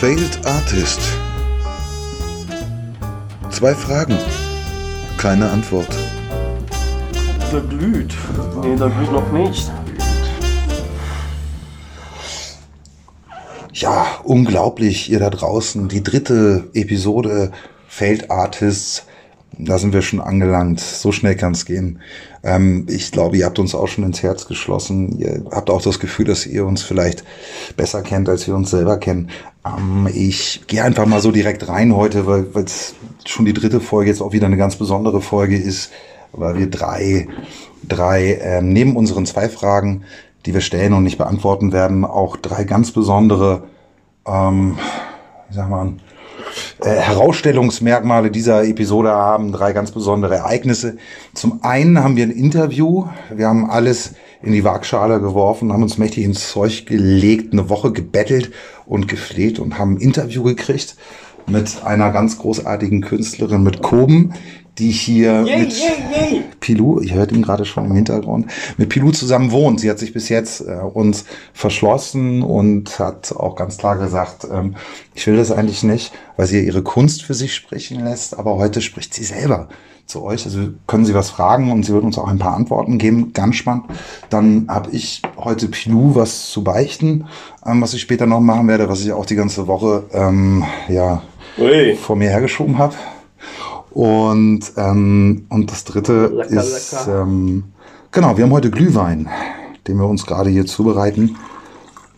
Failed 0.00 0.44
Artist. 0.44 1.00
Zwei 3.50 3.74
Fragen, 3.74 4.18
keine 5.16 5.48
Antwort. 5.50 5.88
Der 7.50 7.62
glüht. 7.62 8.14
Nee, 8.62 8.76
der 8.76 8.90
glüht 8.90 9.10
noch 9.10 9.32
nicht. 9.32 9.72
Ja, 13.72 14.06
unglaublich, 14.22 15.10
ihr 15.10 15.18
da 15.18 15.30
draußen. 15.30 15.88
Die 15.88 16.02
dritte 16.02 16.68
Episode 16.74 17.52
Failed 17.88 18.30
Artists. 18.30 19.06
Da 19.58 19.78
sind 19.78 19.94
wir 19.94 20.02
schon 20.02 20.20
angelangt. 20.20 20.80
So 20.80 21.12
schnell 21.12 21.34
kann 21.34 21.52
es 21.52 21.64
gehen. 21.64 22.00
Ähm, 22.42 22.86
ich 22.90 23.10
glaube, 23.10 23.38
ihr 23.38 23.46
habt 23.46 23.58
uns 23.58 23.74
auch 23.74 23.88
schon 23.88 24.04
ins 24.04 24.22
Herz 24.22 24.46
geschlossen. 24.46 25.18
Ihr 25.18 25.44
habt 25.50 25.70
auch 25.70 25.80
das 25.80 25.98
Gefühl, 25.98 26.26
dass 26.26 26.46
ihr 26.46 26.66
uns 26.66 26.82
vielleicht 26.82 27.24
besser 27.76 28.02
kennt, 28.02 28.28
als 28.28 28.46
wir 28.46 28.54
uns 28.54 28.70
selber 28.70 28.98
kennen. 28.98 29.30
Ähm, 29.64 30.08
ich 30.12 30.62
gehe 30.66 30.82
einfach 30.82 31.06
mal 31.06 31.20
so 31.20 31.32
direkt 31.32 31.68
rein 31.68 31.94
heute, 31.96 32.26
weil 32.26 32.46
es 32.64 32.94
schon 33.24 33.46
die 33.46 33.54
dritte 33.54 33.80
Folge 33.80 34.10
jetzt 34.10 34.20
auch 34.20 34.32
wieder 34.32 34.46
eine 34.46 34.58
ganz 34.58 34.76
besondere 34.76 35.22
Folge 35.22 35.56
ist, 35.56 35.90
weil 36.32 36.58
wir 36.58 36.68
drei, 36.68 37.28
drei 37.86 38.38
ähm, 38.42 38.72
neben 38.72 38.94
unseren 38.94 39.24
zwei 39.24 39.48
Fragen, 39.48 40.04
die 40.44 40.52
wir 40.52 40.60
stellen 40.60 40.92
und 40.92 41.02
nicht 41.02 41.18
beantworten 41.18 41.72
werden, 41.72 42.04
auch 42.04 42.36
drei 42.36 42.64
ganz 42.64 42.92
besondere, 42.92 43.64
ähm, 44.26 44.78
wie 45.48 45.54
sagt 45.54 45.70
man, 45.70 46.00
äh, 46.80 46.90
Herausstellungsmerkmale 46.90 48.30
dieser 48.30 48.64
Episode 48.64 49.10
haben, 49.10 49.52
drei 49.52 49.72
ganz 49.72 49.90
besondere 49.90 50.36
Ereignisse. 50.36 50.96
Zum 51.34 51.62
einen 51.62 52.02
haben 52.02 52.16
wir 52.16 52.24
ein 52.24 52.30
Interview. 52.30 53.06
Wir 53.34 53.48
haben 53.48 53.70
alles 53.70 54.14
in 54.42 54.52
die 54.52 54.64
Waagschale 54.64 55.20
geworfen, 55.20 55.72
haben 55.72 55.82
uns 55.82 55.98
mächtig 55.98 56.24
ins 56.24 56.50
Zeug 56.50 56.86
gelegt, 56.86 57.52
eine 57.52 57.68
Woche 57.68 57.92
gebettelt 57.92 58.52
und 58.84 59.08
gefleht 59.08 59.58
und 59.58 59.78
haben 59.78 59.94
ein 59.94 60.00
Interview 60.00 60.42
gekriegt 60.42 60.96
mit 61.48 61.84
einer 61.84 62.10
ganz 62.10 62.38
großartigen 62.38 63.02
Künstlerin, 63.02 63.62
mit 63.62 63.82
Koben, 63.82 64.34
die 64.78 64.90
hier 64.90 65.42
Yay, 65.42 65.58
mit 65.60 65.72
yay, 65.72 66.32
yay. 66.32 66.44
Pilou, 66.60 67.00
ihr 67.00 67.14
hört 67.14 67.32
ihn 67.32 67.42
gerade 67.42 67.64
schon 67.64 67.86
im 67.86 67.94
Hintergrund, 67.94 68.46
mit 68.76 68.88
Pilou 68.88 69.10
zusammen 69.10 69.50
wohnt. 69.50 69.80
Sie 69.80 69.90
hat 69.90 69.98
sich 69.98 70.12
bis 70.12 70.28
jetzt 70.28 70.60
äh, 70.60 70.74
uns 70.74 71.24
verschlossen 71.52 72.42
und 72.42 72.98
hat 72.98 73.32
auch 73.32 73.56
ganz 73.56 73.78
klar 73.78 73.96
gesagt, 73.96 74.46
ähm, 74.50 74.76
ich 75.14 75.26
will 75.26 75.36
das 75.36 75.50
eigentlich 75.50 75.82
nicht, 75.82 76.12
weil 76.36 76.46
sie 76.46 76.64
ihre 76.64 76.82
Kunst 76.82 77.22
für 77.22 77.34
sich 77.34 77.54
sprechen 77.54 78.04
lässt, 78.04 78.38
aber 78.38 78.56
heute 78.56 78.80
spricht 78.82 79.14
sie 79.14 79.24
selber 79.24 79.68
zu 80.06 80.22
euch. 80.22 80.44
Also 80.44 80.68
können 80.86 81.04
Sie 81.04 81.14
was 81.14 81.30
fragen 81.30 81.72
und 81.72 81.84
sie 81.84 81.92
wird 81.92 82.04
uns 82.04 82.18
auch 82.18 82.28
ein 82.28 82.38
paar 82.38 82.54
Antworten 82.54 82.98
geben. 82.98 83.32
Ganz 83.32 83.56
spannend. 83.56 83.84
Dann 84.30 84.66
habe 84.68 84.90
ich 84.92 85.22
heute 85.36 85.68
Pilou 85.68 86.14
was 86.14 86.50
zu 86.50 86.62
beichten, 86.62 87.26
ähm, 87.66 87.82
was 87.82 87.94
ich 87.94 88.00
später 88.00 88.26
noch 88.26 88.40
machen 88.40 88.68
werde, 88.68 88.88
was 88.88 89.04
ich 89.04 89.12
auch 89.12 89.26
die 89.26 89.36
ganze 89.36 89.66
Woche 89.66 90.04
ähm, 90.12 90.64
ja, 90.88 91.22
Ui. 91.58 91.96
vor 91.96 92.16
mir 92.16 92.30
hergeschoben 92.30 92.78
habe. 92.78 92.94
Und, 93.96 94.74
ähm, 94.76 95.46
und 95.48 95.70
das 95.70 95.84
dritte 95.84 96.26
Lecker, 96.26 96.50
ist, 96.50 97.06
lecker. 97.06 97.22
Ähm, 97.22 97.64
genau, 98.12 98.36
wir 98.36 98.44
haben 98.44 98.52
heute 98.52 98.70
Glühwein, 98.70 99.26
den 99.88 99.96
wir 99.96 100.06
uns 100.06 100.26
gerade 100.26 100.50
hier 100.50 100.66
zubereiten. 100.66 101.36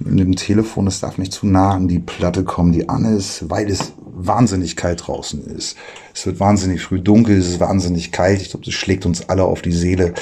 Mit 0.01 0.19
dem 0.19 0.35
Telefon, 0.35 0.89
es 0.89 0.99
darf 0.99 1.19
nicht 1.19 1.33
zu 1.33 1.47
nah 1.47 1.75
an 1.75 1.87
die 1.87 2.01
Platte 2.01 2.43
kommen, 2.43 2.73
die 2.73 2.89
an 2.89 3.05
ist, 3.05 3.49
weil 3.49 3.71
es 3.71 3.93
wahnsinnig 4.05 4.75
kalt 4.75 5.07
draußen 5.07 5.47
ist. 5.47 5.77
Es 6.13 6.27
wird 6.27 6.41
wahnsinnig 6.41 6.83
früh 6.83 6.99
dunkel, 6.99 7.39
es 7.39 7.47
ist 7.47 7.61
wahnsinnig 7.61 8.11
kalt. 8.11 8.43
Ich 8.43 8.51
glaube, 8.51 8.67
das 8.67 8.75
schlägt 8.75 9.07
uns 9.07 9.29
alle 9.29 9.45
auf 9.45 9.63
die 9.63 9.71
Seele, 9.71 10.15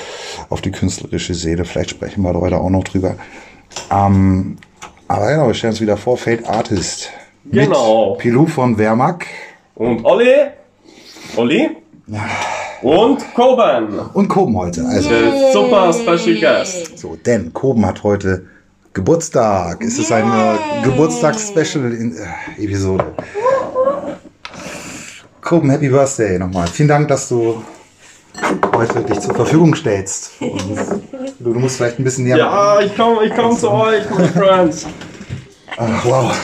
auf 0.50 0.60
die 0.60 0.72
künstlerische 0.72 1.32
Seele. 1.32 1.64
Vielleicht 1.64 1.88
sprechen 1.88 2.20
wir 2.20 2.34
da 2.34 2.41
heute 2.41 2.58
auch 2.58 2.68
noch 2.68 2.84
drüber. 2.84 3.14
Ähm, 3.91 4.58
aber 5.08 5.30
genau, 5.30 5.46
wir 5.46 5.54
stellen 5.54 5.72
uns 5.72 5.80
wieder 5.80 5.96
vor, 5.96 6.18
Fate 6.18 6.46
Artist. 6.46 7.08
Genau. 7.50 8.10
Mit 8.10 8.18
Pilou 8.18 8.44
von 8.44 8.76
Wehrmack. 8.76 9.26
Und 9.74 10.04
Olli? 10.04 10.34
Olli? 11.36 11.70
Und 12.82 13.34
Koban. 13.34 13.98
und 14.14 14.28
Koben 14.28 14.56
heute. 14.56 14.84
Also, 14.86 15.08
Der 15.08 15.52
super 15.52 15.92
Special 15.92 16.36
Guest. 16.41 16.98
so, 16.98 17.16
denn 17.16 17.52
Koben 17.52 17.84
hat 17.86 18.02
heute 18.02 18.47
Geburtstag. 18.92 19.82
Es 19.82 19.98
ist 19.98 20.12
eine 20.12 20.58
Geburtstags-Special-Episode. 20.84 23.04
Koben, 25.41 25.70
Happy 25.70 25.88
Birthday 25.88 26.38
nochmal. 26.38 26.66
Vielen 26.69 26.88
Dank, 26.88 27.08
dass 27.08 27.28
du 27.28 27.62
heute 28.75 29.00
dich 29.02 29.20
zur 29.20 29.34
Verfügung 29.34 29.75
stellst. 29.75 30.30
Du, 31.38 31.52
du 31.52 31.58
musst 31.60 31.76
vielleicht 31.76 31.98
ein 31.98 32.04
bisschen 32.04 32.25
näher. 32.25 32.38
Ja, 32.38 32.80
ich 32.80 32.96
komme 32.96 33.22
ich 33.26 33.34
komm 33.34 33.54
zu 33.58 33.70
euch, 33.70 34.08
meine 34.08 34.28
Friends. 34.28 34.86
Ach, 35.76 36.02
wow. 36.06 36.34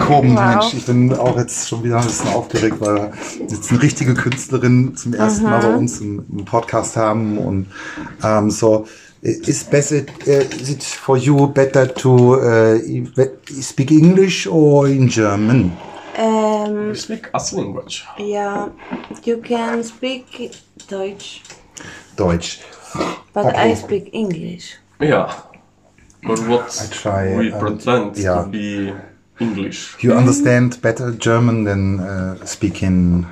Koben, 0.00 0.36
Wow. 0.36 0.44
Mensch, 0.44 0.74
ich 0.74 0.86
bin 0.86 1.12
auch 1.14 1.36
jetzt 1.38 1.68
schon 1.68 1.82
wieder 1.84 1.98
ein 1.98 2.04
bisschen 2.04 2.32
aufgeregt, 2.32 2.76
weil 2.80 2.94
wir 2.94 3.12
jetzt 3.48 3.70
eine 3.70 3.82
richtige 3.82 4.14
Künstlerin 4.14 4.96
zum 4.96 5.14
ersten 5.14 5.44
Mal 5.44 5.60
bei 5.60 5.74
uns 5.74 6.00
im, 6.00 6.24
im 6.30 6.44
Podcast 6.44 6.96
haben 6.96 7.38
und 7.38 7.66
ähm, 8.22 8.50
so. 8.50 8.86
Is 9.24 9.62
better, 9.62 10.02
uh, 10.26 10.30
is 10.60 10.68
it 10.68 10.82
for 10.82 11.16
you 11.16 11.46
better 11.46 11.86
to 11.94 12.40
uh, 12.40 12.76
speak 13.60 13.92
English 13.92 14.48
or 14.48 14.88
in 14.88 15.06
German? 15.08 15.70
Um, 16.18 16.88
You 16.88 16.94
speak 16.96 17.30
language. 17.52 18.04
yeah, 18.18 18.68
you 19.24 19.36
can 19.40 19.84
speak 19.84 20.26
Deutsch, 20.88 21.40
Deutsch. 22.16 22.60
but 23.32 23.46
Okay. 23.46 23.70
I 23.70 23.74
speak 23.74 24.10
English. 24.12 24.76
Yeah. 25.00 25.32
But 26.24 26.38
what 26.48 26.78
I 26.82 26.86
try, 26.92 27.36
we 27.36 27.52
um, 27.52 27.60
pretend 27.60 28.16
yeah. 28.18 28.42
to 28.42 28.48
be 28.48 28.92
English. 29.40 29.96
You 30.00 30.12
understand 30.12 30.80
better 30.82 31.10
German 31.12 31.64
than 31.64 32.00
uh, 32.00 32.44
speaking. 32.44 33.26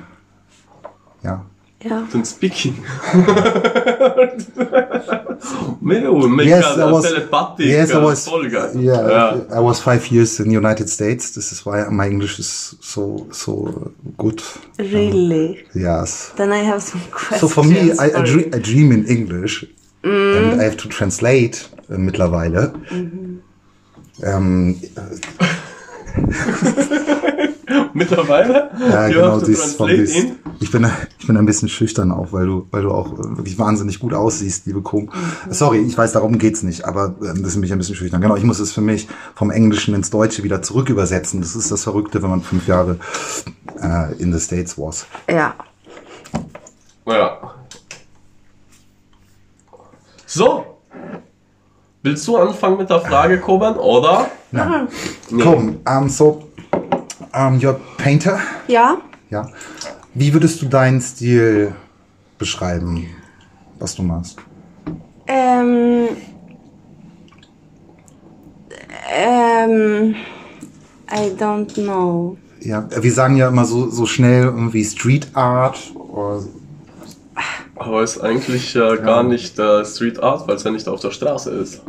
Yeah. 1.23 1.39
Yeah. 1.85 2.07
Than 2.11 2.25
speaking. 2.25 2.75
Yes, 5.83 6.65
a, 6.65 6.83
I 6.83 6.89
a 6.89 6.93
was- 6.93 7.59
yes, 7.59 7.91
I 7.91 7.95
uh, 7.95 8.01
was- 8.03 8.27
Folge. 8.27 8.53
Yeah, 8.75 9.07
Yeah. 9.09 9.57
I 9.57 9.59
was 9.59 9.79
five 9.79 10.07
years 10.11 10.39
in 10.39 10.47
the 10.49 10.53
United 10.53 10.89
States. 10.89 11.31
This 11.31 11.51
is 11.51 11.65
why 11.65 11.85
my 11.89 12.07
English 12.07 12.39
is 12.39 12.75
so 12.81 13.27
so 13.31 13.91
good. 14.17 14.41
Really? 14.77 15.57
Um, 15.75 15.81
yes. 15.81 16.31
Then 16.35 16.51
I 16.51 16.63
have 16.63 16.81
some 16.81 17.01
questions. 17.11 17.39
So 17.41 17.47
for 17.47 17.63
me, 17.63 17.91
I, 17.99 18.05
I, 18.19 18.21
dream. 18.23 18.49
I 18.53 18.59
dream 18.59 18.91
in 18.91 19.05
English, 19.07 19.65
mm. 20.03 20.37
and 20.37 20.61
I 20.61 20.63
have 20.65 20.77
to 20.77 20.87
translate 20.87 21.65
äh, 21.89 21.97
mittlerweile. 21.97 22.73
Ähm, 24.23 24.75
Mittlerweile? 27.93 28.71
ja, 28.79 29.07
genau, 29.07 29.39
dies, 29.39 29.77
dies. 29.77 30.25
Ich 30.59 30.71
bin, 30.71 30.89
ich 31.19 31.27
bin 31.27 31.37
ein 31.37 31.45
bisschen 31.45 31.69
schüchtern 31.69 32.11
auch, 32.11 32.31
weil 32.31 32.45
du, 32.45 32.67
weil 32.71 32.83
du 32.83 32.91
auch 32.91 33.13
äh, 33.13 33.37
wirklich 33.37 33.57
wahnsinnig 33.57 33.99
gut 33.99 34.13
aussiehst, 34.13 34.65
liebe 34.65 34.81
Kom. 34.81 35.09
Sorry, 35.49 35.79
ich 35.79 35.97
weiß, 35.97 36.11
darum 36.13 36.37
geht's 36.37 36.63
nicht, 36.63 36.85
aber 36.85 37.15
ähm, 37.21 37.41
das 37.43 37.53
ist 37.53 37.57
mich 37.57 37.71
ein 37.71 37.77
bisschen 37.77 37.95
schüchtern. 37.95 38.21
Genau, 38.21 38.35
ich 38.35 38.43
muss 38.43 38.59
es 38.59 38.71
für 38.71 38.81
mich 38.81 39.07
vom 39.35 39.51
Englischen 39.51 39.95
ins 39.95 40.09
Deutsche 40.09 40.43
wieder 40.43 40.61
zurück 40.61 40.89
übersetzen. 40.89 41.41
Das 41.41 41.55
ist 41.55 41.71
das 41.71 41.83
Verrückte, 41.83 42.21
wenn 42.21 42.29
man 42.29 42.41
fünf 42.41 42.67
Jahre 42.67 42.97
äh, 43.81 44.13
in 44.21 44.33
the 44.33 44.39
States 44.39 44.77
was. 44.77 45.05
Ja. 45.29 45.55
So. 50.25 50.65
Willst 52.03 52.27
du 52.27 52.37
anfangen 52.37 52.77
mit 52.77 52.89
der 52.89 53.01
Frage, 53.01 53.39
Koban, 53.39 53.75
oder? 53.75 54.31
Nein. 54.51 54.87
Komm, 55.29 55.77
um, 55.85 56.09
so, 56.09 56.43
um, 57.33 57.57
you're 57.59 57.75
a 57.75 57.79
painter? 57.97 58.39
Ja. 58.67 58.97
Ja. 59.29 59.49
Wie 60.13 60.33
würdest 60.33 60.61
du 60.61 60.67
deinen 60.67 60.99
Stil 60.99 61.73
beschreiben, 62.37 63.07
was 63.79 63.95
du 63.95 64.03
machst? 64.03 64.37
Ähm. 65.27 66.09
Ähm. 69.09 70.15
I 71.13 71.29
don't 71.37 71.73
know. 71.73 72.37
Ja, 72.61 72.87
wir 72.95 73.11
sagen 73.11 73.37
ja 73.37 73.47
immer 73.47 73.65
so, 73.65 73.89
so 73.89 74.05
schnell 74.05 74.43
irgendwie 74.43 74.83
Street 74.83 75.27
Art 75.33 75.79
oder 75.95 76.43
Aber 77.75 78.03
ist 78.03 78.19
eigentlich 78.19 78.75
äh, 78.75 78.97
gar 78.97 79.23
nicht 79.23 79.57
äh, 79.57 79.83
Street 79.83 80.21
Art, 80.21 80.47
weil 80.47 80.55
es 80.55 80.63
ja 80.63 80.71
nicht 80.71 80.87
auf 80.87 80.99
der 80.99 81.11
Straße 81.11 81.49
ist. 81.51 81.81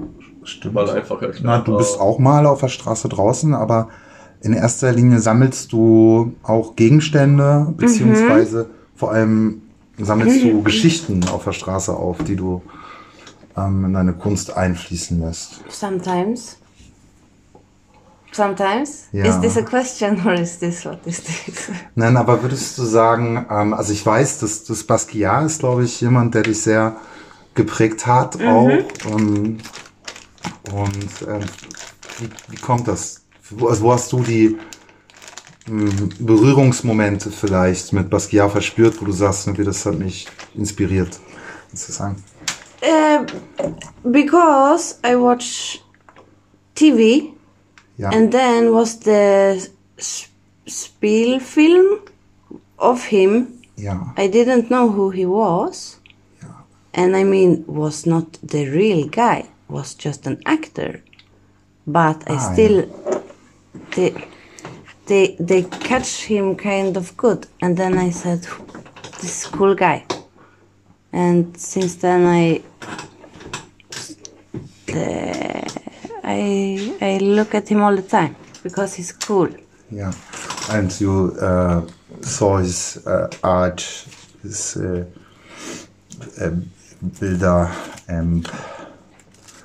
Stimmt. 0.44 0.74
Mal 0.74 0.90
einfach 0.90 1.20
erklärt. 1.22 1.44
Na, 1.44 1.58
du 1.58 1.76
bist 1.76 1.98
auch 2.00 2.18
mal 2.18 2.46
auf 2.46 2.60
der 2.60 2.68
Straße 2.68 3.08
draußen, 3.08 3.54
aber 3.54 3.88
in 4.40 4.52
erster 4.52 4.92
Linie 4.92 5.20
sammelst 5.20 5.72
du 5.72 6.34
auch 6.42 6.76
Gegenstände, 6.76 7.72
beziehungsweise 7.76 8.70
vor 8.96 9.12
allem 9.12 9.62
sammelst 9.98 10.42
du 10.42 10.62
Geschichten 10.64 11.24
auf 11.28 11.44
der 11.44 11.52
Straße 11.52 11.94
auf, 11.94 12.18
die 12.24 12.36
du 12.36 12.62
ähm, 13.56 13.84
in 13.84 13.92
deine 13.94 14.12
Kunst 14.14 14.56
einfließen 14.56 15.20
lässt. 15.20 15.60
Sometimes. 15.68 16.56
Sometimes? 18.32 19.08
Ja. 19.12 19.26
Is 19.26 19.40
this 19.40 19.58
a 19.58 19.62
question 19.62 20.26
or 20.26 20.32
is 20.32 20.58
this 20.58 20.84
what 20.86 20.98
is 21.04 21.22
this? 21.22 21.70
Nein, 21.94 22.16
aber 22.16 22.42
würdest 22.42 22.78
du 22.78 22.84
sagen, 22.84 23.44
ähm, 23.50 23.74
also 23.74 23.92
ich 23.92 24.04
weiß, 24.04 24.38
dass 24.40 24.64
das 24.64 24.84
Basquiat 24.84 25.44
ist, 25.44 25.60
glaube 25.60 25.84
ich, 25.84 26.00
jemand, 26.00 26.34
der 26.34 26.42
dich 26.42 26.62
sehr 26.62 26.96
geprägt 27.54 28.06
hat 28.06 28.42
auch. 28.42 28.70
Ähm, 29.10 29.58
und 30.72 31.28
ähm, 31.28 31.44
wie, 32.18 32.28
wie 32.48 32.56
kommt 32.56 32.88
das? 32.88 33.22
Wo, 33.50 33.68
also 33.68 33.82
wo 33.82 33.92
hast 33.92 34.12
du 34.12 34.22
die, 34.22 34.56
mh, 35.68 36.08
Berührungsmomente 36.20 37.30
vielleicht 37.30 37.92
mit 37.92 38.08
Basquiat 38.10 38.50
verspürt, 38.50 39.00
wo 39.00 39.04
du 39.06 39.12
sagst, 39.12 39.46
irgendwie, 39.46 39.64
das 39.64 39.84
hat 39.86 39.98
mich 39.98 40.26
inspiriert, 40.54 41.18
sozusagen? 41.72 42.22
Uh, 42.84 43.24
because 44.10 44.96
I 45.04 45.14
watch 45.16 45.80
TV 46.74 47.32
Ja. 47.96 48.10
and 48.10 48.32
then 48.32 48.72
was 48.72 48.98
the 49.04 49.60
s- 49.98 50.26
spiel 50.66 51.38
film 51.38 51.98
of 52.78 53.04
him. 53.04 53.46
ja. 53.76 54.12
I 54.18 54.28
didn't 54.28 54.66
know 54.68 54.88
who 54.88 55.10
he 55.10 55.26
was. 55.26 55.98
And 56.94 57.16
I 57.16 57.24
mean, 57.24 57.64
was 57.66 58.04
not 58.04 58.38
the 58.42 58.68
real 58.68 59.08
guy, 59.08 59.44
was 59.72 59.94
just 59.94 60.26
an 60.26 60.40
actor. 60.46 61.02
But 61.86 62.22
I 62.30 62.34
Ah, 62.34 62.52
still, 62.52 62.86
they, 63.96 64.10
they, 65.06 65.36
they 65.40 65.62
catch 65.64 66.24
him 66.24 66.54
kind 66.56 66.96
of 66.96 67.16
good. 67.16 67.46
And 67.60 67.76
then 67.76 67.98
I 67.98 68.10
said, 68.10 68.46
this 69.20 69.46
cool 69.46 69.74
guy. 69.74 70.04
And 71.12 71.56
since 71.56 71.96
then 71.96 72.26
I, 72.26 72.62
uh, 74.94 75.68
I, 76.24 76.96
I 77.00 77.18
look 77.18 77.54
at 77.54 77.68
him 77.68 77.82
all 77.82 77.96
the 77.96 78.02
time 78.02 78.36
because 78.62 78.94
he's 78.94 79.12
cool. 79.12 79.48
Yeah, 79.90 80.12
and 80.70 81.00
you 81.00 81.36
uh, 81.40 81.82
saw 82.22 82.58
his 82.58 83.06
uh, 83.06 83.28
art, 83.42 83.80
his 84.42 84.76
uh, 84.76 85.04
äh, 86.38 86.50
Bilder, 87.20 87.70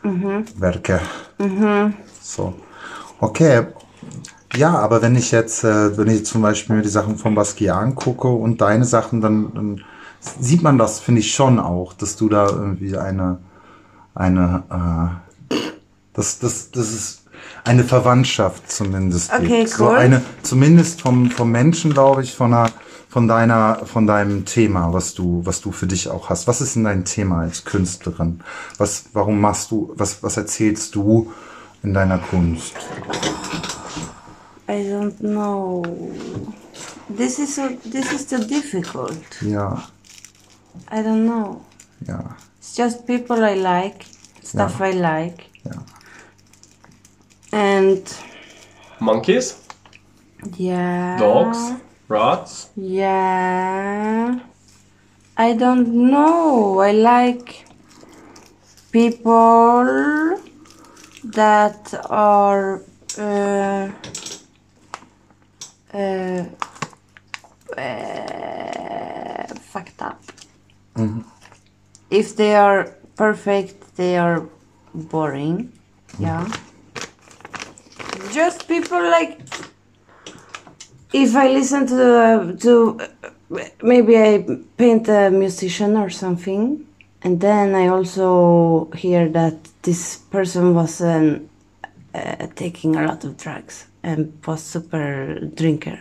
ähm, 0.07 0.45
Werke. 0.57 1.01
So, 2.21 2.53
okay. 3.19 3.67
Ja, 4.55 4.77
aber 4.77 5.01
wenn 5.01 5.15
ich 5.15 5.31
jetzt, 5.31 5.63
äh, 5.63 5.97
wenn 5.97 6.07
ich 6.07 6.25
zum 6.25 6.41
Beispiel 6.41 6.75
mir 6.75 6.81
die 6.81 6.89
Sachen 6.89 7.17
von 7.17 7.35
Basquiat 7.35 7.77
angucke 7.77 8.27
und 8.27 8.61
deine 8.61 8.85
Sachen, 8.85 9.21
dann, 9.21 9.53
dann 9.53 9.83
sieht 10.19 10.63
man 10.63 10.77
das, 10.77 10.99
finde 10.99 11.21
ich 11.21 11.33
schon 11.33 11.59
auch, 11.59 11.93
dass 11.93 12.15
du 12.15 12.29
da 12.29 12.47
irgendwie 12.47 12.97
eine, 12.97 13.39
eine, 14.15 14.63
äh, 15.51 15.55
das, 16.13 16.39
das, 16.39 16.71
das 16.71 16.91
ist 16.91 17.23
eine 17.63 17.83
Verwandtschaft 17.83 18.71
zumindest. 18.71 19.31
Okay, 19.31 19.59
gibt. 19.59 19.69
So 19.69 19.89
cool. 19.89 19.95
eine, 19.95 20.21
zumindest 20.41 21.01
vom, 21.01 21.29
vom 21.29 21.51
Menschen, 21.51 21.93
glaube 21.93 22.23
ich, 22.23 22.33
von 22.33 22.53
einer, 22.53 22.71
von 23.17 23.27
deiner, 23.27 23.81
von 23.87 24.05
deinem 24.05 24.45
Thema, 24.45 24.93
was 24.93 25.15
du, 25.15 25.41
was 25.43 25.59
du 25.59 25.71
für 25.71 25.87
dich 25.87 26.07
auch 26.07 26.29
hast. 26.29 26.45
Was 26.45 26.61
ist 26.61 26.75
denn 26.75 26.83
dein 26.83 27.03
Thema 27.03 27.39
als 27.39 27.65
Künstlerin? 27.65 28.41
Was, 28.77 29.05
warum 29.13 29.41
machst 29.41 29.71
du, 29.71 29.91
was, 29.95 30.21
was 30.21 30.37
erzählst 30.37 30.93
du 30.93 31.33
in 31.81 31.95
deiner 31.95 32.19
Kunst? 32.19 32.75
I 34.69 34.83
don't 34.83 35.17
know. 35.17 35.81
This 37.09 37.39
is 37.39 37.55
so, 37.55 37.69
this 37.91 38.13
is 38.13 38.27
too 38.27 38.37
difficult. 38.37 39.17
Ja, 39.41 39.81
I 40.91 40.97
don't 40.97 41.25
know. 41.25 41.61
ja, 42.05 42.35
It's 42.59 42.77
just 42.77 43.07
people 43.07 43.37
I 43.37 43.55
like, 43.55 44.05
stuff 44.43 44.79
I 44.79 44.91
like, 44.91 45.45
ja. 45.63 45.71
and 47.51 48.03
Monkeys, 48.99 49.57
yeah. 50.59 51.17
dogs, 51.17 51.57
rats. 52.07 52.69
Yeah. 52.75 54.39
I 55.37 55.53
don't 55.53 55.87
know. 56.11 56.79
I 56.79 56.91
like 56.91 57.65
people 58.91 60.39
that 61.23 61.93
are 62.09 62.81
uh, 63.17 63.91
uh, 65.93 66.45
uh, 67.77 69.47
fucked 69.71 70.01
up. 70.01 70.21
If 72.09 72.35
they 72.35 72.55
are 72.55 72.95
perfect, 73.15 73.95
they 73.97 74.17
are 74.17 74.47
boring. 74.93 75.71
Yeah. 76.17 76.47
Just 78.31 78.67
people 78.67 79.01
like 79.01 79.39
if 81.23 81.35
I 81.35 81.47
listen 81.49 81.85
to 81.87 81.95
the, 81.95 82.57
to 82.61 82.99
maybe 83.81 84.17
I 84.17 84.45
paint 84.77 85.07
a 85.09 85.29
musician 85.29 85.97
or 85.97 86.09
something, 86.09 86.85
and 87.23 87.39
then 87.41 87.75
I 87.75 87.87
also 87.87 88.89
hear 88.95 89.29
that 89.29 89.55
this 89.81 90.17
person 90.17 90.73
was 90.73 91.01
uh, 91.01 91.39
taking 92.55 92.95
a 92.95 93.05
lot 93.05 93.23
of 93.23 93.37
drugs 93.37 93.87
and 94.03 94.31
was 94.45 94.63
super 94.63 95.39
drinker, 95.55 95.99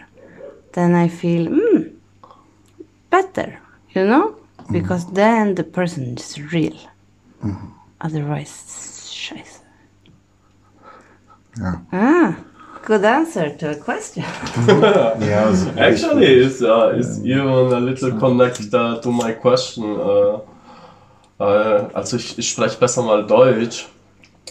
then 0.72 0.94
I 0.94 1.08
feel 1.08 1.46
mm, 1.46 1.92
better, 3.10 3.58
you 3.94 4.04
know, 4.04 4.36
because 4.70 5.10
then 5.12 5.54
the 5.54 5.64
person 5.64 6.16
is 6.16 6.40
real. 6.52 6.78
Otherwise, 8.00 9.10
scheiße. 9.10 9.60
Ja. 11.58 11.80
Ah, 11.90 12.34
good 12.86 13.04
answer 13.04 13.50
to 13.58 13.70
a 13.70 13.74
question. 13.74 14.24
Also 14.66 15.70
Actually, 15.76 16.26
it's, 16.46 16.62
uh, 16.62 16.92
it's 16.98 17.18
even 17.24 17.48
a 17.48 17.80
little 17.80 18.12
connect 18.18 18.60
uh, 18.72 18.96
to 19.02 19.10
my 19.10 19.32
question. 19.32 19.84
Uh, 19.84 20.38
uh, 21.40 21.88
also 21.92 22.16
ich, 22.16 22.38
ich 22.38 22.48
spreche 22.50 22.78
besser 22.78 23.02
mal 23.02 23.26
Deutsch 23.26 23.86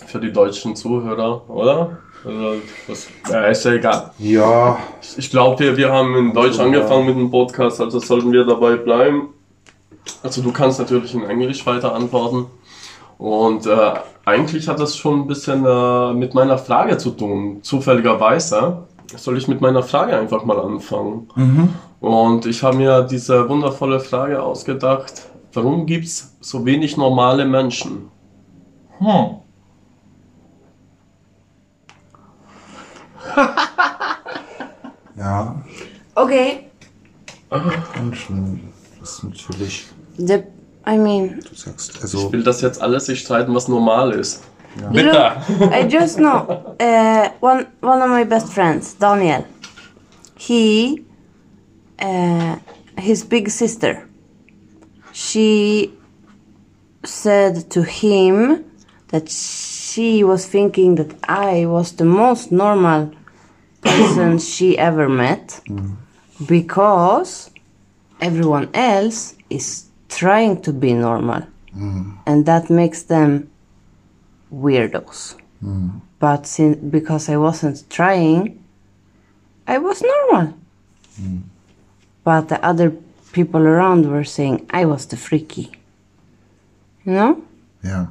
für 0.08 0.20
die 0.20 0.32
deutschen 0.32 0.76
Zuhörer, 0.76 1.50
oder? 1.50 1.98
Also, 2.26 2.62
das 2.88 3.08
ja, 3.32 3.46
ist 3.48 3.64
ja 3.66 3.72
egal. 3.74 4.12
Ja, 4.20 4.78
Ich- 5.02 5.18
Ich 5.18 5.30
glaube, 5.30 5.60
wir, 5.64 5.78
wir 5.78 5.92
haben 5.92 6.16
in 6.18 6.34
Deutsch 6.34 6.60
angefangen 6.60 7.06
mit 7.08 7.16
dem 7.18 7.30
Podcast, 7.32 7.80
also 7.82 8.00
sollten 8.00 8.32
wir 8.32 8.44
dabei 8.46 8.76
bleiben. 8.76 9.30
Also 10.24 10.42
du 10.42 10.52
kannst 10.52 10.80
natürlich 10.80 11.14
in 11.14 11.24
Englisch 11.24 11.66
weiter 11.66 11.94
antworten. 11.94 12.48
Und 13.18 13.66
äh, 13.66 13.94
eigentlich 14.26 14.68
hat 14.68 14.80
das 14.80 14.98
schon 14.98 15.22
ein 15.22 15.28
bisschen 15.28 15.66
äh, 15.66 16.14
mit 16.14 16.34
meiner 16.34 16.58
Frage 16.58 16.98
zu 16.98 17.12
tun, 17.12 17.60
zufälligerweise. 17.62 18.86
Soll 19.16 19.38
ich 19.38 19.48
mit 19.48 19.62
meiner 19.62 19.84
Frage 19.84 20.18
einfach 20.18 20.44
mal 20.46 20.60
anfangen? 20.60 21.28
Und 22.00 22.46
ich 22.46 22.64
habe 22.64 22.78
mir 22.78 23.04
diese 23.04 23.48
wundervolle 23.48 24.00
Frage 24.00 24.42
ausgedacht, 24.42 25.30
warum 25.54 25.86
gibt 25.86 26.06
es 26.06 26.36
so 26.42 26.66
wenig 26.66 26.98
normale 26.98 27.46
Menschen? 27.46 28.10
Hm. 29.00 29.38
ja, 35.18 35.56
Okay. 36.16 36.72
Menschen. 37.96 38.74
Das 39.00 39.12
ist 39.12 39.24
natürlich, 39.24 39.88
The, 40.18 40.44
I 40.86 40.98
mean, 40.98 41.40
du 41.40 41.56
sagst, 41.56 42.04
Ich 42.04 42.32
will 42.32 42.44
das 42.44 42.62
jetzt 42.62 42.82
alles 42.82 43.06
sich 43.08 43.20
streiten, 43.22 43.54
was 43.56 43.68
normal 43.68 44.12
ist. 44.12 44.44
You 44.78 44.90
Bitte. 44.90 45.12
know, 45.12 45.70
I 45.72 45.88
just 45.88 46.18
know 46.18 46.76
uh, 46.80 47.30
one 47.40 47.66
one 47.82 48.02
of 48.02 48.10
my 48.10 48.24
best 48.26 48.52
friends, 48.54 48.94
Daniel. 48.94 49.46
He, 50.38 51.06
uh, 52.00 52.58
his 52.98 53.24
big 53.24 53.50
sister. 53.50 54.08
She 55.14 55.94
said 57.06 57.70
to 57.72 57.84
him 57.84 58.66
that 59.10 59.30
she 59.30 60.24
was 60.24 60.46
thinking 60.46 60.96
that 60.96 61.16
I 61.30 61.66
was 61.66 61.94
the 61.94 62.04
most 62.06 62.52
normal 62.52 63.12
person 63.82 64.40
she 64.54 64.78
ever 64.78 65.08
met 65.08 65.62
because 66.46 67.50
everyone 68.20 68.70
else 68.74 69.36
is 69.50 69.85
trying 70.16 70.62
to 70.62 70.72
be 70.72 70.94
normal, 70.94 71.44
mm. 71.76 72.18
and 72.26 72.46
that 72.46 72.70
makes 72.70 73.04
them 73.04 73.50
weirdos. 74.52 75.36
Mm. 75.64 76.02
But 76.20 76.48
since, 76.48 76.78
because 76.78 77.30
I 77.30 77.38
wasn't 77.38 77.90
trying, 77.90 78.64
I 79.68 79.78
was 79.78 80.02
normal. 80.02 80.54
Mm. 81.22 81.44
But 82.24 82.50
the 82.50 82.64
other 82.66 82.94
people 83.32 83.62
around 83.62 84.10
were 84.10 84.24
saying 84.24 84.66
I 84.72 84.86
was 84.86 85.06
the 85.06 85.18
freaky. 85.18 85.72
You 87.06 87.14
know? 87.14 87.44
ja. 87.84 88.08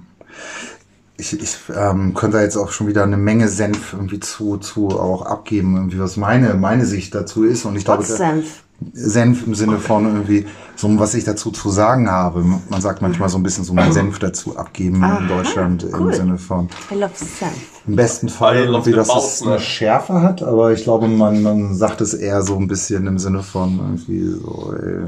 Ich, 1.16 1.32
ich 1.32 1.56
ähm, 1.74 2.12
könnte 2.14 2.38
jetzt 2.38 2.56
auch 2.56 2.72
schon 2.72 2.88
wieder 2.88 3.04
eine 3.04 3.16
Menge 3.16 3.48
Senf 3.48 3.92
irgendwie 3.92 4.18
zu, 4.18 4.56
zu 4.56 4.88
auch 4.88 5.22
abgeben, 5.22 5.76
irgendwie 5.76 6.00
was 6.00 6.16
meine, 6.16 6.54
meine 6.54 6.86
Sicht 6.86 7.14
dazu 7.14 7.44
ist. 7.44 7.64
Und 7.64 7.76
ich 7.76 7.84
glaube, 7.84 8.02
sense? 8.02 8.63
Senf 8.92 9.46
im 9.46 9.54
Sinne 9.54 9.78
von 9.78 10.04
irgendwie 10.04 10.46
so, 10.76 10.98
was 10.98 11.14
ich 11.14 11.24
dazu 11.24 11.50
zu 11.50 11.70
sagen 11.70 12.10
habe. 12.10 12.44
Man 12.68 12.80
sagt 12.80 13.00
manchmal 13.00 13.28
so 13.28 13.38
ein 13.38 13.42
bisschen 13.42 13.64
so 13.64 13.72
meinen 13.72 13.92
Senf 13.92 14.18
dazu 14.18 14.56
abgeben 14.56 15.02
in 15.02 15.28
Deutschland 15.28 15.84
im 15.84 15.94
cool. 15.94 16.14
Sinne 16.14 16.38
von 16.38 16.68
I 16.90 16.94
love 16.94 17.12
sense. 17.14 17.54
im 17.86 17.96
besten 17.96 18.28
Fall 18.28 18.56
irgendwie, 18.56 18.92
dass 18.92 19.08
es 19.14 19.42
eine 19.42 19.60
Schärfe 19.60 20.20
hat, 20.20 20.42
aber 20.42 20.72
ich 20.72 20.82
glaube, 20.82 21.08
man, 21.08 21.42
man 21.42 21.74
sagt 21.74 22.00
es 22.00 22.14
eher 22.14 22.42
so 22.42 22.56
ein 22.56 22.66
bisschen 22.66 23.06
im 23.06 23.18
Sinne 23.18 23.42
von 23.42 23.78
irgendwie 23.78 24.40
so, 24.40 24.74
äh, 24.74 25.06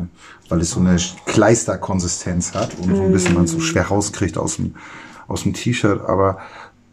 weil 0.49 0.61
es 0.61 0.70
so 0.70 0.80
eine 0.80 0.96
Kleisterkonsistenz 1.26 2.54
hat 2.54 2.78
und 2.78 2.94
so 2.94 3.02
ein 3.02 3.12
bisschen 3.12 3.35
man 3.35 3.46
so 3.46 3.61
schwer 3.61 3.88
rauskriegt 3.88 4.38
aus 4.38 4.56
dem, 4.56 4.75
aus 5.26 5.42
dem 5.42 5.52
T-Shirt, 5.52 6.00
aber 6.06 6.38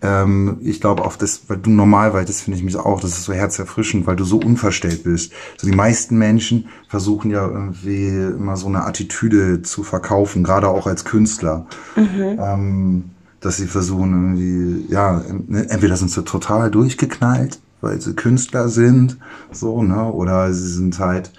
ähm, 0.03 0.57
ich 0.61 0.81
glaube 0.81 1.05
auf 1.05 1.17
das, 1.17 1.43
weil 1.47 1.57
du 1.57 1.71
normal, 1.71 2.13
weil 2.13 2.25
das 2.25 2.41
finde 2.41 2.59
ich 2.59 2.63
mich 2.63 2.75
auch, 2.75 2.99
das 2.99 3.11
ist 3.11 3.23
so 3.23 3.33
herzerfrischend, 3.33 4.05
weil 4.05 4.17
du 4.17 4.25
so 4.25 4.37
unverstellt 4.37 5.03
bist. 5.03 5.31
So 5.57 5.65
die 5.65 5.75
meisten 5.75 6.17
Menschen 6.17 6.67
versuchen 6.89 7.31
ja 7.31 7.47
irgendwie 7.47 8.09
immer 8.09 8.57
so 8.57 8.67
eine 8.67 8.85
Attitüde 8.85 9.61
zu 9.61 9.83
verkaufen, 9.83 10.43
gerade 10.43 10.67
auch 10.67 10.85
als 10.87 11.05
Künstler. 11.05 11.65
Ähm, 12.37 13.05
dass 13.39 13.57
sie 13.57 13.67
versuchen 13.67 14.11
irgendwie, 14.11 14.93
ja, 14.93 15.21
ne, 15.47 15.69
entweder 15.69 15.97
sind 15.97 16.11
sie 16.11 16.23
total 16.23 16.69
durchgeknallt, 16.69 17.59
weil 17.81 17.99
sie 17.99 18.13
Künstler 18.13 18.69
sind, 18.69 19.17
so, 19.51 19.83
ne, 19.83 20.05
oder 20.11 20.53
sie 20.53 20.69
sind 20.69 20.99
halt, 20.99 21.31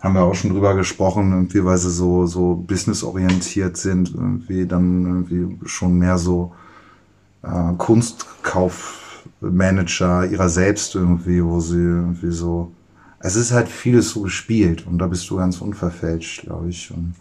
haben 0.00 0.14
wir 0.14 0.22
auch 0.22 0.34
schon 0.34 0.50
drüber 0.50 0.74
gesprochen, 0.74 1.32
irgendwie, 1.32 1.64
weil 1.64 1.78
sie 1.78 1.90
so, 1.90 2.26
so 2.26 2.54
businessorientiert 2.54 3.76
sind, 3.76 4.14
irgendwie 4.14 4.66
dann 4.66 5.04
irgendwie 5.04 5.58
schon 5.66 5.98
mehr 5.98 6.18
so 6.18 6.52
äh, 7.42 7.72
Kunstkaufmanager 7.78 10.26
ihrer 10.26 10.48
selbst 10.48 10.94
irgendwie, 10.94 11.44
wo 11.44 11.58
sie 11.60 11.82
irgendwie 11.82 12.30
so, 12.30 12.72
es 13.20 13.36
ist 13.36 13.52
halt 13.52 13.68
vieles 13.68 14.10
so 14.10 14.22
gespielt 14.22 14.86
und 14.86 14.98
da 14.98 15.06
bist 15.06 15.28
du 15.30 15.36
ganz 15.36 15.60
unverfälscht, 15.60 16.42
glaube 16.42 16.70
ich. 16.70 16.90
Und, 16.90 17.14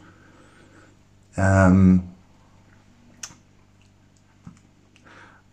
ähm, 1.38 2.04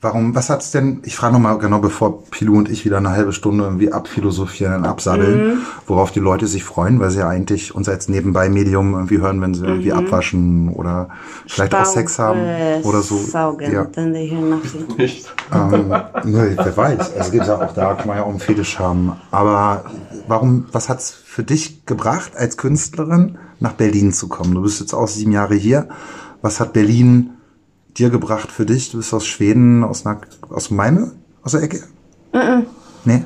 Warum, 0.00 0.33
was 0.37 0.49
hat's 0.49 0.71
denn, 0.71 1.00
ich 1.05 1.17
frage 1.17 1.33
nochmal 1.33 1.59
genau, 1.59 1.81
bevor 1.81 2.23
Pilu 2.31 2.57
und 2.57 2.69
ich 2.69 2.85
wieder 2.85 2.99
eine 2.99 3.11
halbe 3.11 3.33
Stunde 3.33 3.64
irgendwie 3.64 3.93
abphilosophieren 3.93 4.73
und 4.76 4.87
absaddeln, 4.87 5.62
worauf 5.88 6.12
die 6.12 6.21
Leute 6.21 6.47
sich 6.47 6.62
freuen, 6.62 7.00
weil 7.00 7.11
sie 7.11 7.19
ja 7.19 7.28
eigentlich 7.28 7.75
uns 7.75 7.88
als 7.88 8.09
Nebenbei-Medium 8.09 8.95
irgendwie 8.95 9.19
hören, 9.19 9.40
wenn 9.40 9.55
sie 9.55 9.64
irgendwie 9.67 9.93
abwaschen 9.93 10.69
oder 10.69 11.09
vielleicht 11.49 11.75
auch 11.75 11.85
Sex 11.85 12.21
haben 12.21 12.38
oder 12.85 13.02
so. 13.02 13.17
Saugen, 13.17 13.73
Ja. 13.73 13.88
hear 13.97 14.40
nothing. 14.40 14.87
Nicht. 14.97 15.35
Ähm, 15.52 15.93
nee, 16.23 16.57
wer 16.57 16.76
weiß. 16.76 17.17
Also 17.17 17.33
gibt 17.33 17.47
ja 17.49 17.57
auch 17.57 17.73
da, 17.75 17.95
kann 17.95 18.07
man 18.07 18.19
ja 18.19 18.23
auch 18.23 18.31
einen 18.31 18.38
Fetisch 18.38 18.78
haben. 18.78 19.14
Aber 19.33 19.85
warum, 20.28 20.67
was 20.71 20.88
hat's 20.88 21.11
für 21.11 21.43
dich 21.43 21.87
gebracht, 21.87 22.37
als 22.37 22.57
Künstlerin 22.57 23.37
nach 23.59 23.73
Berlin 23.73 24.12
zu 24.12 24.28
kommen? 24.28 24.55
Du 24.55 24.62
bist 24.62 24.78
jetzt 24.78 24.95
auch 24.95 25.09
sieben 25.09 25.33
Jahre 25.33 25.57
hier. 25.57 25.88
Was 26.40 26.61
hat 26.61 26.73
Berlin 26.73 27.31
dir 27.97 28.11
gebracht 28.11 28.50
für 28.52 28.66
dich? 28.66 28.90
Du 28.90 28.99
bist 28.99 29.12
aus 29.14 29.26
Schweden, 29.26 29.85
aus 29.85 30.04
einer, 30.07 30.21
aus 30.50 30.71
Malmö, 30.71 31.09
aus 31.42 31.52
der 31.52 31.62
Ecke? 31.62 31.83
Nee, 33.04 33.25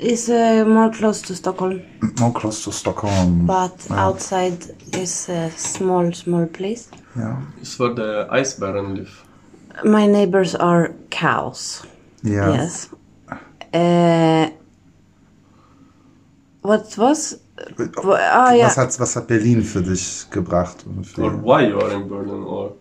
It's 0.00 0.28
uh, 0.28 0.64
more 0.64 0.90
close 0.92 1.22
to 1.26 1.34
Stockholm, 1.34 1.80
more 2.20 2.32
close 2.32 2.62
to 2.62 2.70
Stockholm. 2.70 3.46
but 3.46 3.72
outside 3.98 4.56
is 5.02 5.28
a 5.28 5.50
small, 5.56 6.14
small 6.14 6.46
place. 6.46 6.88
Ja, 7.16 7.42
Es 7.60 7.78
war 7.80 7.94
der 7.94 8.30
Eisbärenlift. 8.30 9.24
My 9.84 10.06
neighbors 10.06 10.54
are 10.54 10.90
cows. 11.10 11.82
ja. 12.22 12.54
Yes. 12.54 12.90
Uh, 13.74 14.50
what 16.62 16.96
was? 16.96 17.40
Ah, 17.96 18.52
yeah. 18.54 18.66
Was 18.66 18.76
hat, 18.76 19.00
was 19.00 19.16
hat 19.16 19.26
Berlin 19.26 19.62
für 19.62 19.82
dich 19.82 20.26
gebracht? 20.30 20.84
Und 20.86 21.06
für- 21.06 21.22
Or 21.24 21.42
why 21.42 21.68
you 21.68 21.78
are 21.78 21.92
in 21.92 22.08
Berlin 22.08 22.44
or 22.44 22.76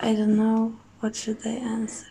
I 0.00 0.14
don't 0.14 0.36
know. 0.36 0.72
What 1.00 1.16
should 1.16 1.44
I 1.44 1.58
answer? 1.58 2.06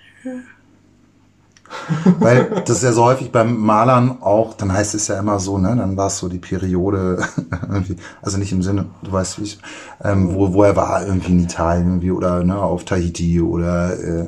Weil 2.20 2.64
das 2.66 2.78
ist 2.78 2.84
ja 2.84 2.92
so 2.92 3.04
häufig 3.06 3.32
beim 3.32 3.58
Malern 3.58 4.22
auch, 4.22 4.54
dann 4.54 4.72
heißt 4.72 4.96
es 4.96 5.08
ja 5.08 5.18
immer 5.18 5.40
so, 5.40 5.58
ne, 5.58 5.76
dann 5.76 5.98
war 5.98 6.08
es 6.08 6.18
so 6.18 6.28
die 6.28 6.40
Periode, 6.40 7.24
also 8.22 8.38
nicht 8.38 8.52
im 8.52 8.62
Sinne, 8.62 8.86
du 9.02 9.12
weißt 9.12 9.40
wie 9.40 9.44
ich, 9.44 9.60
ähm, 10.04 10.36
wo, 10.36 10.54
wo 10.54 10.64
er 10.64 10.76
war, 10.76 11.06
irgendwie 11.06 11.32
in 11.32 11.44
Italien 11.44 11.88
irgendwie 11.88 12.12
oder 12.12 12.44
ne, 12.44 12.58
auf 12.58 12.84
Tahiti 12.86 13.42
oder 13.42 13.98
äh, 13.98 14.28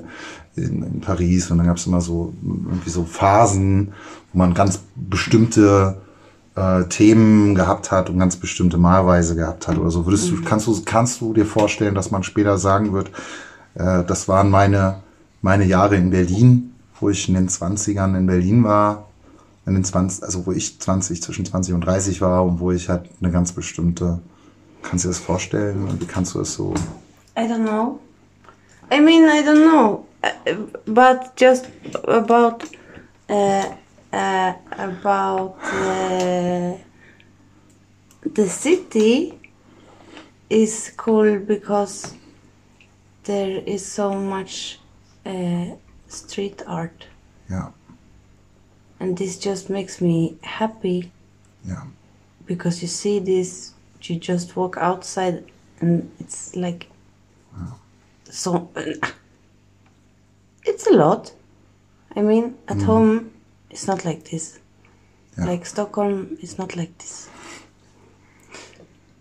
in, 0.55 0.83
in 0.83 1.01
Paris 1.01 1.51
und 1.51 1.57
dann 1.57 1.67
gab 1.67 1.77
es 1.77 1.88
immer 1.88 2.01
so 2.01 2.33
irgendwie 2.43 2.89
so 2.89 3.03
Phasen, 3.03 3.93
wo 4.31 4.39
man 4.39 4.53
ganz 4.53 4.79
bestimmte 4.95 5.97
äh, 6.55 6.85
Themen 6.85 7.55
gehabt 7.55 7.91
hat 7.91 8.09
und 8.09 8.17
ganz 8.17 8.38
bestimmte 8.38 8.77
Malweise 8.77 9.35
gehabt 9.35 9.67
hat 9.67 9.77
oder 9.77 9.91
so. 9.91 10.05
Würdest 10.05 10.31
du, 10.31 10.41
kannst 10.43 10.67
du, 10.67 10.81
kannst 10.85 11.21
du 11.21 11.33
dir 11.33 11.45
vorstellen, 11.45 11.95
dass 11.95 12.12
man 12.12 12.24
später 12.24 12.57
sagen 12.57 12.93
wird, 12.93 13.12
das 13.75 14.27
waren 14.27 14.50
meine, 14.50 15.03
meine 15.41 15.65
Jahre 15.65 15.98
in 15.98 16.10
Berlin, 16.10 16.74
wo 17.00 17.10
ich 17.10 17.27
in 17.27 17.36
den 17.36 17.50
20ern 17.50 18.17
in 18.17 18.25
Berlin 18.25 18.63
war, 18.63 19.08
in 19.65 19.74
den 19.74 19.84
20, 19.84 20.24
also 20.24 20.46
wo 20.46 20.51
ich 20.51 20.79
20, 20.79 21.22
zwischen 21.22 21.46
20 21.46 21.74
und 21.74 21.82
30 21.82 22.22
war 22.22 22.46
und 22.46 22.60
wo 22.60 22.72
ich 22.72 22.88
halt 22.88 23.10
eine 23.22 23.32
ganz 23.32 23.51
bestimmte, 23.51 24.20
kannst 24.82 25.03
du 25.03 25.10
dir 25.10 25.13
das 25.13 25.20
vorstellen? 25.22 26.00
Wie 26.00 26.05
kannst 26.05 26.36
du 26.36 26.39
das 26.39 26.53
so? 26.53 26.74
I 27.38 27.41
don't 27.41 27.65
know. 27.65 28.00
I 28.91 29.01
mean, 29.01 29.25
I 29.25 29.44
don't 29.44 29.63
know. 29.63 30.05
Uh, 30.24 30.67
but 30.86 31.34
just 31.38 31.65
about 32.08 32.63
uh, 33.29 33.65
uh, 34.13 34.53
about 34.77 35.55
uh, 35.63 36.77
the 38.36 38.48
city 38.48 39.34
is 40.50 40.91
cool 40.98 41.39
because 41.39 42.13
there 43.25 43.62
is 43.65 43.86
so 43.86 44.13
much 44.13 44.79
uh, 45.25 45.75
street 46.08 46.63
art, 46.67 47.08
Ja, 47.50 47.72
and 49.00 49.17
this 49.17 49.38
just 49.38 49.70
makes 49.70 50.01
me 50.01 50.38
happy. 50.41 51.12
Ja, 51.63 51.84
because 52.46 52.82
you 52.82 52.88
see 52.88 53.20
this. 53.20 53.74
You 54.01 54.17
just 54.20 54.55
walk 54.55 54.77
outside, 54.77 55.44
and 55.82 56.12
it's 56.20 56.55
like 56.55 56.88
so 58.36 58.70
it's 60.63 60.88
a 60.88 60.94
lot. 60.94 61.32
I 62.15 62.22
mean 62.22 62.58
at 62.67 62.82
home 62.82 63.32
it's 63.70 63.88
not 63.88 64.05
like 64.05 64.29
this. 64.29 64.60
Yeah. 65.38 65.46
like 65.46 65.65
stockholm 65.65 66.38
it's 66.41 66.58
not 66.58 66.75
like 66.75 66.98
this. 66.98 67.29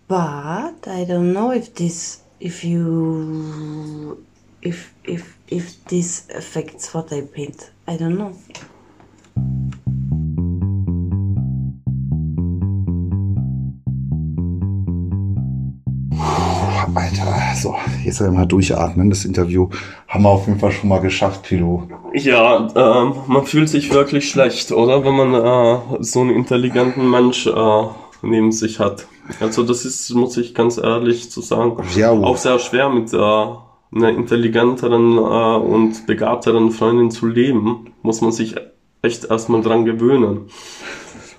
But 0.07 0.87
i 0.87 1.03
don't 1.05 1.33
know 1.33 1.51
if 1.51 1.73
this 1.73 2.21
if 2.39 2.63
you 2.63 4.23
if 4.61 4.93
if 5.03 5.37
if 5.47 5.83
this 5.85 6.27
affects 6.35 6.93
what 6.93 7.11
i 7.11 7.21
paint 7.21 7.71
i 7.87 7.97
don't 7.97 8.15
know 8.15 8.33
Alter, 16.95 17.55
so, 17.55 17.75
jetzt 18.03 18.21
mal 18.21 18.45
durchatmen. 18.45 19.09
Das 19.09 19.25
Interview 19.25 19.69
haben 20.07 20.23
wir 20.23 20.29
auf 20.29 20.47
jeden 20.47 20.59
Fall 20.59 20.71
schon 20.71 20.89
mal 20.89 20.99
geschafft, 20.99 21.43
Pilo. 21.43 21.87
Ja, 22.13 22.67
ähm, 22.75 23.13
man 23.27 23.45
fühlt 23.45 23.69
sich 23.69 23.91
wirklich 23.91 24.29
schlecht, 24.29 24.71
oder? 24.71 25.03
Wenn 25.03 25.15
man 25.15 25.33
äh, 25.33 26.03
so 26.03 26.21
einen 26.21 26.31
intelligenten 26.31 27.09
Mensch 27.09 27.47
äh, 27.47 27.83
neben 28.21 28.51
sich 28.51 28.79
hat. 28.79 29.07
Also 29.39 29.63
das 29.63 29.85
ist, 29.85 30.09
muss 30.13 30.37
ich 30.37 30.53
ganz 30.53 30.77
ehrlich 30.77 31.31
zu 31.31 31.41
sagen, 31.41 31.77
Ja, 31.95 32.11
auch 32.11 32.37
sehr 32.37 32.59
schwer 32.59 32.89
mit 32.89 33.13
äh, 33.13 33.17
einer 33.17 34.09
intelligenteren 34.09 35.17
äh, 35.17 35.57
und 35.57 36.05
begabteren 36.05 36.71
Freundin 36.71 37.11
zu 37.11 37.27
leben. 37.27 37.91
Muss 38.01 38.21
man 38.21 38.31
sich 38.31 38.55
echt 39.01 39.25
erstmal 39.25 39.61
dran 39.61 39.85
gewöhnen. 39.85 40.49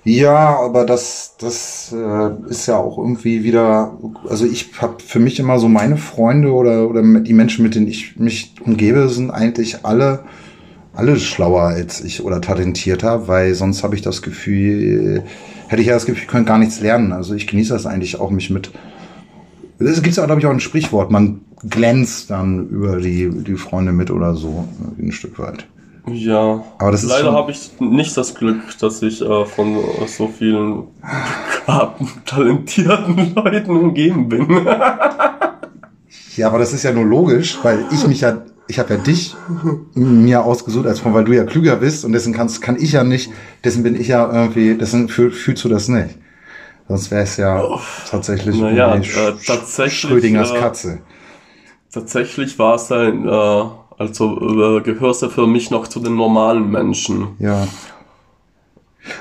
Ja, 0.03 0.57
aber 0.59 0.85
das, 0.85 1.35
das 1.37 1.93
äh, 1.93 2.49
ist 2.49 2.65
ja 2.67 2.77
auch 2.77 2.97
irgendwie 2.97 3.43
wieder, 3.43 3.97
also 4.29 4.45
ich 4.45 4.69
habe 4.81 5.03
für 5.05 5.19
mich 5.19 5.37
immer 5.37 5.59
so 5.59 5.67
meine 5.67 5.97
Freunde 5.97 6.53
oder, 6.53 6.89
oder 6.89 7.01
die 7.01 7.33
Menschen, 7.33 7.63
mit 7.63 7.75
denen 7.75 7.89
ich 7.89 8.17
mich 8.17 8.55
umgebe, 8.63 9.09
sind 9.09 9.31
eigentlich 9.31 9.85
alle, 9.85 10.23
alle 10.93 11.19
schlauer 11.19 11.63
als 11.63 12.01
ich 12.01 12.23
oder 12.23 12.39
talentierter, 12.39 13.27
weil 13.27 13.53
sonst 13.53 13.83
habe 13.83 13.95
ich 13.95 14.01
das 14.01 14.21
Gefühl, 14.21 15.25
hätte 15.67 15.81
ich 15.81 15.87
ja 15.87 15.93
das 15.93 16.05
Gefühl, 16.05 16.23
ich 16.23 16.27
könnte 16.27 16.47
gar 16.47 16.57
nichts 16.57 16.79
lernen. 16.79 17.11
Also 17.11 17.33
ich 17.33 17.47
genieße 17.47 17.73
das 17.73 17.85
eigentlich 17.85 18.19
auch, 18.19 18.29
mich 18.29 18.49
mit, 18.49 18.71
es 19.79 20.01
gibt 20.01 20.15
ja, 20.15 20.25
glaube 20.25 20.41
ich, 20.41 20.47
auch 20.47 20.51
ein 20.51 20.59
Sprichwort, 20.59 21.11
man 21.11 21.41
glänzt 21.69 22.29
dann 22.29 22.67
über 22.69 22.97
die, 22.97 23.29
die 23.29 23.55
Freunde 23.55 23.91
mit 23.91 24.11
oder 24.11 24.35
so, 24.35 24.67
ein 24.97 25.11
Stück 25.11 25.39
weit. 25.39 25.65
Ja, 26.09 26.63
Aber 26.77 26.91
das 26.91 27.03
ist 27.03 27.09
leider 27.09 27.33
habe 27.33 27.51
ich 27.51 27.71
nicht 27.79 28.15
das 28.15 28.33
Glück, 28.33 28.77
dass 28.79 29.01
ich 29.01 29.21
äh, 29.21 29.45
von 29.45 29.75
äh, 29.75 30.07
so 30.07 30.29
vielen 30.29 30.83
begabten, 31.59 32.07
talentierten 32.25 33.33
Leuten 33.35 33.71
umgeben 33.71 34.29
bin. 34.29 34.47
Ja, 36.37 36.49
aber 36.49 36.59
das 36.59 36.71
ist 36.71 36.83
ja 36.83 36.93
nur 36.93 37.03
logisch, 37.03 37.57
weil 37.63 37.83
ich 37.91 38.07
mich 38.07 38.21
ja, 38.21 38.37
ich 38.67 38.79
habe 38.79 38.95
ja 38.95 38.99
dich 38.99 39.35
mir 39.93 40.43
ausgesucht 40.43 40.85
als 40.85 40.99
Freund, 40.99 41.15
weil 41.15 41.23
du 41.23 41.33
ja 41.33 41.43
klüger 41.45 41.77
bist 41.77 42.05
und 42.05 42.11
dessen 42.11 42.33
kannst, 42.33 42.61
kann 42.61 42.75
ich 42.77 42.91
ja 42.91 43.03
nicht, 43.03 43.31
dessen 43.63 43.83
bin 43.83 43.99
ich 43.99 44.09
ja 44.09 44.31
irgendwie, 44.31 44.75
dessen 44.75 45.09
fühl, 45.09 45.31
fühlst 45.31 45.63
du 45.63 45.69
das 45.69 45.87
nicht. 45.87 46.15
Sonst 46.87 47.11
wäre 47.11 47.23
es 47.23 47.37
ja 47.37 47.61
tatsächlich 48.09 48.57
Naja, 48.57 48.95
äh, 48.95 49.33
tatsächlich, 49.45 49.99
Schrödingers 49.99 50.51
äh, 50.51 50.59
Katze. 50.59 50.99
Tatsächlich 51.91 52.57
war 52.59 52.75
es 52.75 52.91
ein, 52.91 53.27
äh, 53.27 53.63
also 53.97 54.77
äh, 54.77 54.81
gehörst 54.81 55.21
du 55.21 55.29
für 55.29 55.47
mich 55.47 55.69
noch 55.69 55.87
zu 55.87 55.99
den 55.99 56.15
normalen 56.15 56.69
Menschen. 56.69 57.29
Ja. 57.39 57.67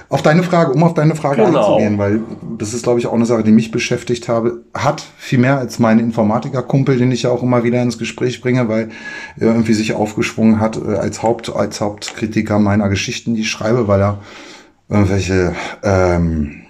Auf 0.08 0.22
deine 0.22 0.42
Frage, 0.42 0.72
um 0.72 0.82
auf 0.82 0.94
deine 0.94 1.14
Frage 1.14 1.44
Genau. 1.44 1.76
einzugehen, 1.76 1.98
weil 1.98 2.20
das 2.58 2.74
ist, 2.74 2.82
glaube 2.82 2.98
ich, 3.00 3.06
auch 3.06 3.12
eine 3.14 3.26
Sache, 3.26 3.42
die 3.42 3.52
mich 3.52 3.70
beschäftigt 3.70 4.28
habe, 4.28 4.64
hat 4.74 5.04
viel 5.18 5.38
mehr 5.38 5.58
als 5.58 5.78
mein 5.78 5.98
Informatikerkumpel, 5.98 6.98
den 6.98 7.12
ich 7.12 7.22
ja 7.22 7.30
auch 7.30 7.42
immer 7.42 7.64
wieder 7.64 7.82
ins 7.82 7.98
Gespräch 7.98 8.40
bringe, 8.40 8.68
weil 8.68 8.90
er 9.38 9.48
irgendwie 9.48 9.74
sich 9.74 9.92
aufgeschwungen 9.94 10.60
hat 10.60 10.76
äh, 10.76 10.96
als 10.96 11.22
Haupt, 11.22 11.54
als 11.54 11.80
Hauptkritiker 11.80 12.58
meiner 12.58 12.88
Geschichten, 12.88 13.34
die 13.34 13.42
ich 13.42 13.50
schreibe, 13.50 13.88
weil 13.88 14.00
er 14.00 14.18
irgendwelche 14.88 15.54
ähm, 15.82 16.62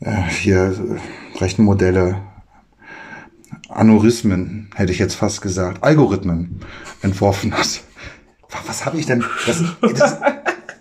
äh, 0.00 0.10
hier 0.30 0.74
äh, 1.36 1.38
Rechenmodelle, 1.42 2.16
Aneurysmen, 3.68 4.70
hätte 4.74 4.92
ich 4.92 4.98
jetzt 4.98 5.14
fast 5.14 5.40
gesagt, 5.42 5.82
Algorithmen 5.82 6.60
entworfen 7.02 7.52
hat. 7.54 7.80
Was 8.66 8.86
habe 8.86 8.98
ich 8.98 9.06
denn? 9.06 9.24
Das, 9.46 9.62
das, 9.80 10.18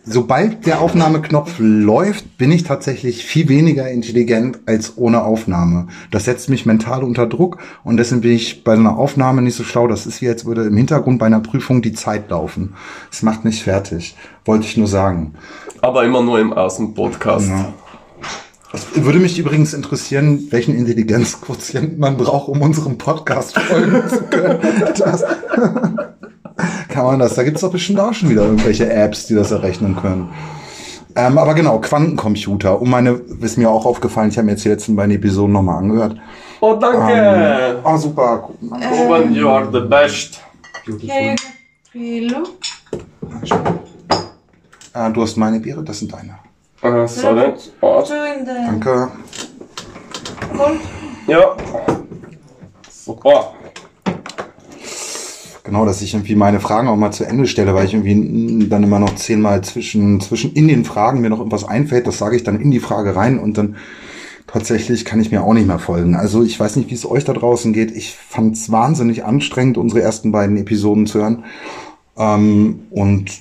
sobald 0.05 0.65
der 0.65 0.81
Aufnahmeknopf 0.81 1.55
läuft, 1.59 2.37
bin 2.37 2.51
ich 2.51 2.63
tatsächlich 2.63 3.25
viel 3.25 3.49
weniger 3.49 3.89
intelligent 3.89 4.59
als 4.65 4.97
ohne 4.97 5.23
Aufnahme. 5.23 5.87
Das 6.11 6.25
setzt 6.25 6.49
mich 6.49 6.65
mental 6.65 7.03
unter 7.03 7.25
Druck 7.25 7.57
und 7.83 7.97
deswegen 7.97 8.21
bin 8.21 8.31
ich 8.31 8.63
bei 8.63 8.73
einer 8.73 8.97
Aufnahme 8.97 9.41
nicht 9.41 9.55
so 9.55 9.63
schlau. 9.63 9.87
Das 9.87 10.05
ist 10.05 10.21
wie 10.21 10.29
als 10.29 10.45
würde 10.45 10.65
im 10.65 10.77
Hintergrund 10.77 11.19
bei 11.19 11.25
einer 11.25 11.39
Prüfung 11.39 11.81
die 11.81 11.93
Zeit 11.93 12.29
laufen. 12.29 12.75
Es 13.11 13.23
macht 13.23 13.45
mich 13.45 13.63
fertig. 13.63 14.15
Wollte 14.45 14.65
ich 14.65 14.77
nur 14.77 14.87
sagen. 14.87 15.35
Aber 15.81 16.03
immer 16.03 16.21
nur 16.21 16.39
im 16.39 16.51
ersten 16.51 16.93
Podcast. 16.93 17.49
Ja. 17.49 17.73
Es 18.73 18.87
würde 18.95 19.19
mich 19.19 19.37
übrigens 19.37 19.73
interessieren, 19.73 20.47
welchen 20.49 20.75
Intelligenzquotient 20.75 21.99
man 21.99 22.17
braucht, 22.17 22.49
um 22.49 22.59
unserem 22.61 22.97
Podcast 22.97 23.57
folgen 23.59 24.09
zu 24.09 24.23
können. 24.23 24.59
Kann 26.89 27.05
man 27.05 27.19
das? 27.19 27.35
Da 27.35 27.43
gibt 27.43 27.57
es 27.57 27.61
doch 27.61 27.71
bestimmt 27.71 27.99
auch 27.99 28.13
schon 28.13 28.29
wieder 28.29 28.43
irgendwelche 28.43 28.91
Apps, 28.91 29.27
die 29.27 29.35
das 29.35 29.51
errechnen 29.51 29.95
können. 29.95 30.29
Ähm, 31.15 31.37
aber 31.37 31.53
genau, 31.53 31.79
Quantencomputer. 31.79 32.81
Um 32.81 32.89
meine, 32.89 33.21
ist 33.41 33.57
mir 33.57 33.69
auch 33.69 33.85
aufgefallen, 33.85 34.29
ich 34.29 34.37
habe 34.37 34.45
mir 34.45 34.53
jetzt 34.53 34.65
die 34.65 34.69
letzten 34.69 34.95
beiden 34.95 35.13
Episoden 35.15 35.53
nochmal 35.53 35.77
angehört. 35.77 36.17
Oh, 36.59 36.75
danke! 36.75 37.79
Oh, 37.83 37.97
super. 37.97 38.49
Owen, 38.71 39.33
you 39.33 39.47
are 39.47 39.67
the 39.71 39.81
best. 39.81 40.41
Hello. 41.91 42.43
Äh, 44.93 45.11
du 45.11 45.21
hast 45.21 45.37
meine 45.37 45.59
Biere, 45.59 45.83
das 45.83 45.99
sind 45.99 46.11
deine. 46.13 46.39
Äh, 46.81 47.07
sorry. 47.07 47.53
Oh, 47.81 48.03
Danke. 48.07 49.11
ja. 51.27 51.55
Super. 52.89 53.53
Genau, 55.63 55.85
dass 55.85 56.01
ich 56.01 56.13
irgendwie 56.13 56.35
meine 56.35 56.59
Fragen 56.59 56.89
auch 56.89 56.97
mal 56.97 57.11
zu 57.11 57.23
Ende 57.23 57.47
stelle, 57.47 57.73
weil 57.73 57.85
ich 57.85 57.93
irgendwie 57.93 58.67
dann 58.67 58.83
immer 58.83 58.99
noch 58.99 59.15
zehnmal 59.15 59.63
zwischen, 59.63 60.19
zwischen 60.19 60.51
in 60.53 60.67
den 60.67 60.83
Fragen 60.83 61.21
mir 61.21 61.29
noch 61.29 61.37
irgendwas 61.37 61.63
einfällt, 61.63 62.05
das 62.05 62.17
sage 62.17 62.35
ich 62.35 62.43
dann 62.43 62.59
in 62.59 62.69
die 62.69 62.81
Frage 62.81 63.15
rein 63.15 63.39
und 63.39 63.57
dann 63.57 63.77
tatsächlich 64.45 65.05
kann 65.05 65.21
ich 65.21 65.31
mir 65.31 65.41
auch 65.41 65.53
nicht 65.53 65.67
mehr 65.67 65.79
folgen. 65.79 66.15
Also 66.15 66.43
ich 66.43 66.59
weiß 66.59 66.75
nicht, 66.75 66.89
wie 66.89 66.95
es 66.95 67.09
euch 67.09 67.23
da 67.23 67.31
draußen 67.31 67.71
geht. 67.71 67.91
Ich 67.91 68.13
fand 68.13 68.55
es 68.55 68.71
wahnsinnig 68.71 69.23
anstrengend, 69.23 69.77
unsere 69.77 70.01
ersten 70.01 70.33
beiden 70.33 70.57
Episoden 70.57 71.07
zu 71.07 71.19
hören. 71.19 71.45
Ähm, 72.17 72.81
und 72.91 73.31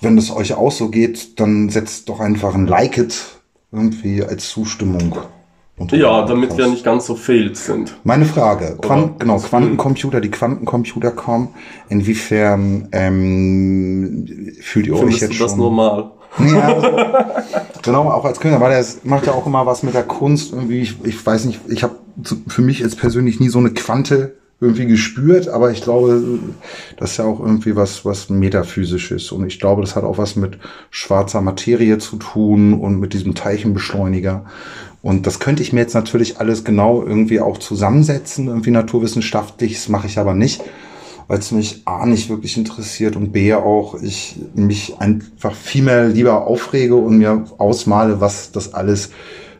wenn 0.00 0.18
es 0.18 0.30
euch 0.30 0.54
auch 0.54 0.72
so 0.72 0.88
geht, 0.88 1.38
dann 1.38 1.68
setzt 1.68 2.08
doch 2.08 2.18
einfach 2.18 2.54
ein 2.54 2.66
Like 2.66 2.98
it 2.98 3.40
irgendwie 3.70 4.24
als 4.24 4.48
Zustimmung. 4.48 5.16
Ja, 5.92 6.26
damit 6.26 6.56
wir 6.56 6.66
nicht 6.66 6.84
ganz 6.84 7.06
so 7.06 7.14
failed 7.14 7.56
sind. 7.56 7.96
Meine 8.04 8.24
Frage, 8.24 8.76
Quant 8.80 9.18
genau, 9.18 9.38
Quantencomputer, 9.38 10.20
die 10.20 10.30
Quantencomputer 10.30 11.10
kommen, 11.10 11.48
inwiefern 11.88 12.88
ähm, 12.92 14.52
fühlt 14.60 14.86
ihr 14.86 14.96
euch 14.96 15.20
jetzt 15.20 15.34
du 15.34 15.42
das 15.42 15.52
schon? 15.52 15.60
normal? 15.60 16.10
Ja, 16.38 16.74
also, 16.74 16.88
genau, 17.82 18.10
auch 18.10 18.24
als 18.24 18.38
Künstler, 18.38 18.60
weil 18.60 18.72
er 18.72 18.84
macht 19.04 19.26
ja 19.26 19.32
auch 19.32 19.46
immer 19.46 19.66
was 19.66 19.82
mit 19.82 19.94
der 19.94 20.04
Kunst. 20.04 20.52
Irgendwie, 20.52 20.80
ich, 20.80 20.96
ich 21.04 21.24
weiß 21.26 21.46
nicht, 21.46 21.60
ich 21.68 21.82
habe 21.82 21.96
für 22.46 22.62
mich 22.62 22.80
jetzt 22.80 22.98
persönlich 22.98 23.40
nie 23.40 23.48
so 23.48 23.58
eine 23.58 23.70
Quante 23.70 24.34
irgendwie 24.60 24.86
gespürt, 24.86 25.48
aber 25.48 25.70
ich 25.70 25.80
glaube, 25.80 26.22
das 26.98 27.12
ist 27.12 27.16
ja 27.16 27.24
auch 27.24 27.40
irgendwie 27.40 27.76
was, 27.76 28.04
was 28.04 28.28
metaphysisch 28.28 29.10
ist. 29.10 29.32
Und 29.32 29.46
ich 29.46 29.58
glaube, 29.58 29.80
das 29.80 29.96
hat 29.96 30.04
auch 30.04 30.18
was 30.18 30.36
mit 30.36 30.58
schwarzer 30.90 31.40
Materie 31.40 31.96
zu 31.96 32.16
tun 32.16 32.74
und 32.74 33.00
mit 33.00 33.14
diesem 33.14 33.34
Teilchenbeschleuniger. 33.34 34.44
Und 35.02 35.26
das 35.26 35.40
könnte 35.40 35.62
ich 35.62 35.72
mir 35.72 35.80
jetzt 35.80 35.94
natürlich 35.94 36.40
alles 36.40 36.64
genau 36.64 37.02
irgendwie 37.02 37.40
auch 37.40 37.58
zusammensetzen, 37.58 38.48
irgendwie 38.48 38.70
naturwissenschaftlich, 38.70 39.74
das 39.74 39.88
mache 39.88 40.06
ich 40.06 40.18
aber 40.18 40.34
nicht 40.34 40.62
weil 41.30 41.38
es 41.38 41.52
mich 41.52 41.82
A 41.84 42.06
nicht 42.06 42.28
wirklich 42.28 42.56
interessiert 42.56 43.14
und 43.14 43.30
B 43.30 43.54
auch 43.54 43.94
ich 44.02 44.34
mich 44.52 44.96
einfach 44.98 45.54
viel 45.54 45.84
mehr 45.84 46.08
lieber 46.08 46.44
aufrege 46.44 46.96
und 46.96 47.18
mir 47.18 47.44
ausmale, 47.56 48.20
was 48.20 48.50
das 48.50 48.74
alles 48.74 49.10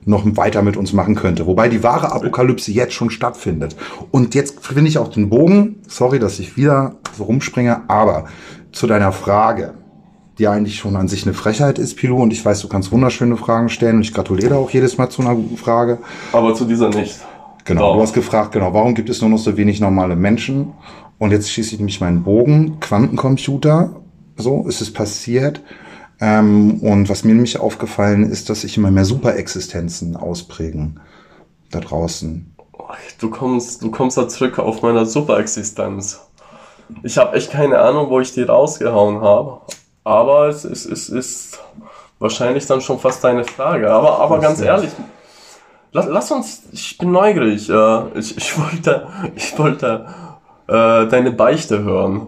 noch 0.04 0.24
weiter 0.36 0.62
mit 0.62 0.76
uns 0.76 0.92
machen 0.92 1.14
könnte. 1.14 1.46
Wobei 1.46 1.68
die 1.68 1.84
wahre 1.84 2.10
Apokalypse 2.10 2.72
jetzt 2.72 2.94
schon 2.94 3.10
stattfindet. 3.10 3.76
Und 4.10 4.34
jetzt 4.34 4.66
finde 4.66 4.88
ich 4.88 4.98
auch 4.98 5.06
den 5.06 5.30
Bogen, 5.30 5.76
sorry, 5.86 6.18
dass 6.18 6.40
ich 6.40 6.56
wieder 6.56 6.96
so 7.16 7.22
rumspringe, 7.22 7.88
aber 7.88 8.24
zu 8.72 8.88
deiner 8.88 9.12
Frage, 9.12 9.74
die 10.40 10.48
eigentlich 10.48 10.78
schon 10.78 10.96
an 10.96 11.06
sich 11.06 11.24
eine 11.24 11.34
Frechheit 11.34 11.78
ist, 11.78 11.96
Pilou, 11.96 12.22
und 12.22 12.32
ich 12.32 12.42
weiß, 12.42 12.62
du 12.62 12.68
kannst 12.68 12.90
wunderschöne 12.90 13.36
Fragen 13.36 13.68
stellen 13.68 13.96
und 13.96 14.02
ich 14.02 14.14
gratuliere 14.14 14.56
auch 14.56 14.70
jedes 14.70 14.96
Mal 14.96 15.10
zu 15.10 15.20
einer 15.20 15.34
guten 15.34 15.58
Frage. 15.58 15.98
Aber 16.32 16.54
zu 16.54 16.64
dieser 16.64 16.88
nicht. 16.88 17.20
Genau, 17.66 17.90
Doch. 17.90 17.96
du 17.96 18.02
hast 18.02 18.14
gefragt, 18.14 18.52
genau, 18.52 18.72
warum 18.72 18.94
gibt 18.94 19.10
es 19.10 19.20
nur 19.20 19.28
noch 19.28 19.38
so 19.38 19.58
wenig 19.58 19.80
normale 19.80 20.16
Menschen? 20.16 20.72
Und 21.18 21.32
jetzt 21.32 21.52
schieße 21.52 21.74
ich 21.74 21.78
nämlich 21.78 22.00
meinen 22.00 22.22
Bogen, 22.22 22.80
Quantencomputer, 22.80 24.00
so 24.36 24.66
ist 24.66 24.80
es 24.80 24.90
passiert. 24.90 25.60
Ähm, 26.22 26.80
und 26.80 27.10
was 27.10 27.22
mir 27.22 27.34
nämlich 27.34 27.60
aufgefallen 27.60 28.24
ist, 28.24 28.48
dass 28.48 28.62
sich 28.62 28.78
immer 28.78 28.90
mehr 28.90 29.04
Superexistenzen 29.04 30.16
ausprägen 30.16 31.00
da 31.70 31.80
draußen. 31.80 32.56
Du 33.20 33.28
kommst, 33.28 33.82
du 33.82 33.90
kommst 33.90 34.16
da 34.16 34.26
zurück 34.26 34.58
auf 34.58 34.80
meiner 34.80 35.04
Superexistenz. 35.04 36.20
Ich 37.02 37.18
habe 37.18 37.36
echt 37.36 37.52
keine 37.52 37.78
Ahnung, 37.78 38.08
wo 38.08 38.20
ich 38.20 38.32
die 38.32 38.42
rausgehauen 38.42 39.20
habe. 39.20 39.60
Aber 40.10 40.48
es 40.48 40.64
ist, 40.64 40.86
es 40.86 41.08
ist 41.08 41.60
wahrscheinlich 42.18 42.66
dann 42.66 42.80
schon 42.80 42.98
fast 42.98 43.22
deine 43.22 43.44
Frage. 43.44 43.92
Aber, 43.92 44.18
aber 44.18 44.40
ganz 44.40 44.60
ehrlich, 44.60 44.90
lass, 45.92 46.06
lass 46.06 46.32
uns, 46.32 46.64
ich 46.72 46.98
bin 46.98 47.12
neugierig. 47.12 47.70
Äh, 47.70 48.18
ich, 48.18 48.36
ich 48.36 48.58
wollte, 48.58 49.06
ich 49.36 49.56
wollte 49.56 50.06
äh, 50.66 51.06
deine 51.06 51.30
Beichte 51.30 51.84
hören. 51.84 52.26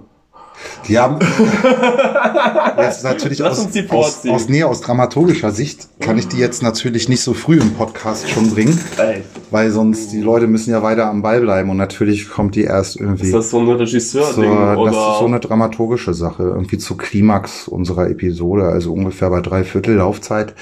Die 0.88 0.98
haben 0.98 1.18
jetzt 2.78 3.04
natürlich 3.04 3.42
aus, 3.42 3.58
uns 3.58 3.72
die 3.72 3.88
aus, 3.88 4.26
aus, 4.26 4.48
nee, 4.48 4.62
aus 4.64 4.80
dramaturgischer 4.80 5.50
Sicht 5.50 5.88
kann 6.00 6.18
ich 6.18 6.28
die 6.28 6.38
jetzt 6.38 6.62
natürlich 6.62 7.08
nicht 7.08 7.22
so 7.22 7.34
früh 7.34 7.58
im 7.58 7.74
Podcast 7.74 8.28
schon 8.28 8.50
bringen, 8.50 8.78
Ey, 8.98 9.22
weil 9.50 9.70
sonst 9.70 10.12
die 10.12 10.20
Leute 10.20 10.46
müssen 10.46 10.70
ja 10.70 10.82
weiter 10.82 11.06
am 11.06 11.22
Ball 11.22 11.40
bleiben 11.40 11.70
und 11.70 11.76
natürlich 11.76 12.30
kommt 12.30 12.54
die 12.54 12.64
erst 12.64 12.96
irgendwie. 13.00 13.26
ist 13.26 13.34
das 13.34 13.50
so 13.50 13.60
ein 13.60 13.68
Regisseur-Ding? 13.68 14.44
zur, 14.44 14.78
oder? 14.78 14.84
das 14.90 14.96
ist 14.96 15.18
so 15.18 15.26
eine 15.26 15.40
dramaturgische 15.40 16.14
Sache, 16.14 16.42
irgendwie 16.42 16.78
zu 16.78 16.96
Klimax 16.96 17.68
unserer 17.68 18.08
Episode, 18.08 18.64
also 18.64 18.92
ungefähr 18.92 19.30
bei 19.30 19.40
drei 19.40 19.64
Viertel 19.64 19.96
Laufzeit. 19.96 20.54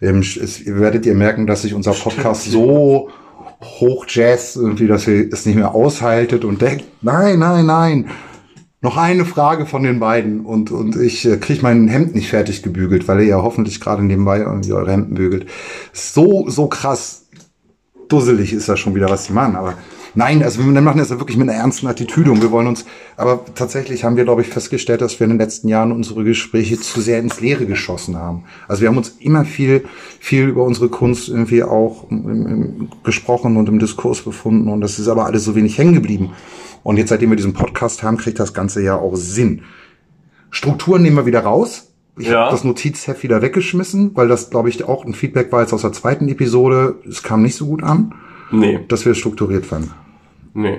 Ähm, 0.00 0.20
es, 0.20 0.66
werdet 0.66 1.06
ihr 1.06 1.14
merken, 1.14 1.46
dass 1.46 1.62
sich 1.62 1.74
unser 1.74 1.92
Podcast 1.92 2.50
so 2.50 3.08
hoch 3.62 4.06
jazz 4.08 4.56
irgendwie, 4.56 4.86
dass 4.86 5.06
ihr 5.06 5.32
es 5.32 5.46
nicht 5.46 5.56
mehr 5.56 5.74
aushaltet 5.74 6.44
und 6.44 6.60
denkt, 6.60 6.84
nein, 7.02 7.38
nein, 7.38 7.66
nein. 7.66 8.10
Noch 8.86 8.96
eine 8.96 9.24
Frage 9.24 9.66
von 9.66 9.82
den 9.82 9.98
beiden 9.98 10.46
und, 10.46 10.70
und 10.70 10.94
ich 10.94 11.26
äh, 11.26 11.38
kriege 11.38 11.60
mein 11.60 11.88
Hemd 11.88 12.14
nicht 12.14 12.28
fertig 12.28 12.62
gebügelt, 12.62 13.08
weil 13.08 13.18
ihr 13.18 13.26
ja 13.26 13.42
hoffentlich 13.42 13.80
gerade 13.80 14.04
nebenbei 14.04 14.38
irgendwie 14.38 14.72
eure 14.72 14.92
Hemden 14.92 15.16
bügelt. 15.16 15.46
So, 15.92 16.48
so 16.48 16.68
krass 16.68 17.26
dusselig 18.06 18.52
ist 18.52 18.68
das 18.68 18.78
schon 18.78 18.94
wieder, 18.94 19.10
was 19.10 19.26
die 19.26 19.32
machen. 19.32 19.56
Aber 19.56 19.74
nein, 20.14 20.40
also 20.44 20.64
wir 20.64 20.80
machen 20.80 20.98
das 20.98 21.10
ja 21.10 21.18
wirklich 21.18 21.36
mit 21.36 21.48
einer 21.48 21.58
ernsten 21.58 21.88
Attitüde 21.88 22.30
und 22.30 22.42
wir 22.42 22.52
wollen 22.52 22.68
uns, 22.68 22.84
aber 23.16 23.44
tatsächlich 23.56 24.04
haben 24.04 24.16
wir, 24.16 24.22
glaube 24.22 24.42
ich, 24.42 24.48
festgestellt, 24.50 25.00
dass 25.00 25.18
wir 25.18 25.24
in 25.24 25.30
den 25.30 25.40
letzten 25.40 25.66
Jahren 25.66 25.90
unsere 25.90 26.22
Gespräche 26.22 26.78
zu 26.78 27.00
sehr 27.00 27.18
ins 27.18 27.40
Leere 27.40 27.66
geschossen 27.66 28.16
haben. 28.16 28.44
Also 28.68 28.82
wir 28.82 28.88
haben 28.88 28.98
uns 28.98 29.16
immer 29.18 29.44
viel, 29.44 29.84
viel 30.20 30.46
über 30.46 30.62
unsere 30.62 30.90
Kunst 30.90 31.28
irgendwie 31.28 31.64
auch 31.64 32.08
im, 32.08 32.46
im, 32.46 32.88
gesprochen 33.02 33.56
und 33.56 33.68
im 33.68 33.80
Diskurs 33.80 34.22
befunden 34.22 34.68
und 34.68 34.80
das 34.80 35.00
ist 35.00 35.08
aber 35.08 35.26
alles 35.26 35.42
so 35.42 35.56
wenig 35.56 35.76
hängen 35.76 35.94
geblieben. 35.94 36.34
Und 36.86 36.98
jetzt, 36.98 37.08
seitdem 37.08 37.30
wir 37.30 37.36
diesen 37.36 37.52
Podcast 37.52 38.04
haben, 38.04 38.16
kriegt 38.16 38.38
das 38.38 38.54
Ganze 38.54 38.80
ja 38.80 38.94
auch 38.96 39.16
Sinn. 39.16 39.62
Strukturen 40.50 41.02
nehmen 41.02 41.16
wir 41.16 41.26
wieder 41.26 41.40
raus. 41.40 41.92
Ich 42.16 42.28
Ja. 42.28 42.42
habe 42.44 42.52
das 42.52 42.62
Notizheft 42.62 43.24
wieder 43.24 43.42
weggeschmissen, 43.42 44.12
weil 44.14 44.28
das, 44.28 44.50
glaube 44.50 44.68
ich, 44.68 44.84
auch 44.84 45.04
ein 45.04 45.12
Feedback 45.12 45.50
war 45.50 45.62
jetzt 45.62 45.72
aus 45.72 45.82
der 45.82 45.92
zweiten 45.92 46.28
Episode. 46.28 46.94
Es 47.08 47.24
kam 47.24 47.42
nicht 47.42 47.56
so 47.56 47.66
gut 47.66 47.82
an, 47.82 48.14
Nee, 48.52 48.78
dass 48.86 49.04
wir 49.04 49.12
es 49.12 49.18
strukturiert 49.18 49.66
fanden. 49.66 49.90
nee. 50.54 50.78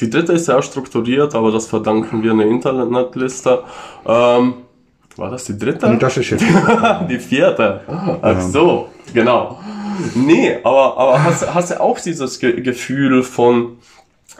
Die 0.00 0.08
dritte 0.10 0.32
ist 0.32 0.46
sehr 0.46 0.62
strukturiert, 0.62 1.34
aber 1.34 1.50
das 1.52 1.66
verdanken 1.66 2.22
wir 2.22 2.32
einer 2.32 2.46
Internetliste. 2.46 3.62
Ähm, 4.06 4.54
war 5.16 5.30
das 5.30 5.44
die 5.44 5.56
dritte? 5.58 5.86
Und 5.86 6.02
das 6.02 6.16
ist 6.16 6.30
jetzt. 6.30 6.44
Die 7.10 7.18
vierte. 7.18 7.80
Ach 8.22 8.40
so, 8.40 8.88
genau. 9.12 9.58
Nee, 10.14 10.56
aber, 10.64 10.96
aber 10.98 11.22
hast, 11.24 11.54
hast 11.54 11.70
du 11.72 11.80
auch 11.80 12.00
dieses 12.00 12.38
Ge 12.40 12.60
Gefühl 12.62 13.22
von 13.22 13.76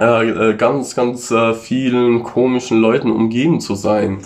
äh, 0.02 0.50
äh, 0.50 0.54
ganz, 0.56 0.96
ganz 0.96 1.30
äh, 1.30 1.54
vielen 1.54 2.24
komischen 2.24 2.80
Leuten 2.80 3.10
umgeben 3.10 3.60
zu 3.60 3.74
sein? 3.76 4.18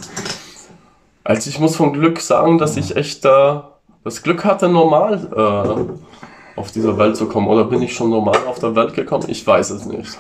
Also 1.22 1.50
ich 1.50 1.60
muss 1.60 1.76
von 1.76 1.92
Glück 1.92 2.20
sagen, 2.20 2.56
dass 2.56 2.76
ich 2.76 2.96
echt 2.96 3.24
äh, 3.24 3.60
das 4.02 4.22
Glück 4.22 4.44
hatte, 4.44 4.68
normal 4.68 5.28
äh, 5.36 6.58
auf 6.58 6.72
dieser 6.72 6.96
Welt 6.96 7.16
zu 7.16 7.28
kommen. 7.28 7.48
Oder 7.48 7.64
bin 7.64 7.82
ich 7.82 7.94
schon 7.94 8.10
normal 8.10 8.38
auf 8.46 8.58
der 8.58 8.74
Welt 8.74 8.94
gekommen? 8.94 9.24
Ich 9.28 9.46
weiß 9.46 9.70
es 9.70 9.84
nicht. 9.84 10.18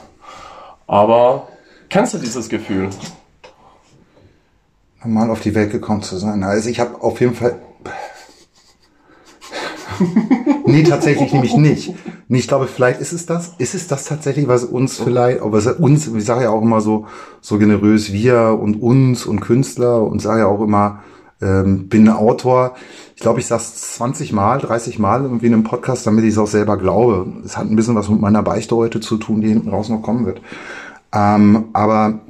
Aber 0.86 1.48
kennst 1.88 2.14
du 2.14 2.18
dieses 2.18 2.48
Gefühl? 2.48 2.90
Normal 5.02 5.30
auf 5.30 5.40
die 5.40 5.54
Welt 5.54 5.70
gekommen 5.70 6.02
zu 6.02 6.16
sein. 6.16 6.42
Also 6.42 6.68
ich 6.68 6.80
habe 6.80 7.00
auf 7.00 7.20
jeden 7.20 7.34
Fall. 7.34 7.60
nee, 10.66 10.82
tatsächlich 10.82 11.32
nämlich 11.32 11.56
nicht. 11.56 11.94
Nee, 12.28 12.38
ich 12.38 12.48
glaube, 12.48 12.66
vielleicht 12.66 13.00
ist 13.00 13.12
es 13.12 13.26
das. 13.26 13.54
Ist 13.58 13.74
es 13.74 13.86
das 13.86 14.04
tatsächlich, 14.04 14.48
was 14.48 14.64
uns 14.64 14.98
vielleicht, 14.98 15.40
aber 15.40 15.60
uns, 15.78 16.08
ich 16.08 16.24
sage 16.24 16.44
ja 16.44 16.50
auch 16.50 16.62
immer 16.62 16.80
so, 16.80 17.06
so 17.40 17.58
generös 17.58 18.12
wir 18.12 18.58
und 18.60 18.82
uns 18.82 19.26
und 19.26 19.40
Künstler 19.40 20.02
und 20.02 20.20
sage 20.20 20.40
ja 20.40 20.46
auch 20.46 20.60
immer, 20.60 21.00
ähm, 21.40 21.88
bin 21.88 22.08
Autor. 22.08 22.74
Ich 23.14 23.22
glaube, 23.22 23.40
ich 23.40 23.46
sage 23.46 23.62
es 23.62 23.94
20 23.96 24.32
Mal, 24.32 24.58
30 24.58 24.98
Mal 24.98 25.22
irgendwie 25.22 25.46
in 25.46 25.54
einem 25.54 25.64
Podcast, 25.64 26.06
damit 26.06 26.24
ich 26.24 26.30
es 26.30 26.38
auch 26.38 26.46
selber 26.46 26.76
glaube. 26.76 27.26
Es 27.44 27.56
hat 27.56 27.70
ein 27.70 27.76
bisschen 27.76 27.94
was 27.94 28.08
mit 28.08 28.20
meiner 28.20 28.42
Beichte 28.42 28.76
heute 28.76 29.00
zu 29.00 29.16
tun, 29.18 29.40
die 29.40 29.48
hinten 29.48 29.70
raus 29.70 29.88
noch 29.88 30.02
kommen 30.02 30.26
wird. 30.26 30.40
Ähm, 31.12 31.66
aber 31.72 32.20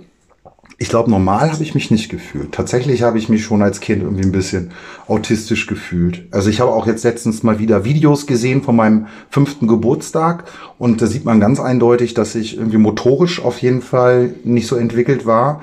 ich 0.79 0.91
glaube, 0.91 1.11
normal 1.11 1.53
habe 1.53 1.63
ich 1.63 1.75
mich 1.75 1.91
nicht 1.91 2.11
gefühlt. 2.11 2.53
Tatsächlich 2.53 3.03
habe 3.03 3.17
ich 3.17 3.31
mich 3.31 3.45
schon 3.45 3.63
als 3.63 3.81
Kind 3.81 4.03
irgendwie 4.03 4.25
ein 4.25 4.33
bisschen 4.33 4.73
autistisch 5.09 5.67
gefühlt. 5.67 6.29
Also 6.33 6.51
ich 6.51 6.61
habe 6.61 6.73
auch 6.73 6.87
jetzt 6.87 7.03
letztens 7.05 7.43
mal 7.43 7.59
wieder 7.59 7.85
Videos 7.85 8.27
gesehen 8.27 8.63
von 8.63 8.77
meinem 8.77 9.07
fünften 9.31 9.69
Geburtstag 9.69 10.45
und 10.79 11.01
da 11.01 11.07
sieht 11.07 11.25
man 11.25 11.41
ganz 11.41 11.61
eindeutig, 11.61 12.13
dass 12.13 12.35
ich 12.35 12.59
irgendwie 12.59 12.77
motorisch 12.77 13.43
auf 13.43 13.59
jeden 13.61 13.81
Fall 13.81 14.35
nicht 14.45 14.67
so 14.67 14.77
entwickelt 14.77 15.25
war. 15.25 15.63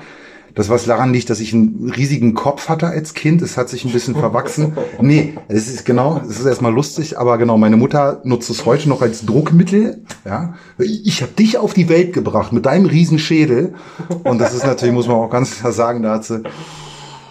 Das 0.54 0.68
was 0.68 0.84
daran 0.84 1.12
liegt, 1.12 1.30
dass 1.30 1.40
ich 1.40 1.52
einen 1.52 1.92
riesigen 1.96 2.34
Kopf 2.34 2.68
hatte 2.68 2.86
als 2.86 3.14
Kind. 3.14 3.42
Es 3.42 3.56
hat 3.56 3.68
sich 3.68 3.84
ein 3.84 3.92
bisschen 3.92 4.14
verwachsen. 4.14 4.76
Nee, 5.00 5.34
es 5.48 5.68
ist 5.68 5.84
genau, 5.84 6.20
es 6.28 6.38
ist 6.38 6.46
erstmal 6.46 6.72
lustig, 6.72 7.18
aber 7.18 7.38
genau, 7.38 7.58
meine 7.58 7.76
Mutter 7.76 8.20
nutzt 8.24 8.50
es 8.50 8.64
heute 8.64 8.88
noch 8.88 9.02
als 9.02 9.26
Druckmittel. 9.26 10.02
Ja, 10.24 10.54
ich 10.78 11.22
habe 11.22 11.32
dich 11.32 11.58
auf 11.58 11.74
die 11.74 11.88
Welt 11.88 12.12
gebracht 12.12 12.52
mit 12.52 12.66
deinem 12.66 12.86
riesen 12.86 13.18
Schädel. 13.18 13.74
Und 14.22 14.38
das 14.38 14.54
ist 14.54 14.64
natürlich, 14.64 14.94
muss 14.94 15.08
man 15.08 15.16
auch 15.16 15.30
ganz 15.30 15.58
klar 15.58 15.72
sagen, 15.72 16.02
da 16.02 16.14
hat 16.14 16.24
sie 16.24 16.42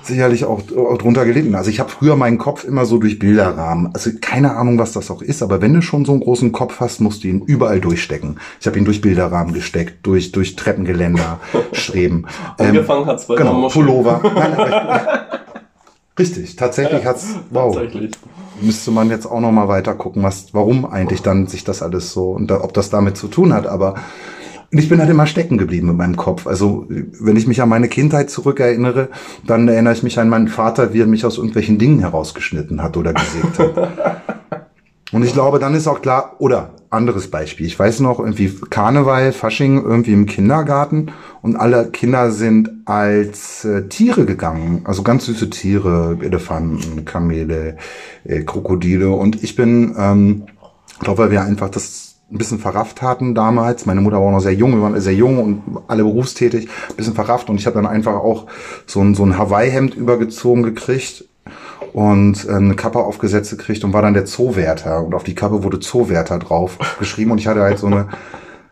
sicherlich 0.05 0.45
auch, 0.45 0.61
auch 0.75 0.97
drunter 0.97 1.25
gelitten. 1.25 1.55
Also 1.55 1.69
ich 1.69 1.79
habe 1.79 1.89
früher 1.89 2.15
meinen 2.15 2.37
Kopf 2.37 2.63
immer 2.63 2.85
so 2.85 2.97
durch 2.97 3.19
Bilderrahmen. 3.19 3.91
Also 3.93 4.11
keine 4.21 4.55
Ahnung, 4.55 4.77
was 4.77 4.93
das 4.93 5.09
auch 5.11 5.21
ist, 5.21 5.41
aber 5.41 5.61
wenn 5.61 5.73
du 5.73 5.81
schon 5.81 6.05
so 6.05 6.11
einen 6.11 6.21
großen 6.21 6.51
Kopf 6.51 6.79
hast, 6.79 7.01
musst 7.01 7.23
du 7.23 7.27
ihn 7.27 7.41
überall 7.41 7.79
durchstecken. 7.79 8.39
Ich 8.59 8.67
habe 8.67 8.77
ihn 8.77 8.85
durch 8.85 9.01
Bilderrahmen 9.01 9.53
gesteckt, 9.53 10.05
durch 10.05 10.31
durch 10.31 10.55
Treppengeländer, 10.55 11.39
Streben. 11.71 12.25
Angefangen 12.57 13.03
ähm, 13.03 13.07
hat's 13.07 13.27
bei 13.27 13.35
genau, 13.35 13.67
Pullover. 13.69 14.21
Richtig, 16.19 16.55
tatsächlich 16.55 17.05
hat's. 17.05 17.35
Wow. 17.49 17.73
Tatsächlich. 17.75 18.11
Müsste 18.61 18.91
man 18.91 19.09
jetzt 19.09 19.25
auch 19.25 19.39
noch 19.39 19.51
mal 19.51 19.67
weiter 19.67 19.95
gucken, 19.95 20.21
was, 20.21 20.53
warum 20.53 20.85
eigentlich 20.85 21.23
dann 21.23 21.47
sich 21.47 21.63
das 21.63 21.81
alles 21.81 22.13
so 22.13 22.31
und 22.31 22.51
da, 22.51 22.63
ob 22.63 22.73
das 22.73 22.91
damit 22.91 23.17
zu 23.17 23.27
tun 23.27 23.51
hat. 23.51 23.65
Aber 23.65 23.95
und 24.73 24.79
ich 24.79 24.89
bin 24.89 24.99
halt 24.99 25.09
immer 25.09 25.27
stecken 25.27 25.59
geblieben 25.59 25.89
in 25.89 25.97
meinem 25.97 26.15
Kopf. 26.15 26.47
Also, 26.47 26.87
wenn 26.89 27.37
ich 27.37 27.45
mich 27.45 27.61
an 27.61 27.69
meine 27.69 27.87
Kindheit 27.87 28.31
zurückerinnere, 28.31 29.09
dann 29.45 29.67
erinnere 29.67 29.93
ich 29.93 30.01
mich 30.01 30.17
an 30.17 30.29
meinen 30.29 30.47
Vater, 30.47 30.93
wie 30.93 31.01
er 31.01 31.05
mich 31.05 31.25
aus 31.25 31.37
irgendwelchen 31.37 31.77
Dingen 31.77 31.99
herausgeschnitten 31.99 32.81
hat 32.81 32.97
oder 32.97 33.13
gesägt 33.13 33.59
hat. 33.59 34.23
Und 35.11 35.23
ich 35.23 35.33
glaube, 35.33 35.59
dann 35.59 35.75
ist 35.75 35.87
auch 35.87 36.01
klar, 36.01 36.37
oder 36.39 36.71
anderes 36.89 37.29
Beispiel. 37.29 37.67
Ich 37.67 37.77
weiß 37.77 37.99
noch, 37.99 38.17
irgendwie 38.17 38.51
Karneval, 38.71 39.31
Fasching, 39.31 39.83
irgendwie 39.83 40.13
im 40.13 40.25
Kindergarten 40.25 41.11
und 41.43 41.55
alle 41.55 41.91
Kinder 41.91 42.31
sind 42.31 42.71
als 42.85 43.63
äh, 43.63 43.87
Tiere 43.89 44.25
gegangen. 44.25 44.81
Also 44.85 45.03
ganz 45.03 45.25
süße 45.25 45.51
Tiere, 45.51 46.17
Elefanten, 46.19 47.05
Kamele, 47.05 47.77
äh, 48.23 48.41
Krokodile. 48.41 49.11
Und 49.11 49.43
ich 49.43 49.55
bin, 49.55 49.95
ähm, 49.99 50.43
ich 50.93 50.99
glaube, 50.99 51.23
weil 51.23 51.31
wir 51.31 51.43
einfach 51.43 51.69
das 51.69 52.12
ein 52.33 52.37
bisschen 52.37 52.59
verrafft 52.59 53.01
hatten 53.01 53.35
damals. 53.35 53.85
Meine 53.85 54.01
Mutter 54.01 54.17
war 54.17 54.27
auch 54.27 54.31
noch 54.31 54.39
sehr 54.39 54.53
jung, 54.53 54.73
wir 54.73 54.81
waren 54.81 54.99
sehr 54.99 55.13
jung 55.13 55.37
und 55.37 55.61
alle 55.87 56.03
berufstätig, 56.03 56.67
ein 56.89 56.95
bisschen 56.95 57.13
verrafft. 57.13 57.49
Und 57.49 57.59
ich 57.59 57.67
habe 57.67 57.75
dann 57.75 57.85
einfach 57.85 58.15
auch 58.15 58.47
so 58.87 59.01
ein, 59.01 59.13
so 59.13 59.23
ein 59.23 59.37
Hawaii-Hemd 59.37 59.95
übergezogen 59.95 60.63
gekriegt 60.63 61.25
und 61.93 62.45
äh, 62.47 62.53
eine 62.53 62.75
Kappe 62.75 62.99
aufgesetzt 62.99 63.51
gekriegt 63.51 63.83
und 63.83 63.93
war 63.93 64.01
dann 64.01 64.15
der 64.15 64.25
Zoowärter. 64.25 65.05
Und 65.05 65.13
auf 65.13 65.23
die 65.23 65.35
Kappe 65.35 65.63
wurde 65.63 65.79
Zoowärter 65.79 66.39
drauf 66.39 66.77
geschrieben. 66.99 67.31
Und 67.31 67.37
ich 67.37 67.47
hatte 67.47 67.61
halt 67.61 67.77
so 67.77 67.87
eine 67.87 68.07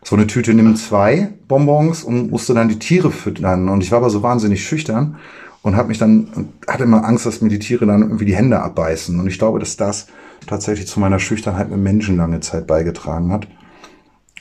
so 0.04 0.16
eine 0.16 0.26
Tüte 0.26 0.52
nimm 0.52 0.74
zwei 0.74 1.28
Bonbons 1.46 2.02
und 2.02 2.30
musste 2.30 2.54
dann 2.54 2.68
die 2.68 2.80
Tiere 2.80 3.12
füttern. 3.12 3.68
Und 3.68 3.84
ich 3.84 3.92
war 3.92 3.98
aber 3.98 4.10
so 4.10 4.22
wahnsinnig 4.22 4.64
schüchtern 4.64 5.16
und 5.62 5.76
habe 5.76 5.88
mich 5.88 5.98
dann 5.98 6.48
hatte 6.66 6.82
immer 6.82 7.04
Angst, 7.04 7.24
dass 7.24 7.40
mir 7.40 7.48
die 7.48 7.60
Tiere 7.60 7.86
dann 7.86 8.02
irgendwie 8.02 8.24
die 8.24 8.34
Hände 8.34 8.60
abbeißen. 8.60 9.18
Und 9.20 9.28
ich 9.28 9.38
glaube, 9.38 9.60
dass 9.60 9.76
das 9.76 10.08
tatsächlich 10.46 10.86
zu 10.86 11.00
meiner 11.00 11.18
Schüchternheit 11.18 11.70
mit 11.70 11.78
Menschen 11.78 12.16
lange 12.16 12.40
Zeit 12.40 12.66
beigetragen 12.66 13.32
hat. 13.32 13.46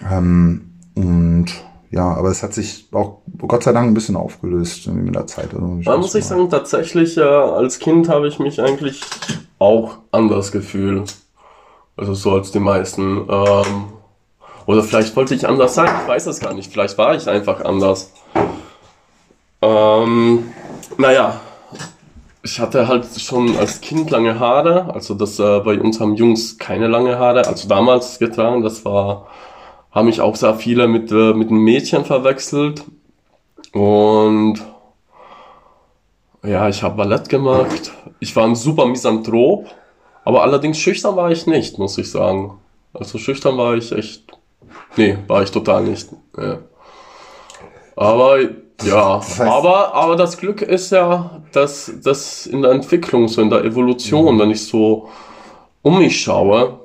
Ähm, 0.10 0.72
und 0.96 1.48
ja, 1.90 2.14
aber 2.14 2.30
es 2.30 2.42
hat 2.42 2.54
sich 2.54 2.88
auch 2.94 3.20
Gott 3.38 3.64
sei 3.64 3.74
Dank 3.74 3.88
ein 3.88 3.94
bisschen 3.94 4.16
aufgelöst 4.16 4.88
in 4.88 5.12
der 5.12 5.28
Zeit. 5.28 5.54
Also 5.54 5.80
da 5.84 5.98
muss 5.98 6.16
ich 6.16 6.26
sagen, 6.26 6.50
tatsächlich, 6.50 7.18
äh, 7.18 7.22
als 7.22 7.80
Kind 7.80 8.08
habe 8.08 8.28
ich 8.28 8.40
mich 8.40 8.62
eigentlich 8.62 9.02
auch 9.60 9.98
anders 10.12 10.52
gefühlt. 10.52 11.16
Also 11.98 12.14
so 12.14 12.32
als 12.32 12.52
die 12.52 12.60
meisten. 12.60 13.28
Ähm, 13.30 13.86
oder 14.66 14.84
vielleicht 14.84 15.16
wollte 15.16 15.36
ich 15.36 15.48
anders 15.48 15.76
sein, 15.76 15.90
ich 16.02 16.08
weiß 16.08 16.28
es 16.28 16.40
gar 16.40 16.54
nicht. 16.54 16.72
Vielleicht 16.72 16.98
war 16.98 17.16
ich 17.16 17.28
einfach 17.28 17.64
anders. 17.66 18.14
Ähm, 19.62 20.46
naja, 20.98 21.42
ich 22.44 22.60
hatte 22.60 22.88
halt 22.88 23.06
schon 23.20 23.56
als 23.58 23.82
Kind 23.82 24.10
lange 24.10 24.40
Haare, 24.40 24.94
also 24.94 25.14
das 25.14 25.40
äh, 25.40 25.60
bei 25.60 25.80
uns 25.80 26.00
haben 26.00 26.16
Jungs 26.16 26.58
keine 26.58 26.88
lange 26.88 27.18
Haare, 27.20 27.46
also 27.48 27.68
damals 27.68 28.20
getragen, 28.20 28.64
das 28.64 28.84
war, 28.84 29.28
haben 29.92 30.08
mich 30.08 30.22
auch 30.22 30.36
sehr 30.36 30.56
viele 30.56 30.88
mit, 30.88 31.12
äh, 31.12 31.34
mit 31.34 31.50
einem 31.50 31.64
Mädchen 31.64 32.06
verwechselt 32.06 32.84
und 33.74 34.60
ja, 36.44 36.68
ich 36.68 36.82
habe 36.82 36.98
Ballett 36.98 37.30
gemacht, 37.30 37.92
ich 38.20 38.36
war 38.36 38.46
ein 38.46 38.56
super 38.56 38.86
Misanthrop, 38.86 39.68
aber 40.24 40.42
allerdings 40.42 40.80
schüchtern 40.80 41.16
war 41.16 41.32
ich 41.32 41.46
nicht, 41.46 41.78
muss 41.78 41.98
ich 41.98 42.10
sagen. 42.10 42.60
Also 42.94 43.18
schüchtern 43.18 43.58
war 43.58 43.76
ich 43.76 43.92
echt, 43.92 44.24
nee, 44.98 45.18
war 45.28 45.44
ich 45.44 45.52
total 45.52 45.84
nicht. 45.84 46.10
Ja. 46.38 46.60
Aber 47.96 48.40
ja, 48.84 49.18
das 49.18 49.40
heißt, 49.40 49.52
aber, 49.52 49.94
aber 49.94 50.16
das 50.16 50.38
Glück 50.38 50.62
ist 50.62 50.92
ja, 50.92 51.42
dass 51.52 51.92
das 52.04 52.46
in 52.46 52.62
der 52.62 52.72
Entwicklung, 52.72 53.28
so 53.28 53.42
in 53.42 53.50
der 53.50 53.64
Evolution, 53.64 54.40
wenn 54.40 54.52
ich 54.52 54.66
so 54.66 55.10
um 55.82 56.00
mich 56.00 56.22
schaue, 56.22 56.80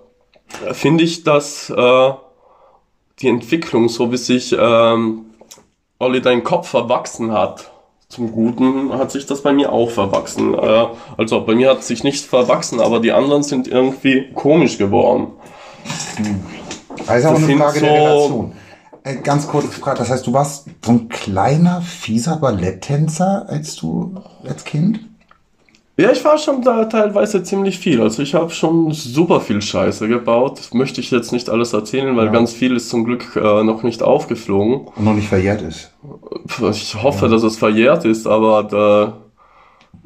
finde 0.72 1.04
ich, 1.04 1.24
dass 1.24 1.70
äh, 1.70 2.10
die 3.20 3.28
Entwicklung, 3.28 3.88
so 3.88 4.12
wie 4.12 4.16
sich 4.16 4.56
ähm, 4.58 5.26
Olli 5.98 6.20
dein 6.20 6.44
Kopf 6.44 6.68
verwachsen 6.68 7.32
hat, 7.32 7.70
zum 8.08 8.30
Guten 8.30 8.92
hat 8.96 9.10
sich 9.10 9.26
das 9.26 9.42
bei 9.42 9.52
mir 9.52 9.72
auch 9.72 9.90
verwachsen. 9.90 10.54
Äh, 10.54 10.86
also 11.16 11.44
bei 11.44 11.54
mir 11.54 11.70
hat 11.70 11.82
sich 11.82 12.04
nicht 12.04 12.24
verwachsen, 12.24 12.80
aber 12.80 13.00
die 13.00 13.12
anderen 13.12 13.42
sind 13.42 13.66
irgendwie 13.66 14.30
komisch 14.32 14.78
geworden. 14.78 15.32
Also 17.06 17.28
auch 17.28 17.36
eine 17.36 17.56
Frage 17.56 17.80
so, 17.80 17.84
der 17.84 17.94
Relation. 17.94 18.52
Äh, 19.06 19.16
ganz 19.22 19.46
kurze 19.46 19.68
Frage, 19.68 20.00
das 20.00 20.10
heißt, 20.10 20.26
du 20.26 20.32
warst 20.32 20.66
so 20.84 20.90
ein 20.90 21.08
kleiner, 21.08 21.80
fieser 21.80 22.38
Balletttänzer 22.38 23.46
als 23.48 23.76
du 23.76 24.16
als 24.44 24.64
Kind? 24.64 24.98
Ja, 25.96 26.10
ich 26.10 26.24
war 26.24 26.36
schon 26.38 26.60
da 26.60 26.86
teilweise 26.86 27.42
ziemlich 27.44 27.78
viel. 27.78 28.02
Also 28.02 28.20
ich 28.22 28.34
habe 28.34 28.50
schon 28.50 28.92
super 28.92 29.40
viel 29.40 29.62
Scheiße 29.62 30.08
gebaut. 30.08 30.60
Möchte 30.74 31.00
ich 31.00 31.10
jetzt 31.10 31.32
nicht 31.32 31.48
alles 31.48 31.72
erzählen, 31.72 32.16
weil 32.16 32.26
ja. 32.26 32.32
ganz 32.32 32.52
viel 32.52 32.74
ist 32.74 32.90
zum 32.90 33.04
Glück 33.04 33.36
äh, 33.36 33.62
noch 33.62 33.84
nicht 33.84 34.02
aufgeflogen. 34.02 34.88
Und 34.94 35.04
noch 35.04 35.14
nicht 35.14 35.28
verjährt 35.28 35.62
ist. 35.62 35.92
Ich 36.72 37.02
hoffe, 37.02 37.26
ja. 37.26 37.32
dass 37.32 37.44
es 37.44 37.56
verjährt 37.56 38.04
ist, 38.04 38.26
aber 38.26 38.64
da, 38.64 39.18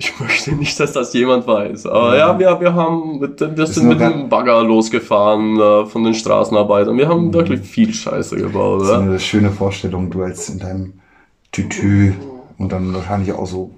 ich 0.00 0.18
möchte 0.20 0.52
nicht, 0.52 0.80
dass 0.80 0.92
das 0.92 1.12
jemand 1.12 1.46
weiß. 1.46 1.86
Aber 1.86 2.16
ja, 2.16 2.28
ja 2.28 2.38
wir, 2.38 2.60
wir 2.60 2.74
haben, 2.74 3.18
mit, 3.20 3.40
wir 3.40 3.66
sind 3.66 3.86
mit 3.86 4.00
dem 4.00 4.28
Bagger 4.28 4.64
losgefahren 4.64 5.60
äh, 5.60 5.86
von 5.86 6.02
den 6.02 6.14
Straßenarbeitern. 6.14 6.96
Wir 6.96 7.08
haben 7.08 7.26
mhm. 7.26 7.34
wirklich 7.34 7.60
viel 7.60 7.92
Scheiße 7.92 8.36
gebaut. 8.36 8.80
Das 8.80 8.88
ist 8.88 8.94
eine 8.94 9.20
schöne 9.20 9.50
Vorstellung, 9.50 10.10
du 10.10 10.22
als 10.22 10.48
in 10.48 10.58
deinem 10.58 10.94
Tütü 11.52 12.14
und 12.58 12.72
dann 12.72 12.94
wahrscheinlich 12.94 13.32
auch 13.32 13.46
so 13.46 13.72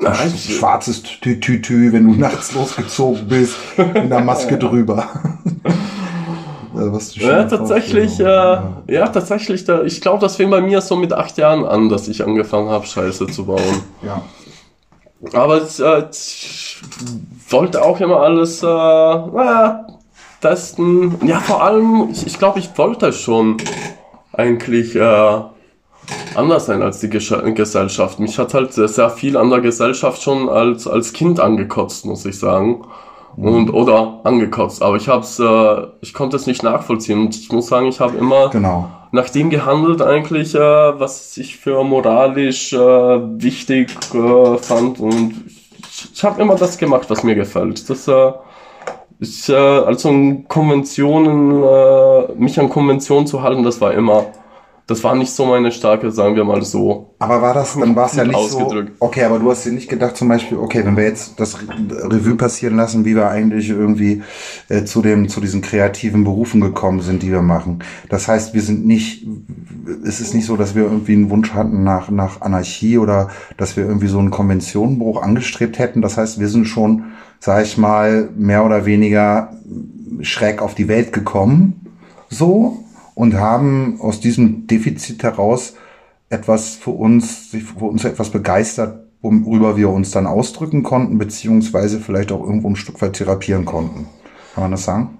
Nein, 0.00 0.30
schwarzes 0.36 1.02
Tütü, 1.02 1.92
wenn 1.92 2.06
du 2.06 2.14
nachts 2.18 2.54
losgezogen 2.54 3.28
bist, 3.28 3.56
in 3.76 4.10
der 4.10 4.20
Maske 4.20 4.58
drüber. 4.58 5.08
ja, 7.14 7.44
tatsächlich, 7.44 8.18
äh, 8.18 8.24
ja. 8.24 8.82
ja. 8.88 9.08
tatsächlich, 9.08 9.64
da, 9.64 9.82
ich 9.82 10.00
glaube, 10.00 10.20
das 10.20 10.36
fing 10.36 10.50
bei 10.50 10.60
mir 10.60 10.80
so 10.80 10.96
mit 10.96 11.12
acht 11.12 11.38
Jahren 11.38 11.64
an, 11.64 11.88
dass 11.88 12.08
ich 12.08 12.24
angefangen 12.24 12.70
habe, 12.70 12.86
Scheiße 12.86 13.28
zu 13.28 13.46
bauen. 13.46 13.82
Ja. 14.02 14.22
Aber 15.32 15.56
äh, 15.56 16.04
ich 16.10 16.80
wollte 17.48 17.84
auch 17.84 18.00
immer 18.00 18.20
alles 18.20 18.62
äh, 18.62 18.66
naja, 18.66 19.86
testen. 20.40 21.16
Ja, 21.26 21.40
vor 21.40 21.62
allem, 21.62 22.08
ich, 22.12 22.26
ich 22.26 22.38
glaube, 22.38 22.60
ich 22.60 22.70
wollte 22.76 23.12
schon 23.12 23.56
eigentlich 24.32 24.94
äh, 24.94 25.40
anders 26.34 26.66
sein 26.66 26.82
als 26.82 27.00
die 27.00 27.10
Gesellschaft. 27.10 28.20
Mich 28.20 28.38
hat 28.38 28.54
halt 28.54 28.72
sehr 28.72 29.10
viel 29.10 29.36
an 29.36 29.50
der 29.50 29.60
Gesellschaft 29.60 30.22
schon 30.22 30.48
als, 30.48 30.86
als 30.86 31.12
Kind 31.12 31.40
angekotzt, 31.40 32.04
muss 32.06 32.24
ich 32.24 32.38
sagen. 32.38 32.84
Und 33.40 33.70
oder 33.72 34.20
angekotzt. 34.24 34.82
Aber 34.82 34.96
ich 34.96 35.08
hab's, 35.08 35.38
äh, 35.38 35.86
ich 36.00 36.12
konnte 36.12 36.36
es 36.36 36.46
nicht 36.46 36.62
nachvollziehen 36.62 37.20
und 37.20 37.36
ich 37.36 37.50
muss 37.52 37.68
sagen, 37.68 37.86
ich 37.86 38.00
habe 38.00 38.16
immer 38.16 38.48
Genau. 38.50 38.88
nach 39.12 39.28
dem 39.30 39.50
gehandelt 39.50 40.02
eigentlich, 40.02 40.54
äh, 40.54 40.58
was 40.58 41.36
ich 41.36 41.56
für 41.56 41.84
moralisch 41.84 42.72
äh, 42.72 42.78
wichtig 42.78 43.90
äh, 44.14 44.56
fand 44.58 44.98
und 45.00 45.34
ich, 45.78 46.08
ich 46.14 46.24
habe 46.24 46.40
immer 46.42 46.56
das 46.56 46.78
gemacht, 46.78 47.08
was 47.10 47.22
mir 47.22 47.34
gefällt. 47.34 47.88
Das 47.88 48.08
äh, 48.08 48.32
ist 49.20 49.48
äh, 49.48 49.54
also 49.54 50.10
Konventionen, 50.48 51.62
äh, 51.62 52.32
mich 52.36 52.58
an 52.58 52.68
Konventionen 52.68 53.26
zu 53.26 53.42
halten, 53.42 53.62
das 53.62 53.80
war 53.80 53.92
immer, 53.94 54.26
das 54.88 55.04
war 55.04 55.14
nicht 55.14 55.30
so 55.30 55.44
meine 55.44 55.70
Stärke, 55.70 56.10
sagen 56.10 56.34
wir 56.34 56.44
mal 56.44 56.62
so. 56.62 57.14
Aber 57.18 57.42
war 57.42 57.52
das, 57.52 57.76
dann 57.78 57.94
war 57.94 58.06
es 58.06 58.16
ja 58.16 58.24
nicht 58.24 58.38
so. 58.38 58.58
ausgedrückt. 58.58 58.92
Okay, 58.98 59.22
aber 59.22 59.38
du 59.38 59.50
hast 59.50 59.66
dir 59.66 59.72
nicht 59.72 59.90
gedacht, 59.90 60.16
zum 60.16 60.28
Beispiel, 60.28 60.56
okay, 60.56 60.84
wenn 60.84 60.96
wir 60.96 61.04
jetzt 61.04 61.38
das 61.38 61.58
Re- 61.60 62.10
Revue 62.10 62.36
passieren 62.36 62.76
lassen, 62.76 63.04
wie 63.04 63.14
wir 63.14 63.28
eigentlich 63.28 63.68
irgendwie 63.68 64.22
äh, 64.70 64.84
zu 64.84 65.02
dem, 65.02 65.28
zu 65.28 65.42
diesen 65.42 65.60
kreativen 65.60 66.24
Berufen 66.24 66.62
gekommen 66.62 67.02
sind, 67.02 67.22
die 67.22 67.30
wir 67.30 67.42
machen. 67.42 67.80
Das 68.08 68.28
heißt, 68.28 68.54
wir 68.54 68.62
sind 68.62 68.86
nicht, 68.86 69.26
es 70.06 70.20
ist 70.20 70.34
nicht 70.34 70.46
so, 70.46 70.56
dass 70.56 70.74
wir 70.74 70.84
irgendwie 70.84 71.12
einen 71.12 71.28
Wunsch 71.28 71.52
hatten 71.52 71.84
nach, 71.84 72.10
nach 72.10 72.40
Anarchie 72.40 72.96
oder 72.96 73.28
dass 73.58 73.76
wir 73.76 73.84
irgendwie 73.84 74.08
so 74.08 74.18
einen 74.18 74.30
Konventionenbruch 74.30 75.22
angestrebt 75.22 75.78
hätten. 75.78 76.00
Das 76.00 76.16
heißt, 76.16 76.40
wir 76.40 76.48
sind 76.48 76.64
schon, 76.64 77.04
sag 77.40 77.62
ich 77.62 77.76
mal, 77.76 78.30
mehr 78.38 78.64
oder 78.64 78.86
weniger 78.86 79.52
schräg 80.22 80.62
auf 80.62 80.74
die 80.74 80.88
Welt 80.88 81.12
gekommen, 81.12 81.84
so, 82.30 82.84
und 83.18 83.34
haben 83.34 83.98
aus 84.00 84.20
diesem 84.20 84.68
Defizit 84.68 85.24
heraus 85.24 85.74
etwas 86.28 86.76
für 86.76 86.92
uns, 86.92 87.48
für 87.48 87.84
uns 87.84 88.04
etwas 88.04 88.30
begeistert, 88.30 89.08
worüber 89.22 89.76
wir 89.76 89.88
uns 89.88 90.12
dann 90.12 90.28
ausdrücken 90.28 90.84
konnten, 90.84 91.18
beziehungsweise 91.18 91.98
vielleicht 91.98 92.30
auch 92.30 92.44
irgendwo 92.44 92.68
ein 92.68 92.76
Stück 92.76 93.02
weit 93.02 93.14
therapieren 93.14 93.64
konnten. 93.64 94.06
Kann 94.54 94.62
man 94.62 94.70
das 94.70 94.84
sagen? 94.84 95.18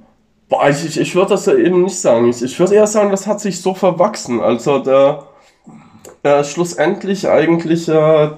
Boah, 0.48 0.68
ich, 0.68 0.96
ich, 0.96 1.14
würde 1.16 1.30
das 1.30 1.48
eben 1.48 1.82
nicht 1.82 1.98
sagen. 1.98 2.28
Ich, 2.28 2.40
ich 2.40 2.56
würde 2.60 2.76
eher 2.76 2.86
sagen, 2.86 3.10
das 3.10 3.26
hat 3.26 3.40
sich 3.40 3.60
so 3.60 3.74
verwachsen. 3.74 4.38
Also 4.38 4.78
der, 4.78 5.24
äh, 6.22 6.44
schlussendlich 6.44 7.28
eigentlich 7.28 7.88
äh, 7.88 8.30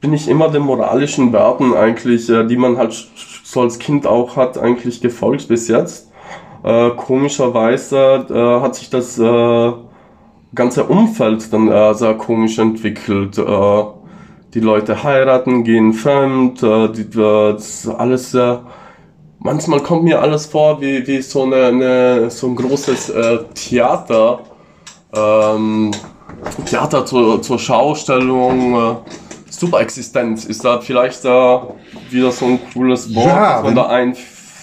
bin 0.00 0.14
ich 0.14 0.28
immer 0.28 0.48
den 0.48 0.62
moralischen 0.62 1.32
Werten 1.32 1.74
eigentlich, 1.74 2.30
äh, 2.30 2.46
die 2.46 2.56
man 2.56 2.78
halt 2.78 2.94
so 3.42 3.62
als 3.62 3.80
Kind 3.80 4.06
auch 4.06 4.36
hat, 4.36 4.58
eigentlich 4.58 5.00
gefolgt 5.00 5.48
bis 5.48 5.66
jetzt. 5.66 6.07
Äh, 6.64 6.90
komischerweise 6.90 8.26
äh, 8.28 8.60
hat 8.60 8.74
sich 8.74 8.90
das 8.90 9.18
äh, 9.18 9.72
ganze 10.54 10.84
Umfeld 10.84 11.52
dann 11.52 11.68
äh, 11.68 11.94
sehr 11.94 12.14
komisch 12.14 12.58
entwickelt. 12.58 13.38
Äh, 13.38 13.82
die 14.54 14.60
Leute 14.60 15.02
heiraten, 15.02 15.62
gehen 15.62 15.92
fremd, 15.92 16.62
äh, 16.62 16.88
die, 16.88 17.08
das 17.10 17.84
ist 17.84 17.88
alles 17.88 18.32
sehr 18.32 18.64
manchmal 19.40 19.80
kommt 19.80 20.02
mir 20.02 20.20
alles 20.20 20.46
vor 20.46 20.80
wie, 20.80 21.06
wie 21.06 21.22
so, 21.22 21.44
eine, 21.44 21.66
eine, 21.66 22.30
so 22.30 22.48
ein 22.48 22.56
großes 22.56 23.12
Theater. 23.54 24.40
Ähm, 25.14 25.92
Theater 26.66 27.06
zur, 27.06 27.40
zur 27.40 27.58
Schaustellung. 27.58 28.98
Superexistenz 29.50 30.44
ist 30.44 30.64
da 30.64 30.80
vielleicht 30.80 31.24
äh, 31.24 31.58
wieder 32.10 32.30
so 32.30 32.46
ein 32.46 32.60
cooles 32.72 33.14
Wort, 33.14 33.26
Ja, 33.26 33.54
das 33.54 33.64
man 33.64 33.74
da 33.74 33.86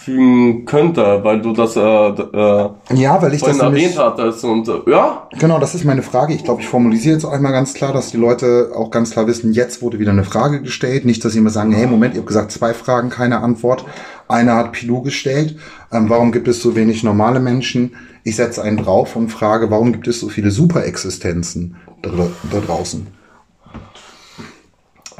einfügen 0.06 0.66
könnte, 0.66 1.20
weil 1.24 1.42
du 1.42 1.54
das 1.54 1.76
äh, 1.76 1.82
äh, 1.82 2.70
Ja, 2.94 3.22
weil 3.22 3.34
ich 3.34 3.42
das 3.42 3.60
erwähnt 3.60 3.98
hattest. 3.98 4.44
Und 4.44 4.68
äh, 4.68 4.90
ja, 4.90 5.28
genau, 5.40 5.60
das 5.60 5.76
ist 5.76 5.86
meine 5.86 6.02
Frage. 6.02 6.34
Ich 6.34 6.44
glaube, 6.44 6.62
ich 6.62 6.68
formalisiere 6.68 7.16
jetzt 7.16 7.26
einmal 7.26 7.52
ganz 7.52 7.74
klar, 7.74 7.94
dass 7.94 8.12
die 8.12 8.18
Leute 8.18 8.72
auch 8.76 8.92
ganz 8.92 9.12
klar 9.12 9.28
wissen, 9.28 9.54
jetzt 9.54 9.82
wurde 9.82 10.00
wieder 10.00 10.12
eine 10.12 10.24
Frage 10.24 10.62
gestellt. 10.62 11.06
Nicht, 11.06 11.24
dass 11.24 11.34
sie 11.34 11.40
immer 11.40 11.50
sagen, 11.50 11.72
hey, 11.72 11.88
Moment, 11.88 12.14
ihr 12.14 12.20
habt 12.20 12.28
gesagt, 12.28 12.52
zwei 12.52 12.74
Fragen, 12.74 13.10
keine 13.10 13.42
Antwort. 13.42 13.86
Einer 14.28 14.56
hat 14.56 14.72
Pilou 14.72 15.02
gestellt. 15.02 15.58
Ähm, 15.92 16.10
warum 16.10 16.32
gibt 16.32 16.48
es 16.48 16.62
so 16.62 16.76
wenig 16.76 17.04
normale 17.04 17.40
Menschen? 17.40 17.96
Ich 18.24 18.36
setze 18.38 18.64
einen 18.64 18.78
drauf 18.78 19.16
und 19.16 19.30
frage, 19.30 19.70
warum 19.70 19.92
gibt 19.92 20.08
es 20.08 20.20
so 20.20 20.30
viele 20.30 20.50
Superexistenzen 20.50 21.76
da, 22.02 22.10
da 22.52 22.60
draußen? 22.60 23.08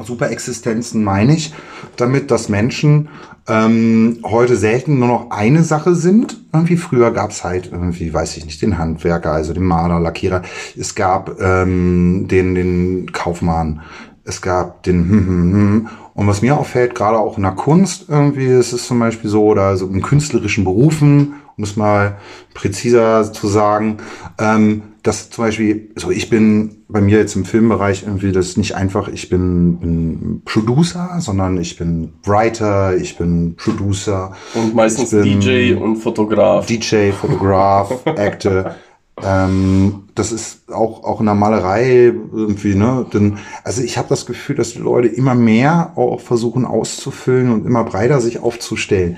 Superexistenzen 0.02 1.02
meine 1.04 1.34
ich 1.34 1.54
damit, 1.96 2.30
dass 2.30 2.48
Menschen 2.48 3.08
ähm, 3.48 4.18
heute 4.24 4.56
selten 4.56 4.98
nur 4.98 5.08
noch 5.08 5.30
eine 5.30 5.62
Sache 5.62 5.94
sind. 5.94 6.40
Irgendwie 6.52 6.76
früher 6.76 7.12
gab 7.12 7.30
es 7.30 7.44
halt 7.44 7.70
irgendwie, 7.70 8.12
weiß 8.12 8.36
ich 8.36 8.44
nicht, 8.44 8.60
den 8.62 8.78
Handwerker, 8.78 9.32
also 9.32 9.52
den 9.52 9.64
Maler, 9.64 10.00
Lackierer. 10.00 10.42
Es 10.76 10.94
gab 10.94 11.40
ähm, 11.40 12.26
den, 12.28 12.54
den 12.54 13.12
Kaufmann. 13.12 13.82
Es 14.24 14.42
gab 14.42 14.82
den 14.82 15.08
hm, 15.08 15.26
hm, 15.26 15.52
hm. 15.52 15.88
Und 16.14 16.26
was 16.26 16.40
mir 16.40 16.56
auffällt, 16.56 16.94
gerade 16.94 17.18
auch 17.18 17.36
in 17.36 17.42
der 17.42 17.52
Kunst 17.52 18.06
irgendwie, 18.08 18.46
es 18.46 18.72
ist 18.72 18.86
zum 18.86 18.98
Beispiel 18.98 19.28
so, 19.28 19.44
oder 19.44 19.76
so 19.76 19.86
in 19.86 20.00
künstlerischen 20.00 20.64
Berufen, 20.64 21.34
um 21.58 21.62
es 21.62 21.76
mal 21.76 22.16
präziser 22.54 23.30
zu 23.32 23.48
sagen, 23.48 23.98
ähm, 24.38 24.82
dass 25.06 25.30
zum 25.30 25.44
Beispiel, 25.44 25.90
so 25.94 26.10
ich 26.10 26.28
bin 26.28 26.84
bei 26.88 27.00
mir 27.00 27.18
jetzt 27.18 27.36
im 27.36 27.44
Filmbereich 27.44 28.02
irgendwie, 28.02 28.32
das 28.32 28.48
ist 28.48 28.58
nicht 28.58 28.74
einfach, 28.74 29.06
ich 29.06 29.28
bin, 29.28 29.78
bin 29.78 30.42
Producer, 30.44 31.16
sondern 31.20 31.58
ich 31.58 31.76
bin 31.76 32.14
Writer, 32.24 32.96
ich 32.96 33.16
bin 33.16 33.54
Producer. 33.56 34.34
und 34.54 34.74
meistens 34.74 35.10
DJ 35.10 35.74
und 35.74 35.98
Fotograf. 35.98 36.66
DJ, 36.66 37.12
Fotograf, 37.12 37.92
Actor. 38.04 38.74
Ähm, 39.22 40.08
das 40.14 40.32
ist 40.32 40.70
auch, 40.72 41.04
auch 41.04 41.20
in 41.20 41.26
der 41.26 41.34
Malerei 41.34 42.12
irgendwie, 42.32 42.74
ne? 42.74 43.06
Denn, 43.12 43.38
also 43.64 43.82
ich 43.82 43.96
habe 43.96 44.08
das 44.08 44.26
Gefühl, 44.26 44.56
dass 44.56 44.72
die 44.72 44.80
Leute 44.80 45.08
immer 45.08 45.34
mehr 45.34 45.92
auch 45.96 46.20
versuchen 46.20 46.64
auszufüllen 46.64 47.50
und 47.50 47.64
immer 47.64 47.84
breiter 47.84 48.20
sich 48.20 48.40
aufzustellen. 48.40 49.16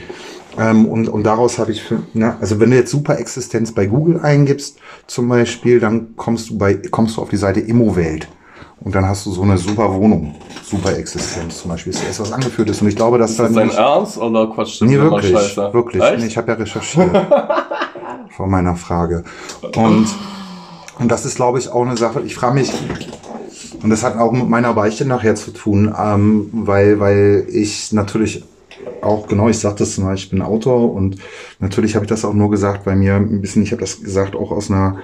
Ähm, 0.59 0.87
und, 0.87 1.09
und 1.09 1.25
daraus 1.25 1.59
habe 1.59 1.73
ich, 1.73 1.83
für, 1.83 2.03
ne, 2.15 2.37
also 2.41 2.59
wenn 2.61 2.71
du 2.71 2.77
jetzt 2.77 2.91
Superexistenz 2.91 3.73
bei 3.73 3.87
Google 3.87 4.21
eingibst, 4.21 4.79
zum 5.07 5.29
Beispiel, 5.29 5.81
dann 5.81 6.17
kommst 6.17 6.51
du 6.51 6.59
bei, 6.59 6.75
kommst 6.75 7.17
du 7.17 7.23
auf 7.23 7.31
die 7.31 7.37
Seite 7.37 7.61
Immowelt. 7.61 8.29
Und 8.81 8.95
dann 8.95 9.07
hast 9.07 9.27
du 9.27 9.33
so 9.33 9.43
eine 9.43 9.59
super 9.59 9.93
Wohnung, 9.93 10.37
Superexistenz 10.63 11.63
zum 11.63 11.71
Beispiel, 11.73 11.93
ist 11.93 12.05
erst 12.05 12.21
was 12.21 12.33
angeführt 12.33 12.71
ist. 12.71 12.81
Und 12.81 12.89
ich 12.89 12.97
glaube, 12.97 13.19
dass 13.19 13.33
ist 13.33 13.41
das 13.41 13.53
da 13.53 13.61
dein 13.61 13.71
Ernst 13.71 14.19
oder 14.19 14.47
quatschst 14.47 14.81
du 14.81 14.85
Nee, 14.85 14.99
wirklich, 14.99 15.57
wirklich. 15.57 16.03
Nee, 16.17 16.27
ich 16.27 16.37
habe 16.37 16.53
ja 16.53 16.55
recherchiert 16.59 17.11
vor 18.37 18.47
meiner 18.47 18.77
Frage. 18.77 19.25
Und, 19.77 20.07
und 20.99 21.11
das 21.11 21.25
ist, 21.25 21.37
glaube 21.37 21.59
ich, 21.59 21.71
auch 21.71 21.85
eine 21.85 21.97
Sache. 21.97 22.21
Ich 22.21 22.37
frage 22.37 22.55
mich, 22.55 22.73
und 23.83 23.91
das 23.91 24.05
hat 24.05 24.17
auch 24.17 24.33
mit 24.33 24.49
meiner 24.49 24.73
Beichte 24.75 25.05
nachher 25.05 25.35
zu 25.35 25.51
tun, 25.53 25.95
ähm, 25.99 26.49
weil, 26.53 27.01
weil 27.01 27.47
ich 27.51 27.93
natürlich 27.93 28.45
auch, 29.03 29.27
genau, 29.27 29.49
ich 29.49 29.59
sagte 29.59 29.83
es 29.83 29.99
mal, 29.99 30.15
ich 30.15 30.31
bin 30.31 30.43
Autor 30.43 30.93
und 30.93 31.17
natürlich 31.59 31.95
habe 31.95 32.05
ich 32.05 32.09
das 32.09 32.25
auch 32.25 32.35
nur 32.35 32.51
gesagt, 32.51 32.85
bei 32.85 32.95
mir 32.97 33.17
ein 33.17 33.41
bisschen, 33.41 33.63
ich 33.63 33.73
habe 33.73 33.81
das 33.81 34.01
gesagt 34.03 34.35
auch 34.37 34.51
aus 34.51 34.71
einer, 34.71 34.99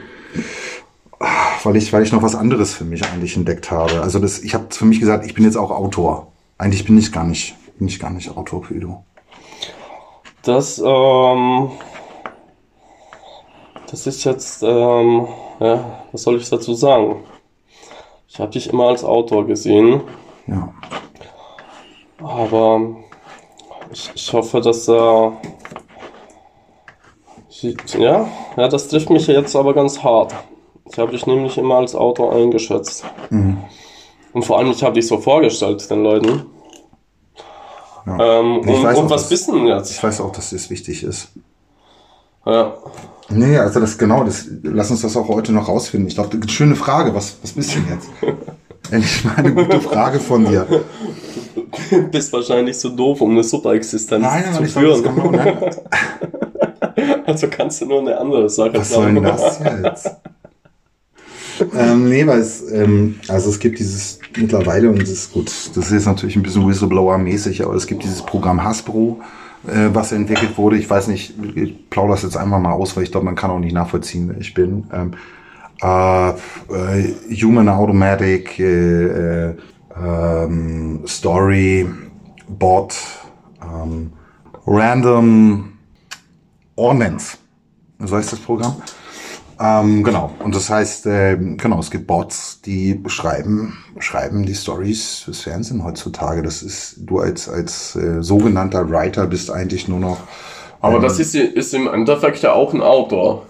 weil 1.63 1.77
ich, 1.77 1.93
weil 1.93 2.03
ich 2.03 2.13
noch 2.13 2.23
was 2.23 2.35
anderes 2.35 2.75
für 2.75 2.85
mich 2.85 3.05
eigentlich 3.05 3.37
entdeckt 3.37 3.71
habe. 3.71 4.01
Also 4.03 4.19
das, 4.19 4.41
ich 4.41 4.55
habe 4.55 4.67
für 4.71 4.85
mich 4.85 5.01
gesagt, 5.01 5.25
ich 5.27 5.35
bin 5.35 5.45
jetzt 5.45 5.57
auch 5.57 5.71
Autor. 5.71 6.33
Eigentlich 6.59 6.85
bin 6.85 6.99
ich 6.99 7.13
gar 7.13 7.25
nicht, 7.25 7.57
bin 7.79 7.89
ich 7.89 7.99
gar 7.99 8.11
nicht 8.11 8.37
Autor 8.37 8.63
für 8.65 8.75
du. 8.75 9.03
Das, 10.43 10.79
ähm, 10.79 11.71
das 13.91 14.07
ist 14.07 14.25
jetzt, 14.25 14.63
ähm, 14.63 15.27
ja, 15.61 16.03
was 16.13 16.23
soll 16.23 16.37
ich 16.37 16.49
dazu 16.51 16.75
sagen? 16.75 17.17
Ich 18.29 18.39
habe 18.41 18.51
dich 18.51 18.69
immer 18.71 18.89
als 18.89 19.05
Autor 19.05 19.47
gesehen, 19.47 20.03
Ja. 20.47 20.75
aber 22.19 22.97
ich, 23.95 24.11
ich 24.15 24.33
hoffe, 24.33 24.61
dass, 24.61 24.89
ich, 27.49 27.77
ja, 27.95 28.29
ja, 28.57 28.69
das 28.69 28.89
trifft 28.89 29.11
mich 29.11 29.27
jetzt 29.27 29.55
aber 29.57 29.73
ganz 29.75 30.03
hart. 30.03 30.35
Ich 30.91 30.99
habe 30.99 31.13
dich 31.13 31.27
nämlich 31.27 31.57
immer 31.57 31.77
als 31.77 31.95
Autor 31.95 32.35
eingeschätzt. 32.35 33.05
Und 33.31 34.45
vor 34.45 34.59
allem, 34.59 34.71
ich 34.73 34.83
habe 34.83 34.95
dich 34.95 35.07
so 35.07 35.19
vorgestellt 35.19 35.89
den 35.91 36.03
Leuten. 36.03 36.47
Ja. 38.07 38.41
Ähm, 38.41 38.61
Ich 38.65 38.77
und, 38.77 38.83
weiß 38.83 38.99
und 38.99 39.07
auch, 39.07 39.11
was 39.11 39.29
bist 39.29 39.49
du 39.49 39.53
denn 39.53 39.67
Ich 39.67 39.73
jetzt? 39.73 40.03
weiß 40.03 40.21
auch, 40.21 40.33
dass 40.33 40.51
das 40.51 40.69
wichtig 40.71 41.03
ist. 41.05 41.29
Ja. 42.45 42.75
Nee, 43.31 43.57
also 43.57 43.81
das 43.81 43.97
genau, 43.97 44.25
das 44.25 44.47
lass 44.63 44.91
uns 44.91 45.01
das 45.01 45.17
auch 45.17 45.29
heute 45.29 45.53
noch 45.53 45.69
rausfinden. 45.69 46.09
Ich 46.09 46.15
glaube, 46.15 46.39
schöne 46.49 46.77
Frage, 46.77 47.15
was, 47.15 47.39
was 47.43 47.53
bist 47.53 47.75
du 47.75 47.81
denn 47.81 47.95
jetzt? 47.95 48.09
Endlich 48.91 49.25
mal 49.25 49.37
eine 49.37 49.55
gute 49.55 49.81
Frage 49.81 50.21
von 50.21 50.45
dir. 50.45 50.67
bist 52.11 52.33
wahrscheinlich 52.33 52.79
so 52.79 52.91
doof, 52.91 53.21
um 53.21 53.33
eine 53.33 53.45
Superexistenz 53.45 54.23
Nein, 54.23 54.55
zu 54.55 54.65
führen. 54.65 55.03
genau, 55.03 55.31
ne? 55.31 55.71
Also 57.27 57.49
kannst 57.49 57.81
du 57.81 57.87
nur 57.87 58.01
eine 58.01 58.19
andere 58.19 58.49
Sache 58.49 58.75
Was 58.75 58.91
soll 58.91 59.13
denn 59.13 59.25
sagen. 59.25 59.83
das 59.83 60.05
jetzt? 60.05 60.17
ähm, 61.77 62.09
nee, 62.09 62.27
weil 62.27 62.41
es, 62.41 62.71
ähm, 62.73 63.19
also 63.29 63.51
es 63.51 63.59
gibt 63.59 63.79
dieses 63.79 64.19
mittlerweile, 64.37 64.91
und 64.91 65.01
das 65.01 65.11
ist 65.11 65.33
gut, 65.33 65.47
das 65.47 65.77
ist 65.77 65.93
jetzt 65.93 66.07
natürlich 66.07 66.37
ein 66.37 66.43
bisschen 66.43 66.67
Whistleblower-mäßig, 66.67 67.65
aber 67.65 67.75
es 67.75 67.87
gibt 67.87 68.03
dieses 68.03 68.23
Programm 68.23 68.63
Hasbro, 68.63 69.21
äh, 69.67 69.89
was 69.93 70.13
entwickelt 70.13 70.59
wurde. 70.59 70.77
Ich 70.77 70.89
weiß 70.89 71.09
nicht, 71.09 71.35
ich 71.55 71.91
plaudere 71.91 72.17
das 72.17 72.23
jetzt 72.23 72.37
einfach 72.37 72.59
mal 72.59 72.73
aus, 72.73 72.97
weil 72.97 73.05
ich 73.05 73.11
glaube, 73.11 73.27
man 73.27 73.37
kann 73.37 73.51
auch 73.51 73.61
nicht 73.61 73.75
nachvollziehen, 73.75 74.29
wer 74.29 74.41
ich 74.41 74.55
bin. 74.55 74.85
Ähm, 74.93 75.13
äh, 75.83 76.31
äh, 76.31 77.15
Human 77.43 77.69
Automatic, 77.69 78.59
äh, 78.59 79.51
äh, 79.51 79.55
ähm, 79.97 81.03
Story, 81.07 81.89
Bot, 82.49 82.97
ähm, 83.63 84.13
Random 84.67 85.73
Ordnance. 86.77 87.39
So 87.99 88.17
heißt 88.17 88.33
das 88.33 88.41
Programm. 88.41 88.77
Ähm, 89.61 90.03
genau. 90.03 90.33
Und 90.41 90.55
das 90.55 90.69
heißt, 90.69 91.07
äh, 91.07 91.37
genau, 91.37 91.79
es 91.79 91.91
gibt 91.91 92.07
Bots, 92.07 92.61
die 92.61 92.95
beschreiben, 92.95 93.79
beschreiben 93.95 94.45
die 94.45 94.55
Stories 94.55 95.21
fürs 95.21 95.43
Fernsehen 95.43 95.85
heutzutage. 95.85 96.43
Das 96.43 96.63
ist, 96.63 96.97
du 96.99 97.21
als, 97.21 97.49
als 97.49 97.95
äh, 97.95 98.23
sogenannter 98.23 98.91
Writer 98.91 99.27
bist 99.27 99.51
eigentlich 99.51 99.87
nur 99.87 100.01
noch. 100.01 100.19
Aber 100.81 100.97
ähm, 100.97 101.03
das 101.03 101.21
ist, 101.21 101.35
ist 101.35 101.73
im 101.73 101.87
Endeffekt 101.87 102.43
ja 102.43 102.53
auch 102.53 102.75
ein 102.75 102.83
Autor. 102.83 103.47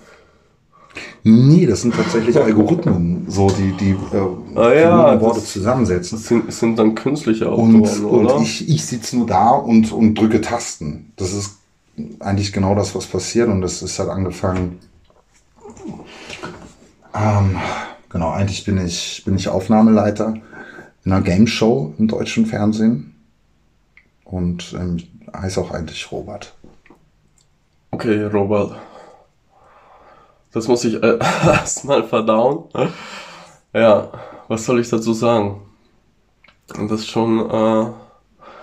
Nee, 1.22 1.66
das 1.66 1.82
sind 1.82 1.94
tatsächlich 1.94 2.36
Algorithmen, 2.38 3.24
so 3.28 3.48
die, 3.48 3.72
die 3.72 3.90
äh, 3.90 4.58
Ah 4.58 4.74
ja, 4.74 5.20
Worte 5.20 5.42
zusammensetzen. 5.42 6.18
Das 6.18 6.28
sind, 6.28 6.52
sind 6.52 6.78
dann 6.78 6.94
künstliche 6.94 7.50
Autoren, 7.50 7.76
Und, 7.76 8.04
oder? 8.04 8.36
und 8.36 8.42
ich, 8.42 8.68
ich 8.68 8.84
sitze 8.84 9.16
nur 9.16 9.26
da 9.26 9.50
und, 9.50 9.90
und 9.92 10.14
drücke 10.14 10.40
Tasten. 10.40 11.12
Das 11.16 11.32
ist 11.32 11.58
eigentlich 12.20 12.52
genau 12.52 12.74
das, 12.74 12.94
was 12.94 13.06
passiert. 13.06 13.48
Und 13.48 13.62
das 13.62 13.82
ist 13.82 13.98
halt 13.98 14.10
angefangen. 14.10 14.78
Ähm, 17.14 17.56
genau, 18.10 18.30
eigentlich 18.30 18.64
bin 18.64 18.84
ich, 18.84 19.22
bin 19.24 19.36
ich 19.36 19.48
Aufnahmeleiter 19.48 20.34
in 21.04 21.12
einer 21.12 21.22
Game 21.22 21.46
Show 21.46 21.94
im 21.98 22.08
deutschen 22.08 22.46
Fernsehen. 22.46 23.14
Und 24.24 24.74
ähm, 24.78 24.98
heiße 25.34 25.60
auch 25.60 25.70
eigentlich 25.70 26.10
Robert. 26.10 26.54
Okay, 27.90 28.24
Robert. 28.24 28.76
Das 30.54 30.68
muss 30.68 30.84
ich 30.84 31.02
äh, 31.02 31.18
erstmal 31.46 32.04
verdauen. 32.04 32.64
Ja, 33.74 34.08
was 34.48 34.64
soll 34.64 34.80
ich 34.80 34.88
dazu 34.88 35.12
sagen? 35.12 35.60
Und 36.78 36.90
das 36.90 37.00
ist 37.00 37.10
schon, 37.10 37.50
äh, 37.50 37.86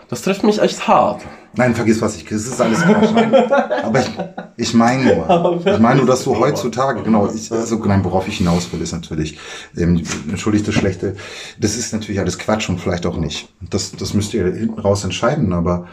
das 0.10 0.22
trifft 0.22 0.44
mich 0.44 0.60
echt 0.60 0.88
hart. 0.88 1.22
Nein, 1.54 1.76
vergiss 1.76 2.02
was 2.02 2.16
ich, 2.16 2.24
das 2.24 2.48
ist 2.48 2.62
alles 2.62 2.82
Quatsch. 2.82 3.10
Aber 3.84 4.00
ich, 4.00 4.10
ich 4.56 4.74
meine 4.74 5.04
nur, 5.04 5.62
ich 5.66 5.80
meine 5.80 5.98
nur, 5.98 6.08
dass 6.08 6.24
du 6.24 6.40
heutzutage, 6.40 7.04
genau, 7.04 7.30
ich, 7.30 7.52
also, 7.52 7.76
nein, 7.84 8.06
worauf 8.06 8.26
ich 8.26 8.38
hinaus 8.38 8.72
will, 8.72 8.82
ist 8.82 8.94
natürlich, 8.94 9.38
ähm, 9.76 10.02
entschuldigt 10.30 10.66
das 10.66 10.76
Schlechte, 10.76 11.18
das 11.60 11.76
ist 11.76 11.92
natürlich 11.92 12.22
alles 12.22 12.40
Quatsch 12.40 12.70
und 12.70 12.80
vielleicht 12.80 13.06
auch 13.06 13.18
nicht. 13.18 13.50
Das, 13.70 13.92
das 13.92 14.14
müsst 14.14 14.34
ihr 14.34 14.46
hinten 14.46 14.80
raus 14.80 15.04
entscheiden, 15.04 15.52
aber 15.52 15.88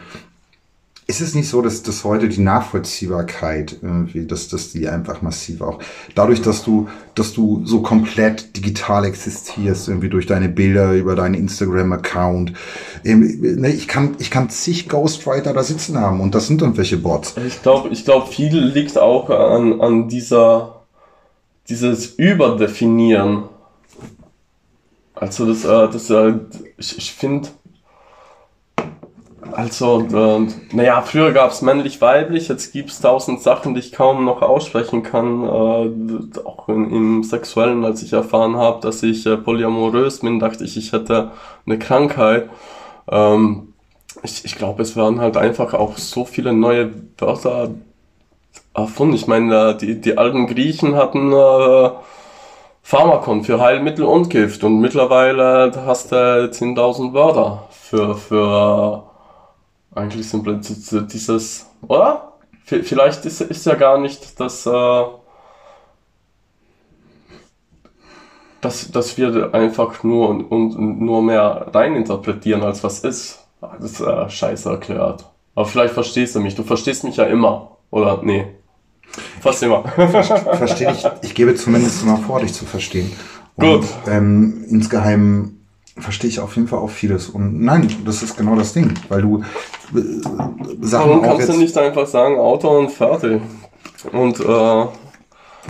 ist 1.09 1.21
es 1.21 1.33
nicht 1.33 1.49
so, 1.49 1.63
dass, 1.63 1.81
dass 1.81 2.03
heute 2.03 2.29
die 2.29 2.39
Nachvollziehbarkeit 2.39 3.77
irgendwie, 3.81 4.27
dass, 4.27 4.47
dass 4.47 4.71
die 4.71 4.87
einfach 4.87 5.23
massiv 5.23 5.61
auch, 5.61 5.79
dadurch, 6.13 6.39
dass 6.43 6.63
du, 6.63 6.87
dass 7.15 7.33
du 7.33 7.65
so 7.65 7.81
komplett 7.81 8.55
digital 8.55 9.05
existierst, 9.05 9.87
irgendwie 9.87 10.09
durch 10.09 10.27
deine 10.27 10.49
Bilder, 10.49 10.93
über 10.93 11.15
deinen 11.15 11.33
Instagram-Account, 11.33 12.53
ähm, 13.03 13.39
ne, 13.41 13.71
ich 13.71 13.87
kann, 13.87 14.17
ich 14.19 14.29
kann 14.29 14.51
zig 14.51 14.87
Ghostwriter 14.87 15.51
da 15.51 15.63
sitzen 15.63 15.99
haben 15.99 16.21
und 16.21 16.35
das 16.35 16.45
sind 16.45 16.61
irgendwelche 16.61 16.97
Bots. 16.97 17.33
Ich 17.47 17.63
glaube, 17.63 17.89
ich 17.89 18.05
glaub, 18.05 18.31
viel 18.31 18.55
liegt 18.55 18.95
auch 18.99 19.31
an, 19.31 19.81
an 19.81 20.09
dieser, 20.09 20.83
dieses 21.69 22.05
Überdefinieren. 22.05 23.45
Also 25.15 25.47
das, 25.47 25.65
äh, 25.65 25.91
das, 25.91 26.11
äh, 26.11 26.35
ich, 26.77 26.99
ich 26.99 27.13
finde, 27.13 27.49
also, 29.53 30.01
äh, 30.01 30.47
naja, 30.75 31.01
früher 31.01 31.31
gab 31.31 31.51
es 31.51 31.61
männlich-weiblich, 31.61 32.47
jetzt 32.47 32.71
gibt 32.73 32.89
es 32.89 33.01
tausend 33.01 33.41
Sachen, 33.41 33.73
die 33.73 33.79
ich 33.79 33.91
kaum 33.91 34.25
noch 34.25 34.41
aussprechen 34.41 35.03
kann. 35.03 35.43
Äh, 35.43 36.39
auch 36.45 36.69
in, 36.69 36.91
im 36.91 37.23
Sexuellen, 37.23 37.85
als 37.85 38.03
ich 38.03 38.13
erfahren 38.13 38.55
habe, 38.57 38.81
dass 38.81 39.03
ich 39.03 39.25
äh, 39.25 39.37
polyamorös 39.37 40.19
bin, 40.19 40.39
dachte 40.39 40.63
ich, 40.63 40.77
ich 40.77 40.91
hätte 40.93 41.31
eine 41.65 41.79
Krankheit. 41.79 42.49
Ähm, 43.09 43.73
ich, 44.23 44.45
ich 44.45 44.55
glaube, 44.55 44.81
es 44.81 44.95
werden 44.95 45.21
halt 45.21 45.37
einfach 45.37 45.73
auch 45.73 45.97
so 45.97 46.25
viele 46.25 46.53
neue 46.53 46.91
Wörter 47.17 47.71
erfunden. 48.73 49.15
Ich 49.15 49.27
meine, 49.27 49.71
äh, 49.71 49.77
die, 49.77 50.01
die 50.01 50.17
alten 50.17 50.47
Griechen 50.47 50.95
hatten 50.95 51.31
äh, 51.33 51.89
Pharmakon 52.83 53.43
für 53.43 53.59
Heilmittel 53.59 54.05
und 54.05 54.29
Gift 54.29 54.63
und 54.63 54.79
mittlerweile 54.79 55.71
hast 55.85 56.11
du 56.11 56.15
10.000 56.15 57.13
Wörter 57.13 57.67
für, 57.69 58.15
für 58.15 59.03
äh, 59.05 59.08
eigentlich 59.99 60.27
simple 60.29 60.59
dieses, 61.11 61.67
oder? 61.87 62.33
V- 62.65 62.83
Vielleicht 62.83 63.25
ist, 63.25 63.41
ist 63.41 63.65
ja 63.65 63.75
gar 63.75 63.99
nicht 63.99 64.39
das, 64.39 64.65
äh, 64.65 65.03
dass, 68.61 68.91
dass 68.91 69.17
wir 69.17 69.53
einfach 69.53 70.03
nur 70.03 70.29
und, 70.29 70.43
und 70.45 71.01
nur 71.01 71.21
mehr 71.21 71.67
reininterpretieren, 71.73 72.63
als 72.63 72.83
was 72.83 72.99
ist. 72.99 73.47
Das 73.61 73.91
ist 73.91 74.01
äh, 74.01 74.29
scheiße 74.29 74.69
erklärt. 74.69 75.25
Aber 75.55 75.65
vielleicht 75.65 75.93
verstehst 75.93 76.35
du 76.35 76.39
mich. 76.39 76.55
Du 76.55 76.63
verstehst 76.63 77.03
mich 77.03 77.17
ja 77.17 77.25
immer. 77.25 77.77
Oder? 77.91 78.21
Nee. 78.23 78.47
Fast 79.41 79.63
immer. 79.63 79.83
Verstehe 79.87 80.91
ich, 80.91 81.05
ich 81.23 81.35
gebe 81.35 81.55
zumindest 81.55 82.03
immer 82.03 82.17
vor, 82.17 82.39
dich 82.39 82.53
zu 82.53 82.65
verstehen. 82.65 83.11
Und, 83.55 83.65
Gut. 83.65 83.85
Ähm, 84.07 84.65
insgeheim 84.69 85.58
verstehe 85.97 86.29
ich 86.29 86.39
auf 86.39 86.55
jeden 86.55 86.67
Fall 86.67 86.79
auch 86.79 86.89
vieles. 86.89 87.29
Und 87.29 87.61
nein, 87.61 87.87
das 88.05 88.23
ist 88.23 88.37
genau 88.37 88.55
das 88.55 88.73
Ding, 88.73 88.93
weil 89.09 89.21
du 89.21 89.43
äh, 89.95 90.01
Sachen 90.81 91.09
Warum 91.09 91.21
kannst 91.23 91.49
du 91.49 91.53
nicht 91.53 91.77
einfach 91.77 92.07
sagen, 92.07 92.37
Auto 92.37 92.69
und 92.77 92.91
fertig? 92.91 93.41
Und 94.11 94.39
äh, 94.39 94.85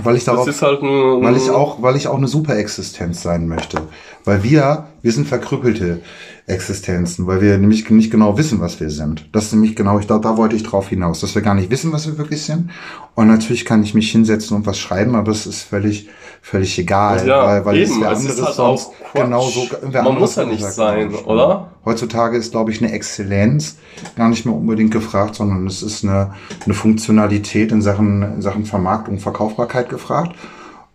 weil 0.03 0.15
ich 0.15 0.23
das 0.23 0.33
darauf, 0.33 0.47
ist 0.47 0.61
halt 0.61 0.81
ein, 0.81 1.21
weil 1.23 1.35
ich 1.35 1.49
auch, 1.49 1.81
weil 1.81 1.95
ich 1.95 2.07
auch 2.07 2.17
eine 2.17 2.27
Superexistenz 2.27 3.21
sein 3.21 3.47
möchte. 3.47 3.81
Weil 4.23 4.43
wir, 4.43 4.87
wir 5.01 5.11
sind 5.11 5.27
verkrüppelte 5.27 6.01
Existenzen, 6.45 7.27
weil 7.27 7.41
wir 7.41 7.57
nämlich 7.57 7.89
nicht 7.89 8.11
genau 8.11 8.37
wissen, 8.37 8.59
was 8.59 8.79
wir 8.79 8.89
sind. 8.89 9.29
Das 9.33 9.45
ist 9.45 9.53
nämlich 9.53 9.75
genau, 9.75 9.99
ich 9.99 10.07
da, 10.07 10.19
da 10.19 10.37
wollte 10.37 10.55
ich 10.55 10.63
drauf 10.63 10.89
hinaus, 10.89 11.21
dass 11.21 11.35
wir 11.35 11.41
gar 11.41 11.55
nicht 11.55 11.69
wissen, 11.69 11.91
was 11.91 12.07
wir 12.07 12.17
wirklich 12.17 12.41
sind. 12.43 12.71
Und 13.15 13.27
natürlich 13.27 13.65
kann 13.65 13.83
ich 13.83 13.93
mich 13.93 14.11
hinsetzen 14.11 14.55
und 14.55 14.65
was 14.65 14.79
schreiben, 14.79 15.15
aber 15.15 15.31
es 15.31 15.45
ist 15.45 15.63
völlig, 15.63 16.09
völlig 16.41 16.77
egal, 16.79 17.27
Ja, 17.27 17.45
weil, 17.45 17.65
weil 17.65 17.77
eben, 17.77 17.83
es 17.83 17.97
ist 17.97 18.03
anderes 18.03 18.45
halt 18.45 18.55
sonst 18.55 18.91
genauso, 19.13 19.67
Man 19.91 20.19
muss 20.19 20.35
ja 20.35 20.45
nicht 20.45 20.63
sein, 20.63 21.09
genau. 21.09 21.25
oder? 21.25 21.67
Heutzutage 21.85 22.37
ist, 22.37 22.51
glaube 22.51 22.71
ich, 22.71 22.81
eine 22.81 22.91
Exzellenz 22.91 23.77
gar 24.15 24.29
nicht 24.29 24.45
mehr 24.45 24.55
unbedingt 24.55 24.91
gefragt, 24.91 25.35
sondern 25.35 25.67
es 25.67 25.81
ist 25.81 26.03
eine, 26.03 26.33
eine 26.65 26.73
Funktionalität 26.73 27.71
in 27.71 27.81
Sachen, 27.81 28.21
in 28.21 28.41
Sachen 28.41 28.65
Vermarktung, 28.65 29.19
Verkaufbarkeit 29.19 29.89
gefragt. 29.89 30.35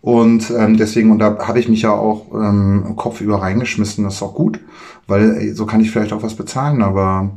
Und 0.01 0.51
ähm, 0.51 0.77
deswegen, 0.77 1.11
und 1.11 1.17
da 1.19 1.35
habe 1.47 1.59
ich 1.59 1.67
mich 1.67 1.81
ja 1.81 1.91
auch 1.91 2.27
ähm, 2.33 2.93
Kopf 2.95 3.21
über 3.21 3.41
reingeschmissen, 3.41 4.03
das 4.03 4.15
ist 4.15 4.21
auch 4.21 4.35
gut, 4.35 4.59
weil 5.07 5.35
ey, 5.37 5.53
so 5.53 5.65
kann 5.65 5.81
ich 5.81 5.89
vielleicht 5.89 6.13
auch 6.13 6.21
was 6.21 6.35
bezahlen, 6.35 6.83
aber 6.83 7.31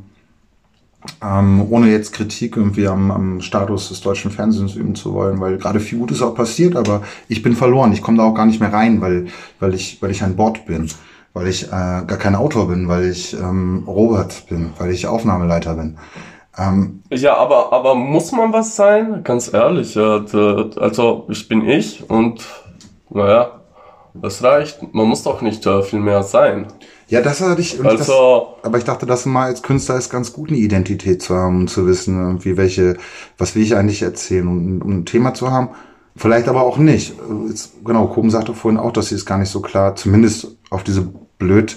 ähm, 1.23 1.67
ohne 1.71 1.91
jetzt 1.91 2.13
Kritik 2.13 2.57
irgendwie 2.57 2.89
am, 2.89 3.11
am 3.11 3.41
Status 3.41 3.89
des 3.89 4.01
deutschen 4.01 4.31
Fernsehens 4.31 4.75
üben 4.75 4.95
zu 4.95 5.15
wollen, 5.15 5.41
weil 5.41 5.59
gerade 5.59 5.81
viel 5.81 5.99
Gutes 5.99 6.23
auch 6.23 6.35
passiert, 6.35 6.77
aber 6.77 7.03
ich 7.29 7.43
bin 7.43 7.55
verloren, 7.55 7.93
ich 7.93 8.03
komme 8.03 8.19
da 8.19 8.25
auch 8.25 8.35
gar 8.35 8.47
nicht 8.47 8.61
mehr 8.61 8.73
rein, 8.73 9.01
weil, 9.01 9.27
weil, 9.61 9.75
ich, 9.75 10.03
weil 10.03 10.11
ich 10.11 10.23
ein 10.23 10.37
Bot 10.37 10.67
bin, 10.67 10.89
weil 11.35 11.47
ich 11.47 11.69
äh, 11.69 11.71
gar 11.71 12.19
kein 12.19 12.35
Autor 12.35 12.69
bin, 12.69 12.89
weil 12.89 13.11
ich 13.11 13.35
ähm, 13.35 13.85
Robert 13.87 14.47
bin, 14.49 14.73
weil 14.79 14.91
ich 14.91 15.07
Aufnahmeleiter 15.07 15.75
bin. 15.75 15.99
Ähm, 16.59 17.03
Ja, 17.11 17.37
aber, 17.37 17.73
aber 17.73 17.95
muss 17.95 18.33
man 18.33 18.53
was 18.53 18.75
sein? 18.75 19.23
Ganz 19.23 19.53
ehrlich, 19.53 19.95
ja, 19.95 20.25
also 20.77 21.27
ich 21.29 21.49
bin 21.49 21.69
ich 21.69 22.09
und 22.11 22.45
naja, 23.11 23.61
das 24.15 24.43
reicht. 24.43 24.93
Man 24.93 25.07
muss 25.07 25.23
doch 25.23 25.41
nicht 25.43 25.65
äh, 25.67 25.83
viel 25.83 26.01
mehr 26.01 26.23
sein. 26.23 26.67
Ja, 27.09 27.23
das 27.23 27.41
hatte 27.41 27.61
ich, 27.61 27.79
und 27.79 27.87
das, 27.87 28.01
Also, 28.01 28.57
aber 28.63 28.79
ich 28.79 28.85
dachte, 28.85 29.07
das 29.07 29.25
mal 29.25 29.47
als 29.47 29.63
Künstler 29.63 29.97
ist 29.97 30.11
ganz 30.11 30.33
gut, 30.33 30.51
eine 30.51 30.59
Identität 30.59 31.23
zu 31.23 31.35
haben 31.35 31.61
und 31.61 31.69
zu 31.69 31.87
wissen, 31.87 32.21
irgendwie 32.21 32.57
welche, 32.57 32.99
was 33.39 33.55
will 33.55 33.63
ich 33.63 33.77
eigentlich 33.77 34.03
erzählen 34.03 34.47
und, 34.47 34.83
und 34.83 34.99
ein 34.99 35.07
Thema 35.07 35.33
zu 35.33 35.51
haben. 35.51 35.71
Vielleicht 36.17 36.49
aber 36.49 36.63
auch 36.63 36.77
nicht. 36.77 37.15
Jetzt, 37.49 37.85
genau, 37.85 38.09
Koben 38.09 38.31
sagte 38.31 38.53
vorhin 38.53 38.79
auch, 38.79 38.93
dass 38.93 39.09
sie 39.09 39.15
es 39.15 39.25
gar 39.25 39.39
nicht 39.39 39.51
so 39.51 39.61
klar, 39.61 39.97
zumindest 39.97 40.57
auf 40.69 40.85
diese 40.85 41.09
blöd 41.39 41.77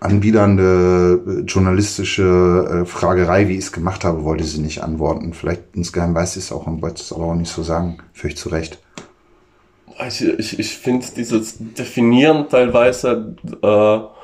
anbiedernde 0.00 1.22
äh, 1.26 1.40
journalistische 1.42 2.82
äh, 2.82 2.84
Fragerei, 2.84 3.48
wie 3.48 3.52
ich 3.52 3.64
es 3.66 3.72
gemacht 3.72 4.04
habe, 4.04 4.24
wollte 4.24 4.44
sie 4.44 4.60
nicht 4.60 4.82
antworten. 4.82 5.32
Vielleicht 5.32 5.62
insgeheim 5.74 6.14
weiß 6.14 6.34
sie 6.34 6.40
es 6.40 6.52
auch 6.52 6.66
und 6.66 6.82
wollte 6.82 7.02
es 7.02 7.12
aber 7.12 7.26
auch 7.26 7.34
nicht 7.34 7.52
so 7.52 7.62
sagen. 7.62 7.98
Völlig 8.12 8.36
zu 8.36 8.48
Recht. 8.48 8.78
ich, 10.06 10.22
ich, 10.22 10.58
ich 10.58 10.76
finde 10.76 11.06
dieses 11.16 11.54
Definieren 11.58 12.48
teilweise 12.48 13.36
äh, 13.62 14.21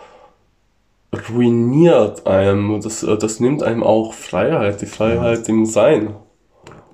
ruiniert 1.30 2.26
einem. 2.26 2.80
Das, 2.80 3.02
äh, 3.02 3.16
das 3.16 3.40
nimmt 3.40 3.62
einem 3.62 3.82
auch 3.82 4.14
Freiheit, 4.14 4.80
die 4.80 4.86
Freiheit 4.86 5.48
im 5.48 5.66
Sein. 5.66 6.14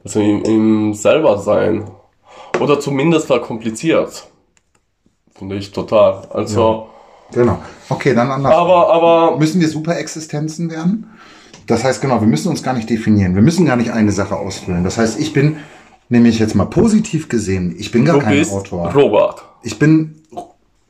Also 0.04 0.20
im, 0.20 0.42
im 0.42 0.94
selber 0.94 1.38
Sein. 1.38 1.90
Oder 2.60 2.78
zumindest 2.78 3.26
verkompliziert. 3.26 4.28
Finde 5.34 5.56
ich 5.56 5.72
total. 5.72 6.28
Also, 6.30 6.88
Genau. 7.32 7.58
Okay, 7.88 8.14
dann 8.14 8.30
anders. 8.30 8.54
aber, 8.54 8.92
aber, 8.92 9.38
müssen 9.38 9.60
wir 9.60 9.68
Superexistenzen 9.68 10.70
werden? 10.70 11.10
Das 11.66 11.82
heißt, 11.82 12.00
genau, 12.00 12.20
wir 12.20 12.28
müssen 12.28 12.48
uns 12.48 12.62
gar 12.62 12.74
nicht 12.74 12.88
definieren. 12.88 13.34
Wir 13.34 13.42
müssen 13.42 13.66
gar 13.66 13.76
nicht 13.76 13.90
eine 13.90 14.12
Sache 14.12 14.36
ausfüllen. 14.36 14.84
Das 14.84 14.98
heißt, 14.98 15.18
ich 15.18 15.32
bin, 15.32 15.56
nämlich 16.08 16.38
jetzt 16.38 16.54
mal 16.54 16.66
positiv 16.66 17.28
gesehen, 17.28 17.74
ich 17.78 17.90
bin 17.90 18.04
gar 18.04 18.16
du 18.16 18.22
kein 18.22 18.38
bist 18.38 18.52
Autor. 18.52 18.92
Robert. 18.92 19.44
Ich 19.62 19.78
bin, 19.78 20.22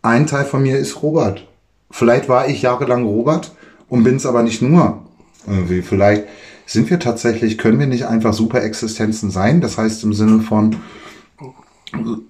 ein 0.03 0.27
Teil 0.27 0.45
von 0.45 0.63
mir 0.63 0.79
ist 0.79 1.03
Robert. 1.03 1.47
Vielleicht 1.95 2.29
war 2.29 2.49
ich 2.49 2.61
jahrelang 2.61 3.05
Robert 3.05 3.53
und 3.89 4.03
bin 4.03 4.17
es 4.17 4.27
aber 4.27 4.43
nicht 4.43 4.61
nur. 4.61 5.05
Irgendwie 5.47 5.81
vielleicht 5.81 6.25
sind 6.67 6.91
wir 6.91 6.99
tatsächlich, 6.99 7.57
können 7.57 7.79
wir 7.79 7.87
nicht 7.87 8.07
einfach 8.07 8.35
Superexistenzen 8.35 9.31
sein? 9.31 9.61
Das 9.61 9.79
heißt 9.79 10.03
im 10.03 10.13
Sinne 10.13 10.41
von 10.41 10.75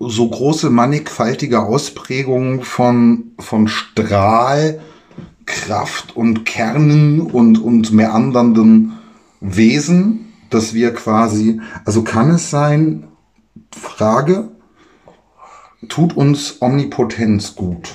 so 0.00 0.28
große 0.28 0.68
mannigfaltige 0.68 1.62
Ausprägungen 1.62 2.62
von, 2.62 3.32
von 3.38 3.66
Strahl, 3.66 4.82
Kraft 5.46 6.14
und 6.14 6.44
Kernen 6.44 7.22
und, 7.22 7.56
und 7.56 7.90
meandernden 7.90 8.98
Wesen, 9.40 10.26
dass 10.50 10.74
wir 10.74 10.92
quasi, 10.92 11.62
also 11.86 12.02
kann 12.02 12.28
es 12.32 12.50
sein, 12.50 13.04
Frage, 13.74 14.50
tut 15.88 16.14
uns 16.14 16.60
Omnipotenz 16.60 17.54
gut? 17.54 17.94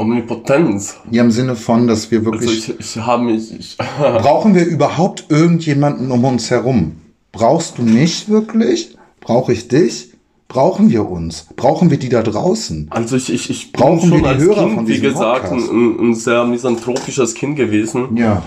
Omnipotenz. 0.00 0.96
Ja, 1.10 1.22
im 1.22 1.30
Sinne 1.30 1.56
von, 1.56 1.86
dass 1.86 2.10
wir 2.10 2.24
wirklich. 2.24 2.50
Also 2.50 2.72
ich, 2.78 2.96
ich 2.96 2.96
habe 2.96 3.24
mich. 3.24 3.58
Ich, 3.58 3.76
brauchen 3.98 4.54
wir 4.54 4.64
überhaupt 4.64 5.26
irgendjemanden 5.28 6.10
um 6.10 6.24
uns 6.24 6.50
herum? 6.50 6.96
Brauchst 7.32 7.78
du 7.78 7.82
mich 7.82 8.28
wirklich? 8.28 8.96
Brauche 9.20 9.52
ich 9.52 9.68
dich? 9.68 10.10
Brauchen 10.48 10.90
wir 10.90 11.08
uns? 11.08 11.46
Brauchen 11.54 11.90
wir 11.90 11.98
die 11.98 12.08
da 12.08 12.22
draußen? 12.22 12.88
also 12.90 13.14
ich, 13.14 13.32
ich, 13.32 13.50
ich 13.50 13.72
Brauchen 13.72 14.10
wir 14.10 14.18
schon 14.18 14.22
die 14.22 14.26
als 14.26 14.42
Hörer 14.42 14.64
Kind, 14.64 14.74
von 14.74 14.88
wie 14.88 14.92
diesem 14.94 15.08
gesagt, 15.10 15.52
ein, 15.52 16.10
ein 16.10 16.14
sehr 16.14 16.44
misanthropisches 16.44 17.34
Kind 17.34 17.56
gewesen. 17.56 18.16
Ja. 18.16 18.42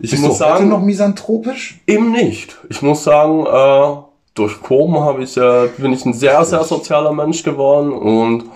Ich 0.00 0.10
Bist 0.10 0.22
muss 0.24 0.38
du 0.38 0.44
heute 0.44 0.56
sagen, 0.56 0.68
noch 0.68 0.82
misanthropisch? 0.82 1.80
eben 1.86 2.10
nicht. 2.10 2.56
Ich 2.70 2.82
muss 2.82 3.04
sagen, 3.04 3.46
äh, 3.46 4.02
durch 4.34 4.60
Kurven 4.62 4.98
habe 4.98 5.22
ich, 5.22 5.36
äh, 5.36 5.68
bin 5.78 5.92
ich 5.92 6.04
ein 6.04 6.12
sehr, 6.12 6.44
sehr 6.44 6.64
sozialer 6.64 7.12
Mensch 7.12 7.44
geworden 7.44 7.92
und 7.92 8.46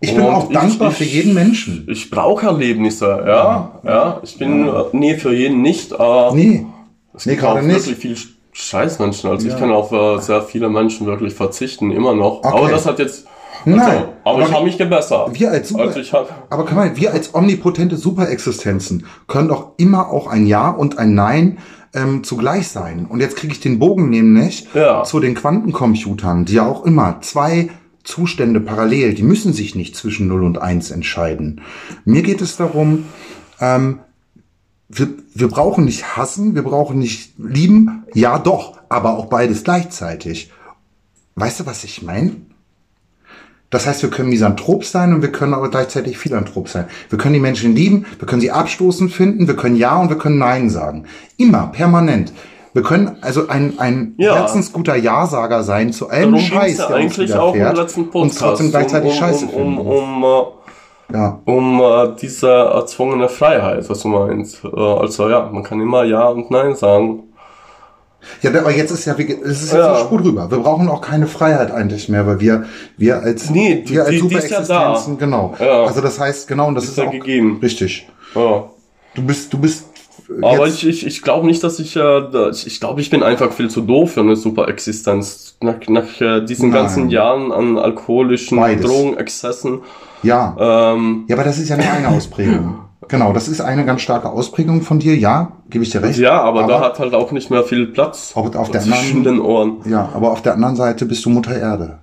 Ich 0.00 0.14
bin 0.14 0.24
Und 0.24 0.32
auch 0.32 0.48
dankbar 0.52 0.90
ich- 0.90 0.96
für 0.98 1.04
jeden 1.04 1.34
Menschen. 1.34 1.86
ich 1.90 2.08
brauche 2.10 2.46
Erlebnisse, 2.46 3.24
ja, 3.26 3.80
ja. 3.84 4.20
Ich 4.22 4.38
bin, 4.38 4.68
äh, 4.68 4.72
nee, 4.92 5.16
für 5.16 5.34
jeden 5.34 5.60
nicht, 5.62 5.92
aber 5.98 6.32
Nee. 6.34 6.64
es 7.14 7.26
Nee, 7.26 7.32
gibt 7.32 7.42
gerade 7.44 7.60
auch 7.60 7.64
nicht. 7.64 7.76
wirklich 7.86 7.96
viele 7.96 8.14
Sch- 8.14 8.28
Scheißmenschen. 8.52 9.28
Also 9.30 9.46
Ja. 9.48 9.54
ich 9.54 9.58
kann 9.60 9.72
auf 9.72 9.90
äh, 9.92 10.18
sehr 10.20 10.42
viele 10.42 10.68
Menschen 10.68 11.06
wirklich 11.06 11.34
verzichten, 11.34 11.90
immer 11.90 12.14
noch. 12.14 12.38
Okay. 12.44 12.48
Aber 12.48 12.68
das 12.70 12.86
hat 12.86 12.98
jetzt, 13.00 13.26
also, 13.66 13.76
Nein, 13.76 14.04
aber, 14.24 14.34
aber 14.36 14.42
ich 14.48 14.52
habe 14.52 14.64
mich 14.64 14.78
gebessert. 14.78 15.30
Wir 15.32 15.50
als 15.50 15.68
Super, 15.68 15.82
Also 15.82 15.98
ich 16.00 16.12
habe 16.12 16.28
aber 16.48 16.64
kann 16.64 16.76
man, 16.76 16.96
wir 16.96 17.12
als 17.12 17.34
omnipotente 17.34 17.96
Superexistenzen 17.96 19.04
können 19.26 19.48
doch 19.48 19.72
immer 19.78 20.10
auch 20.10 20.28
ein 20.28 20.46
Ja 20.46 20.70
und 20.70 20.98
ein 20.98 21.14
Nein 21.14 21.58
ähm, 21.94 22.22
zugleich 22.22 22.68
sein. 22.68 23.06
Und 23.08 23.20
jetzt 23.20 23.34
kriege 23.36 23.52
ich 23.52 23.60
den 23.60 23.78
Bogen 23.80 24.10
nämlich 24.10 24.68
Ja. 24.74 25.02
zu 25.04 25.18
den 25.20 25.34
Quantencomputern, 25.34 26.44
die 26.44 26.54
ja 26.54 26.66
auch 26.68 26.84
immer 26.84 27.16
zwei 27.22 27.70
Zustände 28.08 28.60
parallel, 28.60 29.12
die 29.12 29.22
müssen 29.22 29.52
sich 29.52 29.74
nicht 29.74 29.94
zwischen 29.94 30.28
0 30.28 30.42
und 30.42 30.56
1 30.56 30.90
entscheiden. 30.90 31.60
Mir 32.06 32.22
geht 32.22 32.40
es 32.40 32.56
darum, 32.56 33.04
ähm, 33.60 34.00
wir, 34.88 35.08
wir 35.34 35.48
brauchen 35.48 35.84
nicht 35.84 36.16
hassen, 36.16 36.54
wir 36.54 36.62
brauchen 36.62 36.98
nicht 36.98 37.34
lieben, 37.36 38.04
ja 38.14 38.38
doch, 38.38 38.78
aber 38.88 39.18
auch 39.18 39.26
beides 39.26 39.62
gleichzeitig. 39.62 40.50
Weißt 41.34 41.60
du, 41.60 41.66
was 41.66 41.84
ich 41.84 42.00
meine? 42.00 42.36
Das 43.68 43.86
heißt, 43.86 44.02
wir 44.02 44.08
können 44.08 44.30
Misanthrop 44.30 44.86
sein 44.86 45.12
und 45.12 45.20
wir 45.20 45.30
können 45.30 45.52
aber 45.52 45.68
gleichzeitig 45.68 46.16
Philanthrop 46.16 46.70
sein. 46.70 46.86
Wir 47.10 47.18
können 47.18 47.34
die 47.34 47.40
Menschen 47.40 47.76
lieben, 47.76 48.06
wir 48.18 48.26
können 48.26 48.40
sie 48.40 48.50
abstoßend 48.50 49.12
finden, 49.12 49.46
wir 49.46 49.56
können 49.56 49.76
Ja 49.76 49.98
und 49.98 50.08
wir 50.08 50.16
können 50.16 50.38
Nein 50.38 50.70
sagen. 50.70 51.04
Immer, 51.36 51.66
permanent. 51.66 52.32
Wir 52.74 52.82
können 52.82 53.16
also 53.22 53.48
ein, 53.48 53.74
ein 53.78 54.14
Ja. 54.18 54.34
herzensguter 54.36 54.94
Ja-Sager 54.96 55.62
sein 55.64 55.92
zu 55.92 56.08
allem 56.10 56.32
Darum 56.32 56.46
Scheiß, 56.46 56.76
der 56.76 56.90
eigentlich 56.90 57.34
auch 57.34 57.54
im 57.54 57.74
letzten 57.74 58.00
und 58.02 58.10
Podcast. 58.10 58.38
trotzdem 58.40 58.70
gleichzeitig 58.70 59.10
um, 59.10 59.14
um, 59.14 59.18
Scheiße 59.18 59.44
um, 59.46 59.50
finden. 59.52 59.78
um, 59.78 60.24
um, 60.24 60.24
äh, 61.10 61.14
ja. 61.16 61.40
um 61.46 61.80
äh, 61.80 62.08
diese 62.20 62.50
erzwungene 62.50 63.28
Freiheit, 63.28 63.88
was 63.88 64.00
du 64.00 64.08
meinst. 64.08 64.62
Äh, 64.64 64.68
also 64.78 65.28
ja, 65.28 65.48
man 65.50 65.62
kann 65.62 65.80
immer 65.80 66.04
Ja 66.04 66.28
und 66.28 66.50
Nein 66.50 66.74
sagen. 66.76 67.24
ja, 68.42 68.50
aber 68.50 68.70
jetzt 68.72 68.90
ist 68.90 69.06
ja, 69.06 69.14
es 69.14 69.18
ist 69.62 69.72
jetzt 69.72 69.74
Ja. 69.74 69.96
Spur 70.00 70.20
drüber. 70.20 70.50
Wir 70.50 70.58
brauchen 70.58 70.88
auch 70.88 71.00
keine 71.00 71.26
Freiheit 71.26 71.70
eigentlich 71.70 72.08
mehr, 72.10 72.26
weil 72.26 72.40
wir, 72.40 72.64
wir 72.98 73.20
als, 73.22 73.48
Nee, 73.50 73.82
die- 73.86 73.94
wir 73.94 74.02
als 74.04 74.10
die- 74.10 74.28
die 74.28 74.34
ist 74.34 74.50
ja 74.50 74.58
da. 74.58 74.64
Superexistenzen, 74.64 75.18
genau. 75.18 75.54
Ja. 75.58 75.84
Also 75.84 76.00
das 76.02 76.20
heißt, 76.20 76.46
genau, 76.48 76.66
und 76.68 76.74
das 76.74 76.84
Ist 76.84 76.90
ist, 76.90 76.96
ja 76.98 77.04
auch 77.06 77.12
gegeben. 77.12 77.58
richtig. 77.62 78.08
Ja. 78.34 78.64
Du 79.14 79.22
bist, 79.22 79.52
du 79.52 79.58
bist, 79.58 79.86
Aber 80.42 80.66
jetzt- 80.66 80.82
ich, 80.82 80.88
ich, 80.88 81.06
ich 81.06 81.22
glaube 81.22 81.46
nicht, 81.46 81.62
dass 81.64 81.78
ich, 81.78 81.96
äh, 81.96 82.00
da- 82.00 82.50
ich, 82.50 82.66
ich 82.66 82.80
glaube, 82.80 83.00
ich 83.00 83.10
bin 83.10 83.22
einfach 83.22 83.50
viel 83.52 83.70
zu 83.70 83.80
doof 83.80 84.12
für 84.12 84.20
eine 84.20 84.36
Superexistenz. 84.36 85.56
Nach, 85.60 85.74
nach 85.88 86.20
äh, 86.20 86.44
diesen 86.44 86.70
Nein. 86.70 86.82
ganzen 86.82 87.08
Jahren 87.10 87.50
an 87.52 87.78
alkoholischen 87.78 88.58
Beides. 88.58 88.86
Drogenexzessen. 88.86 89.80
ja. 90.22 90.56
Ähm, 90.58 91.24
Ja, 91.28 91.36
aber 91.36 91.44
das 91.44 91.58
ist 91.58 91.68
ja 91.68 91.76
nur 91.76 91.90
eine 91.90 92.08
Ausprägung. 92.08 92.80
Genau, 93.08 93.32
das 93.32 93.48
ist 93.48 93.60
eine 93.62 93.86
ganz 93.86 94.02
starke 94.02 94.28
Ausprägung 94.28 94.82
von 94.82 94.98
dir, 94.98 95.16
ja, 95.16 95.52
gebe 95.70 95.82
ich 95.82 95.90
dir 95.90 96.02
recht. 96.02 96.18
ja, 96.18 96.42
aber, 96.42 96.66
da 96.66 96.80
hat 96.80 96.98
halt 96.98 97.14
auch 97.14 97.32
nicht 97.32 97.50
mehr 97.50 97.62
viel 97.64 97.86
Platz 97.86 98.32
auf 98.34 98.50
der 98.70 98.82
zwischen 98.82 98.92
anderen- 99.18 99.24
den 99.24 99.40
Ohren. 99.40 99.76
Ja, 99.86 100.10
aber 100.12 100.30
auf 100.30 100.42
der 100.42 100.52
anderen 100.54 100.76
Seite 100.76 101.06
bist 101.06 101.24
du 101.24 101.30
Mutter 101.30 101.56
Erde. 101.58 102.00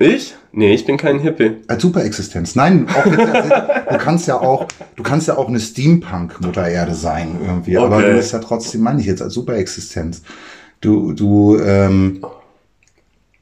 Ich? 0.00 0.36
Nee, 0.52 0.74
ich 0.74 0.86
bin 0.86 0.96
kein 0.96 1.18
Hippie. 1.18 1.56
Als 1.66 1.82
Superexistenz. 1.82 2.54
Nein, 2.54 2.86
auch 2.88 3.04
mit 3.04 3.18
du 3.18 3.98
kannst 3.98 4.28
ja 4.28 4.40
auch, 4.40 4.68
du 4.94 5.02
kannst 5.02 5.26
ja 5.26 5.36
auch 5.36 5.48
eine 5.48 5.58
Steampunk-Mutter 5.58 6.68
Erde 6.68 6.94
sein 6.94 7.36
irgendwie. 7.44 7.76
Aber 7.78 7.96
Okay. 7.96 8.10
du 8.10 8.16
bist 8.16 8.32
ja 8.32 8.38
trotzdem, 8.38 8.82
meine 8.82 9.00
ich 9.00 9.06
jetzt, 9.06 9.22
als 9.22 9.34
Superexistenz. 9.34 10.22
Du, 10.80 11.12
du, 11.12 11.58
ähm, 11.58 12.24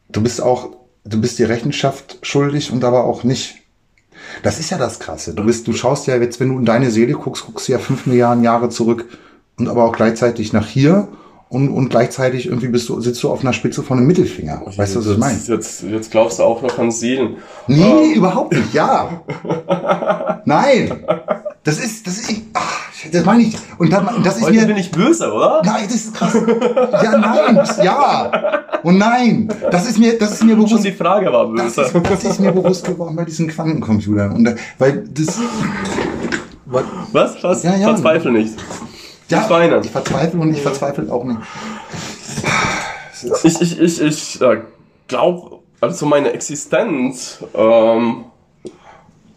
du 0.09 0.23
bist 0.23 0.41
auch, 0.41 0.71
du 1.05 1.21
bist 1.21 1.39
dir 1.39 1.51
Rechenschaft 1.51 2.19
schuldig 2.23 2.73
und 2.73 2.85
aber 2.85 3.05
auch 3.05 3.23
nicht. 3.23 3.57
Das 4.43 4.59
ist 4.59 4.71
ja 4.71 4.79
das 4.79 4.99
Krasse. 4.99 5.35
Du 5.35 5.45
bist, 5.45 5.69
du 5.69 5.75
schaust 5.75 6.07
ja 6.07 6.17
jetzt, 6.17 6.41
wenn 6.41 6.49
du 6.49 6.59
in 6.59 6.65
deine 6.65 6.91
Seele 6.91 7.13
guckst, 7.13 7.45
guckst 7.45 7.69
du 7.69 7.73
ja 7.73 7.79
fünf 7.79 8.07
Milliarden 8.07 8.43
Jahre 8.43 8.71
zurück 8.71 9.07
und 9.59 9.69
aber 9.69 9.85
auch 9.85 9.95
gleichzeitig 9.95 10.55
nach 10.55 10.67
hier 10.67 11.09
und, 11.49 11.69
und 11.69 11.89
gleichzeitig 11.91 12.47
irgendwie 12.47 12.69
bist 12.69 12.89
du, 12.89 13.01
sitzt 13.01 13.23
du 13.23 13.31
auf 13.31 13.41
einer 13.43 13.53
Spitze 13.53 13.83
von 13.83 13.99
einem 13.99 14.07
Mittelfinger. 14.09 14.63
Weißt 14.77 14.97
du, 14.97 14.99
was 15.01 15.07
ich 15.07 15.19
meine? 15.19 15.39
Jetzt, 15.47 15.83
jetzt, 15.85 16.11
glaubst 16.11 16.39
du 16.39 16.43
auch 16.43 16.61
noch 16.63 16.77
an 16.79 16.91
Seelen. 16.91 17.37
Nee, 17.69 18.15
überhaupt 18.15 18.53
nicht, 18.53 18.75
ja. 18.75 19.23
Nein. 20.45 21.05
Das 21.63 21.79
ist, 21.79 22.07
das 22.07 22.19
ist, 22.19 22.43
ach, 22.55 22.91
das 23.13 23.25
meine 23.25 23.43
ich. 23.43 23.57
Und 23.79 23.93
das, 23.93 24.15
und 24.17 24.25
das 24.25 24.37
ist 24.37 24.43
Heute 24.45 24.53
mir, 24.55 24.67
bin 24.67 24.77
ich 24.77 24.91
böse, 24.93 25.33
oder? 25.33 25.63
nein, 25.65 25.85
das 25.87 25.95
ist 25.97 26.15
krass. 26.15 26.35
Ja, 27.03 27.19
nein, 27.19 27.55
das- 27.57 27.83
ja. 27.83 28.63
Und 28.85 28.99
nein, 28.99 29.49
das 29.71 29.89
ist 29.89 29.99
mir, 29.99 30.17
das 30.19 30.33
ist 30.35 30.45
mir 30.45 30.53
Schon 30.55 30.65
bewusst, 30.65 30.85
die 30.85 30.93
Frage 30.93 31.33
war 31.33 31.53
das 31.57 31.75
böse. 31.75 31.83
ist, 31.99 32.11
das 32.11 32.25
ist 32.25 32.41
mir 32.41 32.53
bewusst 32.53 32.85
geworden 32.87 33.17
bei 33.17 33.25
diesen 33.25 33.49
Quantencomputern. 33.49 34.33
Und, 34.33 34.45
da- 34.45 34.55
weil 34.79 35.05
das, 35.13 35.41
Was? 37.13 37.43
Was? 37.43 37.63
Ja, 37.63 37.75
ja. 37.77 37.89
Verzweifle 37.89 38.31
nicht. 38.33 38.55
Ja, 39.29 39.49
weinen. 39.51 39.83
ich 39.83 39.91
verzweifle 39.91 40.41
und 40.41 40.53
ich 40.53 40.63
verzweifle 40.63 41.13
auch 41.13 41.25
nicht. 41.25 41.41
Ich, 43.45 43.61
ich, 43.61 43.81
ich, 43.81 44.01
ich 44.03 44.41
äh, 44.41 44.63
glaube, 45.09 45.59
also 45.81 46.07
meine 46.07 46.33
Existenz, 46.33 47.43
ähm, 47.55 48.25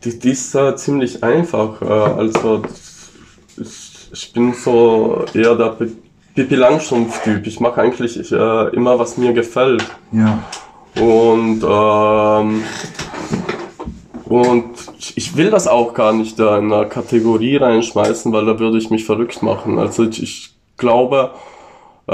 die, 0.03 0.19
die 0.19 0.31
ist 0.31 0.53
äh, 0.55 0.75
ziemlich 0.75 1.23
einfach. 1.23 1.81
Äh, 1.81 1.85
also 1.85 2.61
ich, 3.57 4.09
ich 4.11 4.33
bin 4.33 4.53
so 4.53 5.25
eher 5.33 5.55
der 5.55 5.69
Pi- 5.69 5.97
Pippi 6.35 6.55
Langstrumpf-Typ. 6.55 7.47
Ich 7.47 7.59
mache 7.59 7.81
eigentlich 7.81 8.19
ich, 8.19 8.31
äh, 8.31 8.67
immer, 8.75 8.99
was 8.99 9.17
mir 9.17 9.33
gefällt. 9.33 9.83
Ja. 10.11 10.39
Und, 10.95 11.63
ähm, 11.63 12.63
und 14.29 14.69
ich- 14.99 15.35
will 15.35 15.49
das 15.51 15.67
auch 15.67 15.93
gar 15.93 16.13
nicht 16.13 16.39
da 16.39 16.57
in 16.57 16.71
eine 16.71 16.87
Kategorie 16.87 17.57
reinschmeißen, 17.57 18.31
weil 18.31 18.45
da 18.45 18.59
würde 18.59 18.77
ich 18.77 18.89
mich 18.89 19.05
verrückt 19.05 19.41
machen. 19.43 19.79
Also 19.79 20.03
ich, 20.03 20.21
ich 20.23 20.55
glaube, 20.77 21.31
äh, 22.07 22.11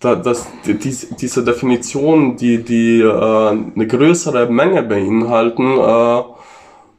da, 0.00 0.14
dass 0.14 0.46
die, 0.66 0.74
dies- 0.74 1.08
diese 1.20 1.44
Definitionen, 1.44 2.36
die, 2.36 2.62
die 2.62 3.00
äh, 3.00 3.10
eine 3.50 3.86
größere 3.86 4.48
Menge 4.50 4.82
beinhalten 4.82 5.78
äh, 5.78 6.22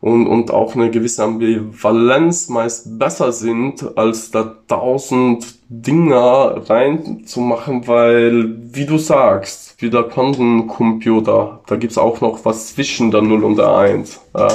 und, 0.02 0.28
und 0.28 0.52
auch 0.52 0.76
eine 0.76 0.90
gewisse 0.92 1.24
Ambivalenz 1.24 2.50
meist 2.50 2.98
besser 3.00 3.32
sind, 3.32 3.98
als 3.98 4.32
da 4.32 4.56
tausend 4.68 5.46
Dinger 5.70 6.62
reinzumachen, 6.70 7.88
weil, 7.88 8.56
wie 8.74 8.86
du 8.86 8.98
sagst, 8.98 9.69
wie 9.80 9.90
der 9.90 10.04
Quantencomputer, 10.04 11.62
da 11.66 11.76
gibt's 11.78 11.98
auch 11.98 12.22
noch 12.22 12.44
was 12.46 12.74
zwischen 12.76 13.12
der 13.12 13.22
0 13.22 13.44
und 13.44 13.56
der 13.58 13.74
1. 13.76 14.20
Ja. 14.38 14.48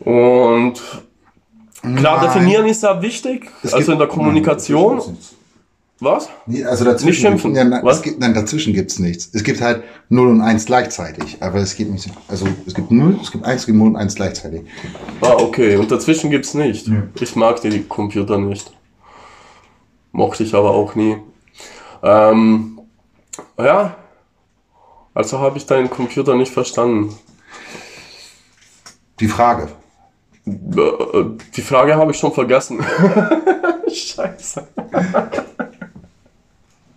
Und 0.00 0.74
klar, 1.96 2.16
Nein. 2.18 2.20
definieren 2.26 2.66
ist 2.66 2.82
ja 2.82 3.00
wichtig, 3.00 3.50
Es 3.62 3.72
also 3.72 3.78
gibt- 3.78 3.92
in 3.92 3.98
der 3.98 4.08
Kommunikation. 4.08 4.98
Nein, 4.98 5.16
Was? 6.00 6.28
Nee, 6.46 6.64
also 6.64 6.84
dazwischen, 6.84 7.06
Nicht 7.08 7.20
schimpfen. 7.42 7.54
Ja, 7.54 7.64
nein, 7.64 7.80
Was? 7.84 7.98
es 7.98 8.02
gibt, 8.02 8.18
nein, 8.20 8.34
dazwischen 8.34 8.74
gibt's 8.74 8.98
nichts. 8.98 9.30
Es 9.32 9.42
gibt 9.44 9.60
halt 9.62 9.84
0 10.10 10.28
und 10.28 10.40
1 10.42 10.66
gleichzeitig, 10.66 11.36
aber 11.40 11.60
es 11.60 11.76
gibt 11.76 11.92
nicht, 11.92 12.10
also 12.28 12.46
es 12.66 12.74
gibt 12.74 12.90
0, 12.90 13.18
es 13.22 13.30
gibt 13.30 13.44
1, 13.44 13.60
es 13.60 13.66
gibt 13.66 13.78
0 13.78 13.88
und 13.88 13.96
1 13.96 14.14
gleichzeitig. 14.16 14.62
Ah, 15.22 15.34
okay. 15.38 15.76
Und 15.76 15.90
dazwischen 15.90 16.30
gibt's 16.30 16.52
nicht. 16.52 16.88
Nö. 16.88 17.04
Ich 17.20 17.36
mag 17.36 17.60
die 17.62 17.84
Computer 17.84 18.36
nicht. 18.38 18.72
Mochte 20.12 20.42
ich 20.42 20.54
aber 20.54 20.72
auch 20.72 20.94
nie. 20.96 21.16
Ähm, 22.02 22.73
ja. 23.58 23.96
Also 25.14 25.38
habe 25.38 25.58
ich 25.58 25.66
deinen 25.66 25.90
Computer 25.90 26.34
nicht 26.34 26.52
verstanden. 26.52 27.16
Die 29.20 29.28
Frage. 29.28 29.68
Äh, 30.46 31.24
Die 31.56 31.62
Frage 31.62 31.94
habe 31.96 32.10
ich 32.10 32.18
schon 32.18 32.32
vergessen. 32.32 32.84
Scheiße. 33.88 34.66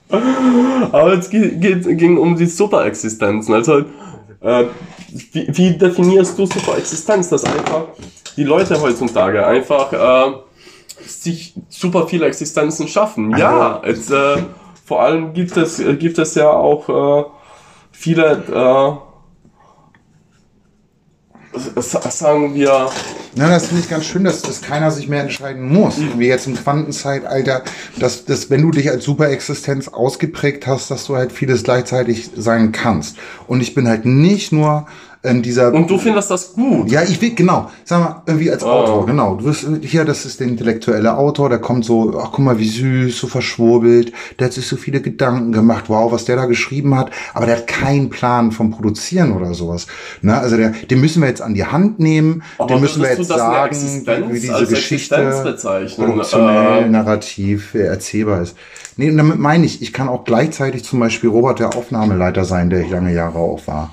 Aber 0.10 1.14
es 1.14 1.30
ging 1.30 2.18
um 2.18 2.36
die 2.36 2.46
Superexistenzen. 2.46 3.54
Also, 3.54 3.80
äh, 4.42 4.66
wie, 5.32 5.48
wie 5.56 5.78
definierst 5.78 6.38
du 6.40 6.46
Superexistenz? 6.46 7.30
Dass 7.30 7.44
einfach 7.44 7.86
die 8.36 8.44
Leute 8.44 8.82
heutzutage 8.82 9.46
einfach 9.46 9.92
äh, 9.94 10.34
sich 11.06 11.54
super 11.70 12.08
viele 12.08 12.26
Existenzen 12.26 12.88
schaffen. 12.88 13.36
Ja, 13.38 13.82
es, 13.84 14.10
äh, 14.10 14.38
vor 14.88 15.02
allem 15.02 15.34
gibt 15.34 15.58
es, 15.58 15.84
gibt 16.00 16.18
es 16.18 16.36
ja 16.36 16.50
auch 16.50 16.88
äh, 16.88 17.26
viele, 17.92 19.02
äh, 21.76 21.82
sagen 22.10 22.56
wir, 22.56 22.90
Ja, 23.36 23.50
das 23.50 23.68
finde 23.68 23.84
ich 23.84 23.90
ganz 23.90 24.06
schön, 24.06 24.24
dass, 24.24 24.42
dass 24.44 24.62
keiner 24.62 24.90
sich 24.92 25.10
mehr 25.10 25.24
entscheiden 25.24 25.68
muss. 25.68 25.98
Wie 26.16 26.28
jetzt 26.28 26.48
im 26.48 26.56
Quantenzeitalter, 26.56 27.64
dass, 28.00 28.24
dass 28.24 28.50
wenn 28.50 28.62
du 28.62 28.72
dich 28.72 28.90
als 28.90 29.04
Superexistenz 29.04 29.90
ausgeprägt 29.90 30.68
hast, 30.68 30.90
dass 30.90 31.06
du 31.06 31.18
halt 31.18 31.34
vieles 31.34 31.64
gleichzeitig 31.64 32.30
sein 32.38 32.72
kannst. 32.72 33.18
Und 33.46 33.60
ich 33.60 33.76
bin 33.76 33.90
halt 33.90 34.06
nicht 34.06 34.54
nur 34.54 34.86
ähm, 35.28 35.42
dieser. 35.42 35.74
und 35.74 35.90
du 35.90 35.98
findest 35.98 36.32
das 36.32 36.54
gut. 36.54 36.90
Ja, 36.92 37.04
ich 37.04 37.22
will, 37.22 37.36
genau. 37.36 37.70
Sag 37.84 38.00
mal, 38.00 38.22
irgendwie 38.26 38.52
als 38.52 38.64
Oh. 38.64 38.68
Autor, 38.70 39.06
genau. 39.06 39.36
Du 39.36 39.46
wirst, 39.46 39.68
hier, 39.82 40.06
das 40.06 40.26
ist 40.26 40.40
der 40.40 40.48
intellektuelle 40.48 41.18
Autor, 41.18 41.50
der 41.50 41.60
kommt 41.60 41.86
so, 41.86 42.20
ach, 42.20 42.30
guck 42.32 42.40
mal, 42.46 42.58
wie 42.60 42.68
süß, 42.68 43.18
so 43.18 43.28
verschwurbelt. 43.28 44.12
Der 44.40 44.46
hat 44.48 44.54
sich 44.54 44.68
so 44.68 44.76
viele 44.78 45.02
Gedanken 45.02 45.52
gemacht. 45.52 45.86
Wow, 45.88 46.12
was 46.12 46.26
der 46.26 46.36
da 46.36 46.46
geschrieben 46.46 46.96
hat. 46.98 47.12
Aber 47.34 47.46
der 47.46 47.58
hat 47.58 47.68
keinen 47.68 48.10
Plan 48.10 48.52
vom 48.52 48.72
Produzieren 48.72 49.34
oder 49.34 49.54
sowas. 49.54 49.88
Ne? 50.22 50.38
Also 50.38 50.58
der, 50.58 50.70
den 50.70 51.00
müssen 51.02 51.22
wir 51.22 51.30
jetzt 51.30 51.42
an 51.42 51.54
die 51.54 51.66
Hand 51.66 52.00
nehmen. 52.00 52.44
Aber 52.58 52.68
den 52.76 52.82
müssen 52.82 53.02
wir 53.02 53.10
jetzt 53.10 53.28
sagen, 53.28 53.76
wie 54.32 54.40
diese 54.40 54.66
Geschichte 54.68 55.42
bezeichnen? 55.44 56.06
produktionell, 56.08 56.84
Äh, 56.84 56.90
narrativ 56.90 57.74
äh, 57.76 57.80
erzählbar 57.84 58.42
ist. 58.42 58.56
Nee, 58.98 59.12
und 59.12 59.18
damit 59.18 59.38
meine 59.40 59.66
ich, 59.66 59.82
ich 59.82 59.94
kann 59.94 60.10
auch 60.10 60.24
gleichzeitig 60.24 60.84
zum 60.84 61.00
Beispiel 61.00 61.30
Robert 61.30 61.60
der 61.60 61.76
Aufnahmeleiter 61.76 62.46
sein, 62.46 62.70
der 62.70 62.82
ich 62.82 62.90
lange 62.90 63.14
Jahre 63.14 63.38
auch 63.38 63.62
war. 63.68 63.92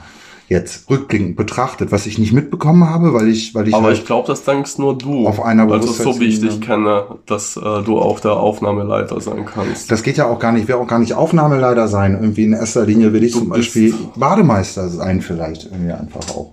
Jetzt 0.49 0.91
rückblickend 0.91 1.37
betrachtet, 1.37 1.91
was 1.91 2.07
ich 2.07 2.19
nicht 2.19 2.33
mitbekommen 2.33 2.89
habe, 2.89 3.15
weil 3.15 3.29
ich, 3.29 3.55
weil 3.55 3.67
ich 3.69 3.75
Aber 3.75 3.87
halt 3.87 3.99
ich 3.99 4.05
glaube, 4.05 4.27
das 4.27 4.45
denkst 4.45 4.77
nur 4.79 4.97
du. 4.97 5.27
Auf 5.27 5.43
einer 5.43 5.71
Also 5.71 5.89
so 5.91 6.21
wie 6.21 6.27
ich 6.27 6.41
dich 6.41 6.61
Bewusstseinsebene. 6.61 6.67
kenne, 6.67 7.19
dass 7.27 7.57
äh, 7.57 7.83
du 7.83 7.99
auch 7.99 8.21
der 8.21 8.35
Aufnahmeleiter 8.35 9.21
sein 9.21 9.47
kannst. 9.47 9.91
Das 9.91 10.03
geht 10.03 10.19
ja 10.19 10.27
auch 10.27 10.39
gar 10.39 10.53
nicht, 10.53 10.63
ich 10.63 10.69
will 10.69 10.75
auch 10.75 10.87
gar 10.87 10.99
nicht 10.99 11.15
Aufnahmeleiter 11.15 11.89
sein. 11.89 12.13
Irgendwie 12.21 12.45
in 12.45 12.53
erster 12.53 12.85
Linie 12.85 13.13
will 13.15 13.25
ich 13.25 13.33
Du 13.33 13.39
zum 13.39 13.49
Beispiel 13.49 13.95
Bademeister 14.17 14.89
sein, 14.91 15.23
vielleicht 15.23 15.65
irgendwie 15.65 15.93
einfach 15.93 16.29
auch. 16.37 16.53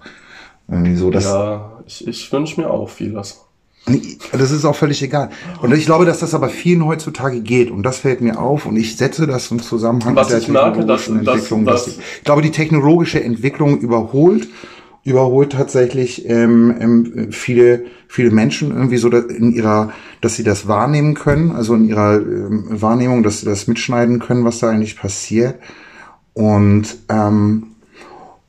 Irgendwie 0.70 0.96
so, 0.96 1.12
das, 1.12 1.26
Ja, 1.26 1.74
ich, 1.86 2.08
ich 2.08 2.32
wünsche 2.32 2.62
mir 2.62 2.70
auch 2.70 2.88
vieles. 2.90 3.42
Nee, 3.88 4.18
das 4.32 4.52
ist 4.52 4.64
auch 4.64 4.76
völlig 4.76 5.02
egal. 5.02 5.32
Und 5.62 5.74
ich 5.74 5.86
glaube, 5.86 6.06
dass 6.06 6.20
das 6.20 6.34
aber 6.36 6.50
vielen 6.50 6.86
heutzutage 6.86 7.42
geht. 7.42 7.72
Und 7.72 7.82
das 7.84 7.98
fällt 7.98 8.22
mir 8.22 8.40
auf. 8.40 8.66
Und 8.68 8.78
ich 8.78 8.96
setze 8.96 9.26
das 9.26 9.50
im 9.52 9.60
Zusammenhang 9.62 10.16
Was 10.16 10.32
ich 10.32 10.48
merke, 10.48 10.86
dass- 10.86 11.06
technologischen 11.06 11.26
dass- 11.26 11.34
Entwicklung. 11.36 11.66
dass- 11.66 11.86
dass- 11.86 11.98
ich 12.20 12.24
glaube, 12.24 12.42
die 12.44 12.52
technologische 12.52 13.24
Entwicklung 13.24 13.80
überholt 13.80 14.48
überholt 15.04 15.54
tatsächlich 15.54 16.30
ähm, 16.30 16.76
ähm, 16.80 17.28
viele 17.32 17.86
viele 18.08 18.30
Menschen 18.30 18.70
irgendwie 18.70 18.98
so 18.98 19.10
in 19.10 19.52
ihrer, 19.52 19.92
dass 20.22 20.36
sie 20.36 20.44
das 20.44 20.68
wahrnehmen 20.68 21.16
können, 21.16 21.50
also 21.54 21.74
in 21.74 21.86
ihrer 21.86 22.18
ähm, 22.18 22.66
Wahrnehmung, 22.70 23.24
dass 23.24 23.40
sie 23.40 23.48
das 23.48 23.66
mitschneiden 23.66 24.20
können, 24.20 24.46
was 24.46 24.60
da 24.60 24.70
eigentlich 24.70 24.96
passiert. 25.00 25.56
Und 26.34 26.98
ähm, 27.10 27.64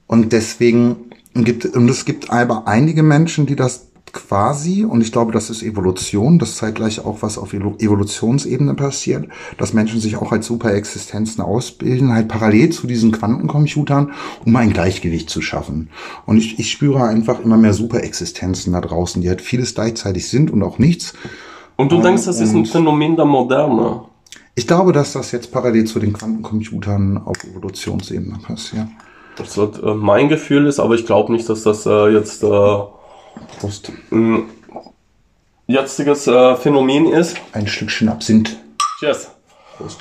und 0.07 0.33
deswegen 0.35 0.97
gibt 1.35 1.65
und 1.65 1.89
es 1.89 2.05
gibt 2.05 2.31
aber 2.31 2.69
einige 2.69 3.03
Menschen, 3.03 3.47
die 3.47 3.57
das 3.57 3.87
quasi, 4.13 4.85
und 4.85 5.01
ich 5.01 5.11
glaube, 5.11 5.33
das 5.33 5.49
ist 5.49 5.63
Evolution, 5.63 6.39
das 6.39 6.57
zeigt 6.57 6.77
gleich 6.77 7.05
auch, 7.05 7.23
was 7.23 7.39
auf 7.39 7.53
Evolu- 7.53 7.81
Evolutionsebene 7.83 8.75
passiert, 8.75 9.29
dass 9.59 9.73
Menschen 9.73 10.01
sich 10.01 10.17
auch 10.17 10.33
als 10.33 10.47
Superexistenzen 10.47 11.43
ausbilden, 11.43 12.13
halt 12.13 12.29
parallel 12.29 12.71
zu 12.71 12.87
diesen 12.87 13.13
Quantencomputern, 13.13 14.13
um 14.45 14.57
ein 14.57 14.73
Gleichgewicht 14.73 15.31
zu 15.31 15.41
schaffen. 15.41 15.89
Und 16.27 16.37
ich, 16.37 16.59
ich 16.59 16.71
spüre 16.71 17.05
einfach 17.05 17.41
immer 17.41 17.57
mehr 17.57 17.73
Superexistenzen 17.73 18.73
da 18.73 18.81
draußen, 18.81 19.23
die 19.23 19.29
halt 19.29 19.41
vieles 19.41 19.75
gleichzeitig 19.75 20.29
sind 20.29 20.51
und 20.51 20.63
auch 20.63 20.79
nichts. 20.79 21.15
Und 21.77 21.91
du 21.91 22.01
denkst, 22.03 22.27
das 22.27 22.41
ist 22.41 22.55
ein 22.55 22.67
Phänomen 22.67 23.17
der 23.17 23.25
Moderne. 23.25 24.03
Ich 24.55 24.67
glaube, 24.67 24.93
dass 24.93 25.15
das 25.15 25.33
jetzt 25.33 25.51
parallel 25.51 25.85
zu 25.85 25.99
den 25.99 26.13
Quantencomputern 26.13 27.23
auf 27.25 27.43
Evolutionsebene 27.43 28.39
passiert. 28.47 28.89
Das 29.37 29.57
wird, 29.57 29.83
äh, 29.83 29.95
mein 29.95 30.29
Gefühl 30.29 30.67
ist, 30.67 30.79
aber 30.79 30.95
ich 30.95 31.07
glaube 31.07 31.33
nicht, 31.33 31.49
dass 31.49 31.63
das 31.63 31.87
äh, 31.87 32.09
jetzt 32.09 32.43
äh, 32.43 32.47
Prost. 33.59 33.91
ein 34.11 34.49
jetziges 35.67 36.27
äh, 36.27 36.57
Phänomen 36.57 37.13
ist. 37.13 37.37
Ein 37.53 37.67
Stückchen 37.67 38.09
Absinth. 38.09 38.57
Cheers. 38.99 39.31
Prost. 39.77 40.01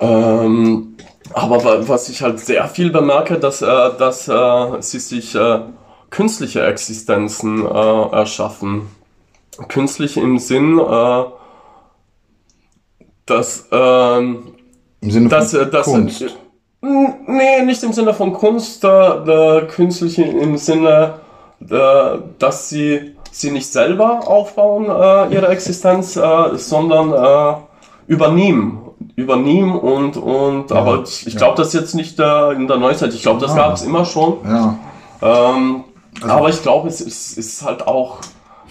Ähm, 0.00 0.96
aber 1.32 1.64
wa- 1.64 1.78
was 1.88 2.08
ich 2.08 2.22
halt 2.22 2.40
sehr 2.40 2.66
viel 2.68 2.90
bemerke, 2.90 3.38
dass, 3.38 3.62
äh, 3.62 3.66
dass 3.98 4.28
äh, 4.28 4.80
sie 4.80 4.98
sich 4.98 5.34
äh, 5.34 5.60
künstliche 6.10 6.64
Existenzen 6.66 7.64
äh, 7.64 7.68
erschaffen. 8.12 8.90
Künstlich 9.68 10.16
im 10.16 10.38
Sinn, 10.38 10.78
äh, 10.78 11.24
dass, 13.26 13.68
ähm, 13.72 14.54
Im 15.00 15.10
Sinne 15.10 15.28
dass, 15.28 15.52
von 15.52 15.60
äh, 15.60 15.70
dass 15.70 15.86
Kunst. 15.86 16.22
Äh, 16.22 16.28
nee, 16.82 17.62
nicht 17.64 17.82
im 17.82 17.92
Sinne 17.92 18.12
von 18.14 18.32
Kunst, 18.32 18.84
äh, 18.84 18.88
äh, 18.88 19.66
künstlich 19.66 20.18
im 20.18 20.56
Sinne, 20.58 21.20
äh, 21.60 22.18
dass 22.38 22.68
sie 22.68 23.16
sie 23.30 23.50
nicht 23.50 23.72
selber 23.72 24.28
aufbauen, 24.28 24.84
äh, 24.84 25.34
ihre 25.34 25.48
Existenz, 25.48 26.16
äh, 26.16 26.56
sondern 26.56 27.12
äh, 27.12 27.56
übernehmen. 28.06 28.80
Übernehmen 29.16 29.76
und, 29.78 30.16
und 30.16 30.70
Ja, 30.70 30.76
aber 30.76 31.02
ich 31.02 31.24
ja. 31.24 31.38
glaube, 31.38 31.56
das 31.56 31.68
ist 31.68 31.74
jetzt 31.74 31.94
nicht 31.94 32.18
äh, 32.20 32.52
in 32.52 32.66
der 32.68 32.76
Neuzeit. 32.76 33.12
Ich 33.12 33.22
glaube, 33.22 33.40
das 33.40 33.52
Ah. 33.52 33.56
gab 33.56 33.74
es 33.74 33.82
immer 33.82 34.04
schon. 34.04 34.38
Ja. 34.44 34.76
Ähm, 35.22 35.84
Also- 36.20 36.32
aber 36.34 36.48
ich 36.48 36.62
glaube, 36.62 36.88
es 36.88 37.00
ist, 37.00 37.36
ist 37.38 37.62
halt 37.64 37.86
auch 37.88 38.18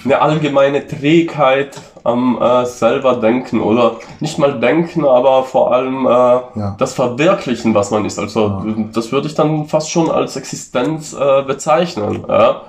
eine 0.05 0.21
allgemeine 0.21 0.85
Trägheit 0.87 1.79
am 2.03 2.41
äh, 2.41 2.65
selber 2.65 3.15
denken 3.15 3.61
oder 3.61 3.97
nicht 4.19 4.37
mal 4.37 4.59
denken, 4.59 5.05
aber 5.05 5.43
vor 5.43 5.73
allem 5.73 6.05
äh, 6.05 6.09
Ja. 6.09 6.75
das 6.77 6.93
Verwirklichen, 6.93 7.73
was 7.73 7.91
man 7.91 8.03
ist. 8.05 8.19
Also 8.19 8.63
das 8.93 9.11
würde 9.11 9.27
ich 9.27 9.35
dann 9.35 9.67
fast 9.67 9.89
schon 9.91 10.11
als 10.11 10.35
Existenz 10.35 11.13
äh, 11.13 11.43
bezeichnen. 11.43 12.25
Ja. 12.27 12.61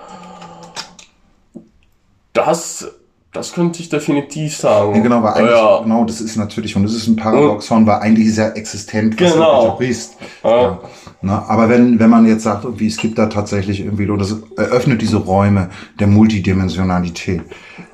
Das, 2.33 2.89
das 3.35 3.53
könnte 3.53 3.81
ich 3.81 3.89
definitiv 3.89 4.57
sagen. 4.57 4.95
Ja, 4.95 5.03
genau, 5.03 5.23
weil 5.23 5.35
eigentlich, 5.35 5.51
ja. 5.57 5.83
genau, 5.83 6.05
das 6.05 6.21
ist 6.21 6.37
natürlich, 6.37 6.77
und 6.77 6.85
das 6.85 6.95
ist 6.95 7.09
ein 7.09 7.17
Paradoxon, 7.17 7.85
weil 7.85 7.97
eigentlich 7.97 8.29
ist 8.29 8.39
ja 8.39 8.51
existent, 8.51 9.21
was 9.21 9.33
Genau. 9.33 9.45
du 9.45 9.69
auch 9.73 9.79
bist. 9.79 10.15
Ja. 10.45 10.79
Na, 11.21 11.45
aber 11.49 11.69
wenn, 11.69 11.99
wenn 11.99 12.11
man 12.11 12.27
jetzt 12.27 12.45
sagt, 12.45 12.65
irgendwie, 12.65 12.87
es 12.87 12.97
gibt 12.97 13.19
da 13.19 13.27
tatsächlich 13.27 13.81
irgendwie, 13.81 14.07
so, 14.07 14.17
das 14.17 14.37
eröffnet 14.57 15.03
diese 15.03 15.17
Räume 15.17 15.71
der 15.99 16.07
Multidimensionalität. 16.07 17.43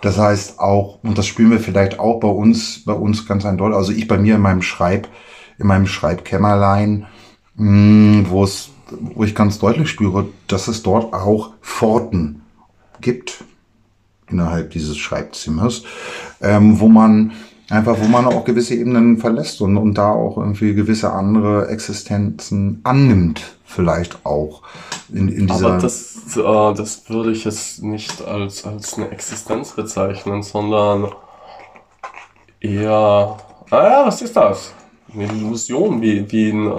Das 0.03 0.19
heißt 0.19 0.61
auch, 0.61 0.99
und 1.03 1.17
das 1.17 1.27
spüren 1.27 1.51
wir 1.53 1.61
vielleicht 1.61 1.99
auch 1.99 2.21
bei 2.21 2.29
uns, 2.29 2.85
bei 2.85 2.93
uns 2.93 3.27
ganz 3.27 3.47
eindeutig, 3.47 3.77
also 3.77 3.93
ich 3.93 4.07
bei 4.07 4.19
mir 4.19 4.35
in 4.35 4.43
meinem 4.43 4.63
Schreib, 4.63 5.09
in 5.59 5.67
meinem 5.67 5.87
Schreibkämmerlein, 5.87 7.07
mh, 7.57 8.29
wo 8.29 8.45
es, 8.45 8.69
wo 8.91 9.25
ich 9.25 9.35
ganz 9.35 9.59
deutlich 9.59 9.89
spüre, 9.89 10.27
dass 10.49 10.69
es 10.69 10.83
dort 10.83 11.15
auch 11.15 11.53
Pforten 11.63 12.43
gibt 13.01 13.45
innerhalb 14.31 14.71
dieses 14.71 14.97
Schreibzimmers, 14.97 15.83
ähm, 16.41 16.81
wo 16.81 16.89
man 16.89 17.33
einfach, 17.71 17.97
wo 18.01 18.09
man 18.09 18.27
auch 18.27 18.45
gewisse 18.45 18.75
Ebenen 18.75 19.19
verlässt 19.19 19.61
und, 19.61 19.77
und 19.77 19.95
da 19.95 20.11
auch 20.11 20.37
irgendwie 20.37 20.75
gewisse 20.75 21.13
andere 21.13 21.69
Existenzen 21.69 22.81
annimmt, 22.85 23.43
vielleicht 23.65 24.27
auch 24.27 24.63
in, 25.13 25.29
in 25.29 25.47
dieser. 25.47 25.75
Aber 25.75 25.79
das, 25.79 26.37
äh, 26.37 26.75
das 26.75 27.09
würde 27.09 27.33
ich 27.33 27.45
jetzt 27.45 27.83
nicht 27.83 28.23
als, 28.23 28.65
als 28.65 28.95
eine 28.95 29.11
Existenz 29.11 29.73
bezeichnen, 29.73 30.43
sondern 30.43 31.13
eher. 32.61 33.37
Ah 33.71 33.85
ja, 33.85 34.07
was 34.07 34.21
ist 34.21 34.35
das? 34.37 34.73
Eine 35.13 35.25
Illusion, 35.25 36.01
wie, 36.01 36.31
wie, 36.31 36.51
ein, 36.51 36.67
äh, 36.67 36.71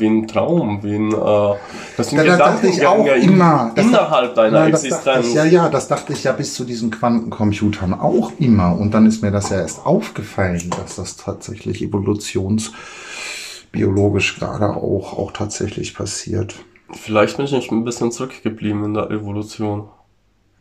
wie 0.00 0.06
ein 0.06 0.28
Traum, 0.28 0.80
wie 0.82 0.94
ein. 0.94 1.12
Äh, 1.12 1.54
das 1.96 2.10
sind 2.10 2.20
auch 2.20 2.24
Gedankengänge 2.24 3.10
in- 3.14 3.32
immer. 3.32 3.72
Das 3.74 3.84
innerhalb 3.86 4.34
deiner 4.36 4.60
Nein, 4.60 4.70
Existenz. 4.74 5.26
ich, 5.28 5.34
ja, 5.34 5.44
ja, 5.44 5.68
das 5.68 5.88
dachte 5.88 6.12
ich 6.12 6.22
ja 6.24 6.30
bis 6.32 6.54
zu 6.54 6.64
diesen 6.64 6.90
Quantencomputern 6.92 7.94
auch 7.94 8.30
immer. 8.38 8.76
Und 8.78 8.92
dann 8.94 9.06
ist 9.06 9.22
mir 9.22 9.32
das 9.32 9.50
ja 9.50 9.58
erst 9.58 9.84
aufgefallen, 9.84 10.70
dass 10.80 10.94
das 10.96 11.16
tatsächlich 11.16 11.82
evolutionsbiologisch 11.82 14.38
gerade 14.38 14.68
auch, 14.76 15.18
auch 15.18 15.32
tatsächlich 15.32 15.94
passiert. 15.94 16.54
Vielleicht 16.92 17.38
bin 17.38 17.46
ich 17.46 17.70
ein 17.72 17.84
bisschen 17.84 18.12
zurückgeblieben 18.12 18.84
in 18.84 18.94
der 18.94 19.10
Evolution. 19.10 19.88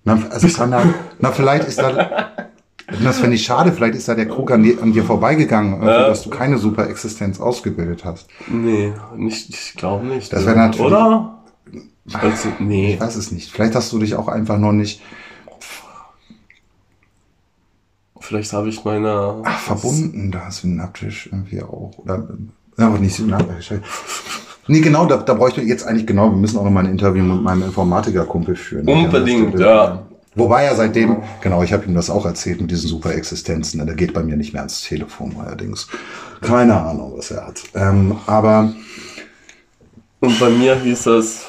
Na, 0.04 0.18
also 0.32 0.48
kann 0.50 0.72
da, 0.72 0.82
na, 1.20 1.32
vielleicht 1.32 1.68
ist 1.68 1.78
da, 1.80 2.32
das 3.04 3.20
finde 3.20 3.36
ich 3.36 3.44
schade, 3.46 3.72
vielleicht 3.72 3.96
ist 3.96 4.08
da 4.08 4.16
der 4.16 4.28
Krug 4.28 4.52
an 4.52 4.64
dir, 4.64 4.82
an 4.82 4.92
dir 4.94 5.04
vorbeigegangen, 5.04 5.82
Ja. 5.84 6.08
dass 6.08 6.24
du 6.24 6.30
keine 6.30 6.58
Superexistenz 6.58 7.40
ausgebildet 7.40 8.04
hast. 8.06 8.28
Nee, 8.48 8.94
nicht, 9.16 9.50
ich 9.50 9.74
glaube 9.76 10.06
nicht. 10.06 10.32
Das 10.34 10.46
wäre 10.46 10.58
natürlich- 10.58 10.82
Oder? 10.92 11.40
Also, 12.14 12.50
nee. 12.60 12.96
Ich 12.96 13.00
weiß 13.00 13.16
es 13.16 13.32
nicht. 13.32 13.50
Vielleicht 13.52 13.76
hast 13.76 13.92
du 13.94 14.00
dich 14.00 14.16
auch 14.16 14.28
einfach 14.28 14.58
noch 14.58 14.74
nicht 14.74 15.02
Vielleicht 18.20 18.54
habe 18.54 18.70
ich 18.70 18.84
meine. 18.86 19.42
Ach, 19.44 19.60
verbunden, 19.60 20.32
da 20.32 20.50
synaptisch 20.50 21.28
irgendwie 21.32 21.62
auch. 21.62 21.92
Oder, 21.98 22.26
aber 22.78 22.98
nicht 22.98 23.16
synaptisch. 23.16 23.74
Nee, 24.68 24.80
genau, 24.80 25.06
da, 25.06 25.18
da 25.18 25.34
bräuchte 25.34 25.60
ich 25.62 25.68
jetzt 25.68 25.86
eigentlich 25.86 26.08
genau, 26.08 26.30
wir 26.30 26.38
müssen 26.38 26.58
auch 26.58 26.64
noch 26.64 26.72
mal 26.72 26.86
ein 26.86 26.92
Interview 26.92 27.22
mit 27.22 27.42
meinem 27.44 27.64
Informatiker-Kumpel 27.64 28.56
führen. 28.56 28.88
Unbedingt, 28.88 29.60
ja. 29.60 30.04
Wobei 30.36 30.64
er 30.64 30.76
seitdem, 30.76 31.18
genau, 31.42 31.62
ich 31.62 31.74
habe 31.74 31.86
ihm 31.86 31.94
das 31.94 32.10
auch 32.10 32.26
erzählt 32.26 32.60
mit 32.60 32.72
diesen 32.72 32.90
super 32.90 33.14
Existenzen, 33.14 33.80
ne, 33.80 33.86
der 33.86 33.96
geht 33.96 34.14
bei 34.14 34.24
mir 34.24 34.36
nicht 34.36 34.54
mehr 34.54 34.64
ans 34.64 34.82
Telefon 34.82 35.36
allerdings. 35.40 35.88
Keine 36.42 36.80
Ahnung, 36.80 37.14
was 37.18 37.32
er 37.32 37.48
hat. 37.48 37.62
Ähm, 37.76 38.18
aber. 38.26 38.74
Und 40.20 40.40
bei 40.40 40.50
mir 40.50 40.76
hieß 40.76 41.06
es 41.08 41.46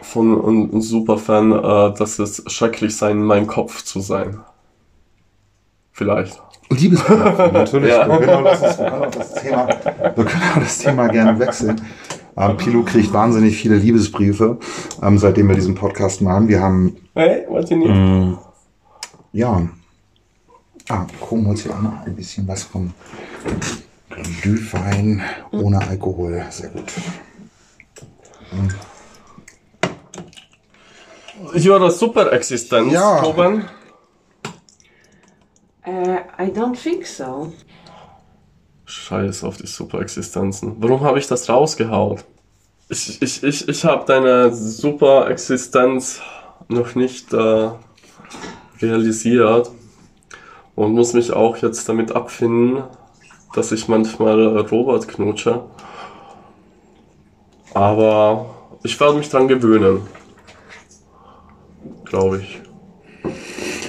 von 0.00 0.44
einem 0.44 0.80
Superfan, 0.80 1.52
äh, 1.52 1.98
dass 1.98 2.18
es 2.18 2.42
schrecklich 2.46 2.96
sein, 2.96 3.18
in 3.18 3.24
meinem 3.24 3.46
Kopf 3.46 3.82
zu 3.82 4.00
sein. 4.00 4.40
Vielleicht. 5.92 6.40
Liebesbrief, 6.70 7.18
natürlich. 7.52 7.90
ja. 7.90 8.08
wir, 8.08 8.26
können 8.26 8.44
das, 8.44 8.76
können 8.76 9.10
das 9.12 9.34
Thema, 9.34 9.68
wir 9.68 10.24
können 10.24 10.42
auch 10.54 10.58
das 10.58 10.78
Thema 10.78 11.06
gerne 11.08 11.38
wechseln. 11.38 11.80
Ähm, 12.36 12.56
Pilo 12.56 12.82
kriegt 12.82 13.12
wahnsinnig 13.12 13.56
viele 13.56 13.76
Liebesbriefe, 13.76 14.58
ähm, 15.02 15.18
seitdem 15.18 15.48
wir 15.48 15.54
diesen 15.54 15.74
Podcast 15.74 16.20
machen. 16.20 16.48
Wir 16.48 16.60
haben. 16.60 16.96
Hey, 17.14 17.46
was 17.48 17.66
denn 17.66 17.82
ähm, 17.82 18.38
Ja. 19.32 19.68
Ah, 20.88 21.06
Chrom 21.20 21.46
holt 21.46 21.58
sich 21.58 21.72
auch 21.72 21.80
noch 21.80 22.06
ein 22.06 22.14
bisschen 22.14 22.46
was 22.46 22.62
vom 22.62 22.92
Glühwein 24.42 25.22
ohne 25.50 25.80
Alkohol. 25.80 26.44
Sehr 26.50 26.70
gut. 26.70 26.84
Mhm. 28.52 28.68
Hier 31.54 31.78
das 31.78 31.98
Superexistenz, 31.98 32.92
ja. 32.92 33.20
Ruben. 33.20 33.64
Uh, 35.86 36.18
I 36.38 36.50
don't 36.50 36.74
think 36.74 37.06
so. 37.06 37.52
Scheiß 38.86 39.42
auf 39.42 39.56
die 39.56 39.66
Superexistenzen. 39.66 40.76
Warum 40.78 41.00
habe 41.00 41.18
ich 41.18 41.26
das 41.26 41.48
rausgehauen? 41.48 42.20
Ich, 42.88 43.20
ich, 43.20 43.42
ich, 43.42 43.68
ich 43.68 43.84
habe 43.84 44.04
deine 44.06 44.54
Superexistenz 44.54 46.20
noch 46.68 46.94
nicht 46.94 47.32
äh, 47.32 47.70
realisiert 48.80 49.70
und 50.76 50.92
muss 50.92 51.14
mich 51.14 51.32
auch 51.32 51.56
jetzt 51.56 51.88
damit 51.88 52.12
abfinden, 52.12 52.84
dass 53.54 53.72
ich 53.72 53.88
manchmal 53.88 54.58
Robert 54.58 55.08
knutsche. 55.08 55.64
Aber 57.74 58.54
ich 58.84 58.98
werde 59.00 59.18
mich 59.18 59.28
dran 59.28 59.48
gewöhnen. 59.48 60.06
Glaube 62.04 62.38
ich. 62.38 62.62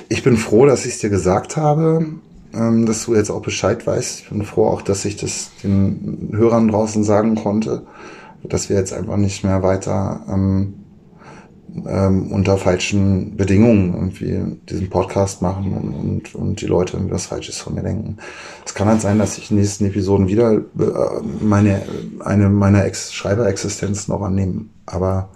Ich 0.09 0.23
bin 0.23 0.37
froh, 0.37 0.65
dass 0.65 0.85
ich 0.85 0.93
es 0.93 0.99
dir 0.99 1.11
gesagt 1.11 1.55
habe 1.55 2.19
ähm, 2.57 2.85
dass 2.85 3.05
du 3.05 3.15
jetzt 3.15 3.29
auch 3.29 3.41
Bescheid 3.41 3.85
weißt. 3.85 4.21
Ich 4.21 4.29
bin 4.29 4.43
froh 4.43 4.67
auch, 4.67 4.81
dass 4.81 5.05
ich 5.05 5.15
das 5.17 5.51
den 5.63 6.29
Hörern 6.33 6.67
draußen 6.67 7.03
sagen 7.03 7.35
konnte, 7.35 7.83
dass 8.43 8.69
wir 8.69 8.77
jetzt 8.77 8.93
einfach 8.93 9.17
nicht 9.17 9.43
mehr 9.43 9.63
weiter 9.63 10.21
ähm, 10.29 10.73
ähm, 11.85 12.31
unter 12.31 12.57
falschen 12.57 13.35
Bedingungen 13.35 13.93
irgendwie 13.93 14.59
diesen 14.69 14.89
Podcast 14.89 15.41
machen 15.41 15.73
und, 15.73 15.93
und, 15.93 16.35
und 16.35 16.61
die 16.61 16.65
Leute 16.65 16.93
irgendwie 16.93 17.13
was 17.13 17.27
Falsches 17.27 17.57
von 17.57 17.75
mir 17.75 17.83
denken. 17.83 18.17
Es 18.65 18.73
kann 18.73 18.87
halt 18.87 19.01
sein, 19.01 19.19
dass 19.19 19.37
ich 19.37 19.51
in 19.51 19.57
den 19.57 19.61
nächsten 19.61 19.85
Episoden 19.85 20.27
wieder 20.27 20.53
äh, 20.53 20.61
meine, 21.41 21.83
eine 22.19 22.49
meiner 22.49 22.85
Ex 22.85 23.13
Schreiberexistenz 23.13 24.07
noch 24.07 24.21
annehme. 24.21 24.65
Aber 24.85 25.29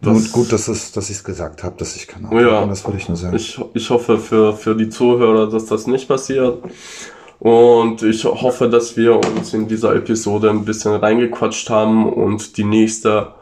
das 0.00 0.32
gut, 0.32 0.52
dass, 0.52 0.68
es, 0.68 0.92
dass 0.92 1.10
ich 1.10 1.16
es 1.16 1.24
gesagt 1.24 1.64
habe, 1.64 1.74
dass 1.76 1.96
ich 1.96 2.06
kann. 2.06 2.26
Auch 2.26 2.32
ja, 2.32 2.64
das 2.66 2.84
würde 2.84 2.98
ich 2.98 3.08
nur 3.08 3.16
sagen. 3.16 3.36
Ich, 3.36 3.60
ich 3.74 3.90
hoffe 3.90 4.18
für, 4.18 4.54
für 4.54 4.76
die 4.76 4.88
Zuhörer, 4.88 5.50
dass 5.50 5.66
das 5.66 5.86
nicht 5.86 6.06
passiert. 6.06 6.62
Und 7.40 8.02
ich 8.02 8.24
hoffe, 8.24 8.68
dass 8.68 8.96
wir 8.96 9.16
uns 9.16 9.54
in 9.54 9.68
dieser 9.68 9.94
Episode 9.94 10.50
ein 10.50 10.64
bisschen 10.64 10.94
reingequatscht 10.94 11.70
haben 11.70 12.12
und 12.12 12.56
die 12.56 12.64
nächste 12.64 13.32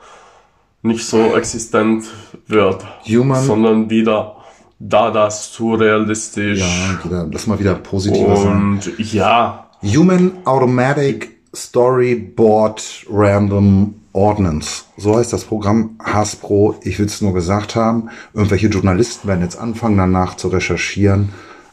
nicht 0.83 1.05
so 1.05 1.35
existent 1.35 2.05
wird, 2.47 2.85
Human. 3.07 3.43
sondern 3.43 3.91
wieder 3.91 4.37
da 4.79 5.11
das 5.11 5.53
zu 5.53 5.75
realistisch. 5.75 6.61
Ja, 6.61 7.05
wieder, 7.05 7.29
lass 7.31 7.47
mal 7.47 7.59
wieder 7.59 7.75
positiver 7.75 8.37
sein. 8.37 8.57
Und 8.57 8.99
ja. 9.13 9.69
Human 9.83 10.33
Automatic 10.45 11.36
Storyboard 11.57 13.07
Random 13.11 13.95
Ordnance. 14.13 14.85
So 14.97 15.17
heißt 15.17 15.33
das 15.33 15.45
Programm 15.45 15.99
Hasbro. 16.03 16.77
Ich 16.83 16.99
will 16.99 17.07
es 17.07 17.21
nur 17.21 17.33
gesagt 17.35 17.75
haben. 17.75 18.11
Irgendwelche 18.35 18.69
Journalisten 18.69 19.27
werden 19.27 19.43
jetzt 19.43 19.59
anfangen, 19.59 19.97
danach 19.97 20.37
zu 20.37 20.49
recherchieren. 20.49 21.31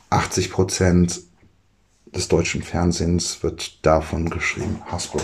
80 0.09 0.51
Prozent 0.51 1.21
des 2.15 2.27
deutschen 2.27 2.63
Fernsehens 2.63 3.43
wird 3.43 3.85
davon 3.85 4.29
geschrieben. 4.29 4.81
Hasbro. 4.85 5.19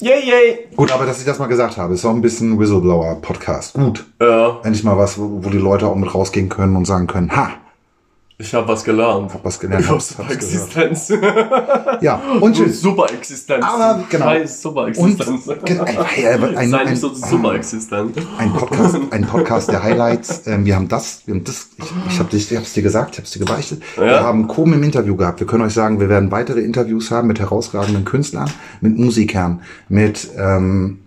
Yay, 0.00 0.24
yay. 0.24 0.58
Gut, 0.76 0.92
aber 0.92 1.06
dass 1.06 1.18
ich 1.18 1.24
das 1.24 1.38
mal 1.38 1.46
gesagt 1.46 1.76
habe, 1.76 1.92
ist 1.92 2.04
auch 2.04 2.14
ein 2.14 2.22
bisschen 2.22 2.58
Whistleblower-Podcast. 2.58 3.74
Gut. 3.74 4.06
Ja. 4.20 4.60
Endlich 4.62 4.84
mal 4.84 4.96
was, 4.96 5.18
wo, 5.18 5.44
wo 5.44 5.50
die 5.50 5.58
Leute 5.58 5.88
auch 5.88 5.96
mit 5.96 6.14
rausgehen 6.14 6.48
können 6.48 6.76
und 6.76 6.84
sagen 6.84 7.08
können, 7.08 7.34
ha, 7.34 7.50
ich 8.40 8.54
habe 8.54 8.68
was 8.68 8.84
gelernt. 8.84 9.34
Hab 9.34 9.44
was 9.44 9.58
gelernt. 9.58 9.84
Ich 9.84 9.90
hab 9.90 10.00
super 10.00 10.30
Existenz. 10.30 11.08
ja, 12.00 12.22
und 12.40 12.54
tschüss. 12.54 12.80
Super 12.80 13.12
Existenz. 13.12 13.64
Aber 13.64 14.04
genau. 14.08 14.26
Scheiß 14.26 14.62
super 14.62 14.86
Existenz. 14.86 15.48
Und, 15.48 15.68
ein, 15.68 15.80
ein, 15.80 16.56
ein, 16.56 16.70
Sei 16.70 16.84
nicht 16.84 17.00
so 17.00 17.12
super 17.12 17.56
existent. 17.56 18.16
Ein 18.38 18.52
Podcast, 18.52 18.96
ein 19.10 19.26
Podcast 19.26 19.72
der 19.72 19.82
Highlights. 19.82 20.46
Ähm, 20.46 20.64
wir 20.64 20.76
haben 20.76 20.86
das, 20.86 21.26
wir 21.26 21.34
haben 21.34 21.42
das, 21.42 21.70
ich, 21.78 21.84
ich 22.12 22.18
habe 22.20 22.36
ich 22.36 22.56
hab's 22.56 22.72
dir 22.74 22.82
gesagt, 22.82 23.14
ich 23.14 23.18
hab's 23.18 23.32
dir 23.32 23.40
gebeichtet. 23.40 23.82
Ja. 23.96 24.02
Wir 24.04 24.22
haben 24.22 24.46
Kom 24.46 24.72
im 24.72 24.84
Interview 24.84 25.16
gehabt. 25.16 25.40
Wir 25.40 25.46
können 25.48 25.64
euch 25.64 25.74
sagen, 25.74 25.98
wir 25.98 26.08
werden 26.08 26.30
weitere 26.30 26.60
Interviews 26.60 27.10
haben 27.10 27.26
mit 27.26 27.40
herausragenden 27.40 28.04
Künstlern, 28.04 28.48
mit 28.80 28.96
Musikern, 28.96 29.62
mit, 29.88 30.28
ähm, 30.38 31.00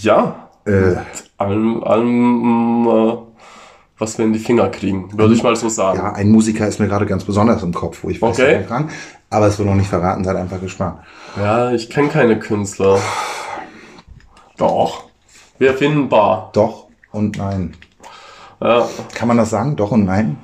ja, 0.00 0.50
äh, 0.66 0.94
allem, 1.38 1.82
allem, 1.82 2.86
äh, 2.86 3.31
was 3.98 4.18
wir 4.18 4.24
in 4.24 4.32
die 4.32 4.38
Finger 4.38 4.68
kriegen, 4.68 5.16
würde 5.16 5.34
ich 5.34 5.42
mal 5.42 5.54
so 5.56 5.68
sagen. 5.68 5.98
Ja, 5.98 6.12
ein 6.12 6.30
Musiker 6.30 6.66
ist 6.66 6.80
mir 6.80 6.88
gerade 6.88 7.06
ganz 7.06 7.24
besonders 7.24 7.62
im 7.62 7.72
Kopf, 7.72 8.02
wo 8.02 8.10
ich 8.10 8.20
weiß 8.20 8.38
okay. 8.38 8.64
kann. 8.68 8.90
Aber 9.30 9.46
es 9.46 9.58
wird 9.58 9.68
noch 9.68 9.74
nicht 9.74 9.88
verraten, 9.88 10.24
seid 10.24 10.36
einfach 10.36 10.60
gespannt. 10.60 10.98
Ja, 11.36 11.72
ich 11.72 11.88
kenne 11.88 12.08
keine 12.08 12.38
Künstler. 12.38 12.98
Doch. 14.56 15.04
Wir 15.58 15.74
finden 15.74 16.08
Bar. 16.08 16.50
Doch 16.52 16.88
und 17.12 17.38
nein. 17.38 17.74
Ja. 18.60 18.88
Kann 19.14 19.28
man 19.28 19.36
das 19.36 19.50
sagen? 19.50 19.76
Doch 19.76 19.90
und 19.90 20.04
nein? 20.04 20.36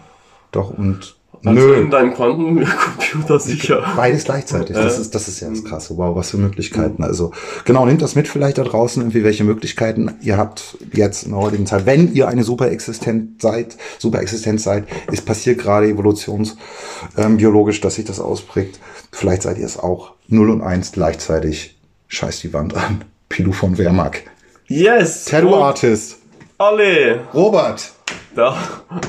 Doch 0.52 0.70
und 0.70 1.17
Nö. 1.42 1.74
in 1.80 1.90
deinem 1.90 2.14
Quantencomputer 2.14 3.38
sicher. 3.40 3.84
Beides 3.96 4.24
gleichzeitig. 4.24 4.74
Das 4.74 4.98
ist, 4.98 5.14
das 5.14 5.28
ist 5.28 5.40
ja 5.40 5.48
das 5.48 5.64
Krasse. 5.64 5.96
Wow, 5.96 6.16
was 6.16 6.30
für 6.30 6.36
Möglichkeiten. 6.36 7.02
Also, 7.02 7.32
genau, 7.64 7.86
nehmt 7.86 8.02
das 8.02 8.14
mit 8.14 8.28
vielleicht 8.28 8.58
da 8.58 8.64
draußen, 8.64 9.02
irgendwie 9.02 9.24
welche 9.24 9.44
Möglichkeiten 9.44 10.16
ihr 10.20 10.36
habt 10.36 10.76
jetzt 10.92 11.24
in 11.24 11.30
der 11.30 11.40
heutigen 11.40 11.66
Zeit. 11.66 11.86
Wenn 11.86 12.12
ihr 12.12 12.28
eine 12.28 12.44
super 12.44 12.70
existent 12.70 13.40
seid, 13.40 13.76
super 13.98 14.20
existent 14.20 14.60
seid, 14.60 14.84
es 15.12 15.20
passiert 15.20 15.58
gerade 15.58 15.86
evolutionsbiologisch, 15.88 17.76
ähm, 17.76 17.82
dass 17.82 17.94
sich 17.94 18.04
das 18.04 18.20
ausprägt. 18.20 18.80
Vielleicht 19.12 19.42
seid 19.42 19.58
ihr 19.58 19.66
es 19.66 19.78
auch. 19.78 20.12
Null 20.26 20.50
und 20.50 20.62
eins 20.62 20.92
gleichzeitig. 20.92 21.78
Scheiß 22.08 22.40
die 22.40 22.52
Wand 22.52 22.74
an. 22.74 23.04
Pilu 23.28 23.52
von 23.52 23.78
Wehrmack. 23.78 24.22
Yes! 24.66 25.26
Tattoo 25.26 25.54
Artist. 25.54 26.16
Alle. 26.58 27.20
Robert 27.32 27.92
der, 28.36 28.54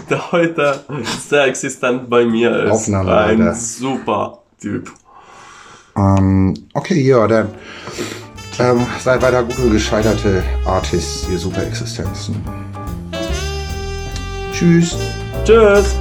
der 0.09 0.32
heute 0.32 0.84
sehr 1.28 1.45
existent 1.45 2.09
bei 2.09 2.26
mir 2.26 2.63
ist. 2.65 2.72
Aufnahme, 2.72 3.15
Ein 3.15 3.41
Alter. 3.41 3.55
super 3.55 4.39
Typ. 4.59 4.91
Ähm, 5.95 6.53
okay, 6.74 7.01
ja, 7.01 7.28
dann 7.28 7.49
ähm, 8.59 8.86
seid 9.01 9.22
weiter 9.22 9.43
gute 9.43 9.70
gescheiterte 9.70 10.43
Artists, 10.65 11.28
ihr 11.30 11.38
Super 11.38 11.63
Existenzen. 11.65 12.36
Tschüss. 14.51 14.97
Tschüss. 15.45 15.95